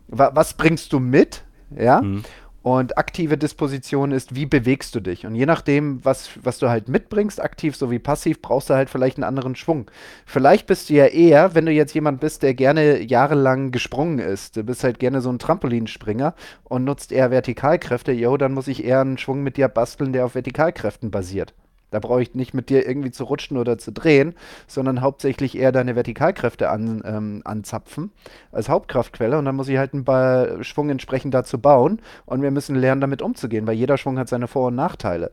wa 0.08 0.32
was 0.34 0.54
bringst 0.54 0.94
du 0.94 1.00
mit? 1.00 1.44
Ja. 1.76 2.02
Mhm. 2.02 2.24
Und 2.64 2.98
aktive 2.98 3.40
Disposition 3.40 4.12
ist, 4.12 4.36
wie 4.36 4.46
bewegst 4.46 4.94
du 4.94 5.00
dich? 5.00 5.26
Und 5.26 5.34
je 5.34 5.48
nachdem, 5.48 6.04
was, 6.06 6.30
was 6.44 6.60
du 6.60 6.70
halt 6.70 6.90
mitbringst, 6.90 7.42
aktiv 7.42 7.76
sowie 7.76 7.98
passiv, 7.98 8.40
brauchst 8.42 8.70
du 8.70 8.76
halt 8.76 8.92
vielleicht 8.92 9.18
einen 9.18 9.24
anderen 9.24 9.56
Schwung. 9.56 9.90
Vielleicht 10.28 10.68
bist 10.68 10.90
du 10.90 10.94
ja 10.94 11.06
eher, 11.06 11.56
wenn 11.56 11.66
du 11.66 11.72
jetzt 11.72 11.96
jemand 11.96 12.20
bist, 12.20 12.44
der 12.44 12.54
gerne 12.54 13.02
jahrelang 13.02 13.72
gesprungen 13.72 14.20
ist, 14.20 14.58
du 14.58 14.64
bist 14.64 14.84
halt 14.84 15.00
gerne 15.00 15.22
so 15.22 15.32
ein 15.32 15.40
Trampolinspringer 15.40 16.36
und 16.64 16.84
nutzt 16.84 17.12
eher 17.12 17.32
Vertikalkräfte, 17.32 18.12
jo, 18.12 18.38
dann 18.38 18.54
muss 18.54 18.68
ich 18.68 18.84
eher 18.84 19.02
einen 19.02 19.18
Schwung 19.18 19.42
mit 19.42 19.58
dir 19.58 19.68
basteln, 19.68 20.14
der 20.14 20.26
auf 20.26 20.36
Vertikalkräften 20.36 21.10
basiert. 21.10 21.56
Da 21.92 22.00
brauche 22.00 22.22
ich 22.22 22.34
nicht 22.34 22.54
mit 22.54 22.70
dir 22.70 22.88
irgendwie 22.88 23.12
zu 23.12 23.26
rutschen 23.26 23.58
oder 23.58 23.78
zu 23.78 23.92
drehen, 23.92 24.34
sondern 24.66 25.02
hauptsächlich 25.02 25.58
eher 25.58 25.72
deine 25.72 25.96
Vertikalkräfte 25.96 26.70
an, 26.70 27.04
ähm, 27.06 27.42
anzapfen 27.44 28.12
als 28.52 28.70
Hauptkraftquelle. 28.70 29.38
Und 29.38 29.46
dann 29.46 29.56
muss 29.56 29.68
ich 29.68 29.78
halt 29.78 29.94
einen 29.94 30.06
Ball 30.06 30.64
Schwung 30.64 30.90
entsprechend 30.90 31.34
dazu 31.34 31.60
bauen. 31.60 32.02
Und 32.26 32.42
wir 32.42 32.52
müssen 32.52 32.76
lernen, 32.76 33.02
damit 33.02 33.22
umzugehen, 33.22 33.68
weil 33.68 33.76
jeder 33.76 33.98
Schwung 33.98 34.18
hat 34.18 34.30
seine 34.30 34.48
Vor- 34.48 34.68
und 34.68 34.76
Nachteile. 34.76 35.32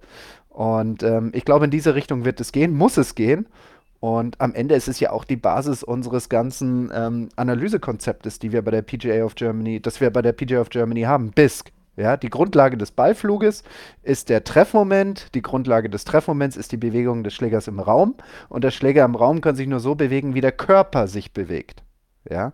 Und 0.51 1.05
ähm, 1.05 1.31
ich 1.33 1.45
glaube, 1.45 1.67
in 1.67 1.71
diese 1.71 1.95
Richtung 1.95 2.25
wird 2.25 2.41
es 2.41 2.51
gehen, 2.53 2.75
muss 2.75 2.97
es 2.97 3.15
gehen. 3.15 3.47
Und 4.01 4.41
am 4.41 4.55
Ende 4.55 4.75
ist 4.75 4.89
es 4.89 5.01
ja 5.01 5.11
auch 5.11 5.25
die 5.25 5.37
Basis 5.37 5.83
unseres 5.83 6.29
ganzen 6.29 6.91
ähm, 6.95 7.29
Analysekonzeptes, 7.37 8.39
die 8.39 8.53
wir 8.53 8.63
bei 8.63 8.71
der 8.71 8.83
PGA 8.83 9.25
of 9.25 9.35
Germany, 9.35 9.81
das 9.81 10.01
wir 10.01 10.11
bei 10.11 10.23
der 10.23 10.33
PGA 10.33 10.61
of 10.61 10.71
Germany 10.71 11.03
haben, 11.03 11.31
BISC. 11.31 11.73
Ja, 11.99 12.17
die 12.17 12.31
Grundlage 12.31 12.77
des 12.77 12.93
Ballfluges 12.93 13.65
ist 14.05 14.29
der 14.29 14.45
Treffmoment. 14.45 15.35
Die 15.35 15.43
Grundlage 15.43 15.91
des 15.91 16.05
Treffmoments 16.05 16.57
ist 16.57 16.71
die 16.71 16.77
Bewegung 16.77 17.25
des 17.25 17.35
Schlägers 17.35 17.67
im 17.67 17.81
Raum. 17.81 18.15
Und 18.49 18.63
der 18.63 18.71
Schläger 18.71 19.05
im 19.05 19.17
Raum 19.17 19.41
kann 19.41 19.57
sich 19.57 19.67
nur 19.67 19.81
so 19.81 19.97
bewegen, 19.97 20.35
wie 20.35 20.41
der 20.41 20.53
Körper 20.53 21.09
sich 21.09 21.33
bewegt. 21.33 21.83
Ja? 22.31 22.53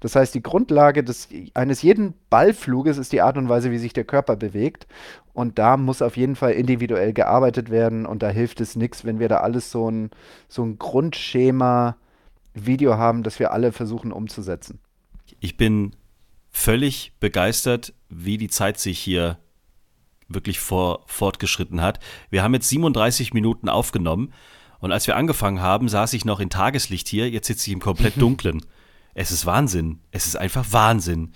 Das 0.00 0.16
heißt, 0.16 0.34
die 0.34 0.42
Grundlage 0.42 1.04
des, 1.04 1.28
eines 1.52 1.82
jeden 1.82 2.14
Ballfluges 2.30 2.96
ist 2.96 3.12
die 3.12 3.20
Art 3.20 3.36
und 3.36 3.50
Weise, 3.50 3.70
wie 3.70 3.76
sich 3.76 3.92
der 3.92 4.04
Körper 4.04 4.34
bewegt. 4.34 4.86
Und 5.34 5.58
da 5.58 5.76
muss 5.76 6.00
auf 6.00 6.16
jeden 6.16 6.34
Fall 6.34 6.52
individuell 6.52 7.12
gearbeitet 7.12 7.68
werden. 7.68 8.06
Und 8.06 8.22
da 8.22 8.30
hilft 8.30 8.62
es 8.62 8.76
nichts, 8.76 9.04
wenn 9.04 9.18
wir 9.18 9.28
da 9.28 9.40
alles 9.40 9.70
so 9.70 9.90
ein, 9.90 10.08
so 10.48 10.64
ein 10.64 10.78
Grundschema 10.78 11.98
Video 12.54 12.96
haben, 12.96 13.22
das 13.22 13.38
wir 13.40 13.52
alle 13.52 13.72
versuchen 13.72 14.10
umzusetzen. 14.10 14.78
Ich 15.40 15.58
bin 15.58 15.94
völlig 16.50 17.12
begeistert, 17.20 17.92
wie 18.08 18.38
die 18.38 18.48
Zeit 18.48 18.78
sich 18.78 18.98
hier 18.98 19.38
wirklich 20.28 20.58
vor, 20.58 21.04
fortgeschritten 21.06 21.80
hat. 21.80 22.00
Wir 22.30 22.42
haben 22.42 22.54
jetzt 22.54 22.68
37 22.68 23.32
Minuten 23.32 23.68
aufgenommen 23.68 24.32
und 24.80 24.92
als 24.92 25.06
wir 25.06 25.16
angefangen 25.16 25.60
haben, 25.60 25.88
saß 25.88 26.12
ich 26.14 26.24
noch 26.24 26.40
in 26.40 26.50
Tageslicht 26.50 27.08
hier, 27.08 27.30
jetzt 27.30 27.46
sitze 27.46 27.68
ich 27.68 27.72
im 27.72 27.80
komplett 27.80 28.14
dunklen. 28.20 28.64
es 29.14 29.30
ist 29.30 29.46
Wahnsinn. 29.46 30.00
Es 30.10 30.26
ist 30.26 30.36
einfach 30.36 30.66
Wahnsinn, 30.70 31.32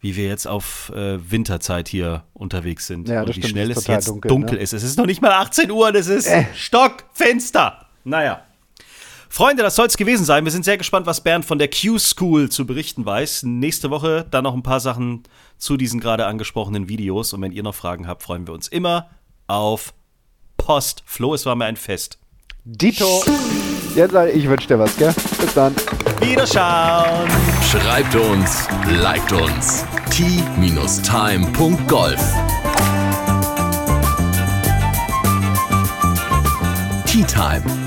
wie 0.00 0.16
wir 0.16 0.28
jetzt 0.28 0.46
auf 0.46 0.90
äh, 0.94 1.18
Winterzeit 1.30 1.88
hier 1.88 2.24
unterwegs 2.34 2.86
sind. 2.86 3.08
Ja, 3.08 3.20
und 3.22 3.28
wie 3.28 3.32
stimmt, 3.32 3.48
schnell 3.48 3.70
es 3.70 3.86
jetzt 3.86 4.08
dunkel, 4.08 4.28
dunkel, 4.28 4.56
ne? 4.58 4.62
ist. 4.62 4.72
Es 4.74 4.82
ist 4.82 4.98
noch 4.98 5.06
nicht 5.06 5.22
mal 5.22 5.32
18 5.32 5.70
Uhr 5.70 5.88
und 5.88 5.96
es 5.96 6.06
ist 6.06 6.26
Äh. 6.26 6.44
Stockfinster. 6.54 7.86
Naja. 8.04 8.42
Freunde, 9.28 9.62
das 9.62 9.76
soll 9.76 9.86
es 9.86 9.96
gewesen 9.96 10.24
sein. 10.24 10.44
Wir 10.44 10.52
sind 10.52 10.64
sehr 10.64 10.78
gespannt, 10.78 11.06
was 11.06 11.20
Bernd 11.20 11.44
von 11.44 11.58
der 11.58 11.68
Q-School 11.68 12.48
zu 12.48 12.66
berichten 12.66 13.04
weiß. 13.04 13.42
Nächste 13.44 13.90
Woche 13.90 14.26
dann 14.30 14.44
noch 14.44 14.54
ein 14.54 14.62
paar 14.62 14.80
Sachen 14.80 15.24
zu 15.58 15.76
diesen 15.76 16.00
gerade 16.00 16.26
angesprochenen 16.26 16.88
Videos. 16.88 17.32
Und 17.32 17.42
wenn 17.42 17.52
ihr 17.52 17.62
noch 17.62 17.74
Fragen 17.74 18.06
habt, 18.06 18.22
freuen 18.22 18.46
wir 18.46 18.54
uns 18.54 18.68
immer 18.68 19.10
auf 19.46 19.92
Post. 20.56 21.02
Flo, 21.06 21.34
es 21.34 21.44
war 21.46 21.54
mir 21.54 21.66
ein 21.66 21.76
Fest. 21.76 22.18
Dito, 22.64 23.22
jetzt 23.94 24.14
ich 24.34 24.48
wünsche 24.48 24.66
dir 24.68 24.78
was, 24.78 24.96
gell? 24.96 25.14
Bis 25.40 25.54
dann. 25.54 25.74
Wiederschauen! 26.20 27.28
Schreibt 27.70 28.14
uns, 28.14 28.66
liked 28.88 29.32
uns. 29.32 29.84
t-time.golf 30.10 30.96
Tea 37.06 37.24
Time, 37.24 37.62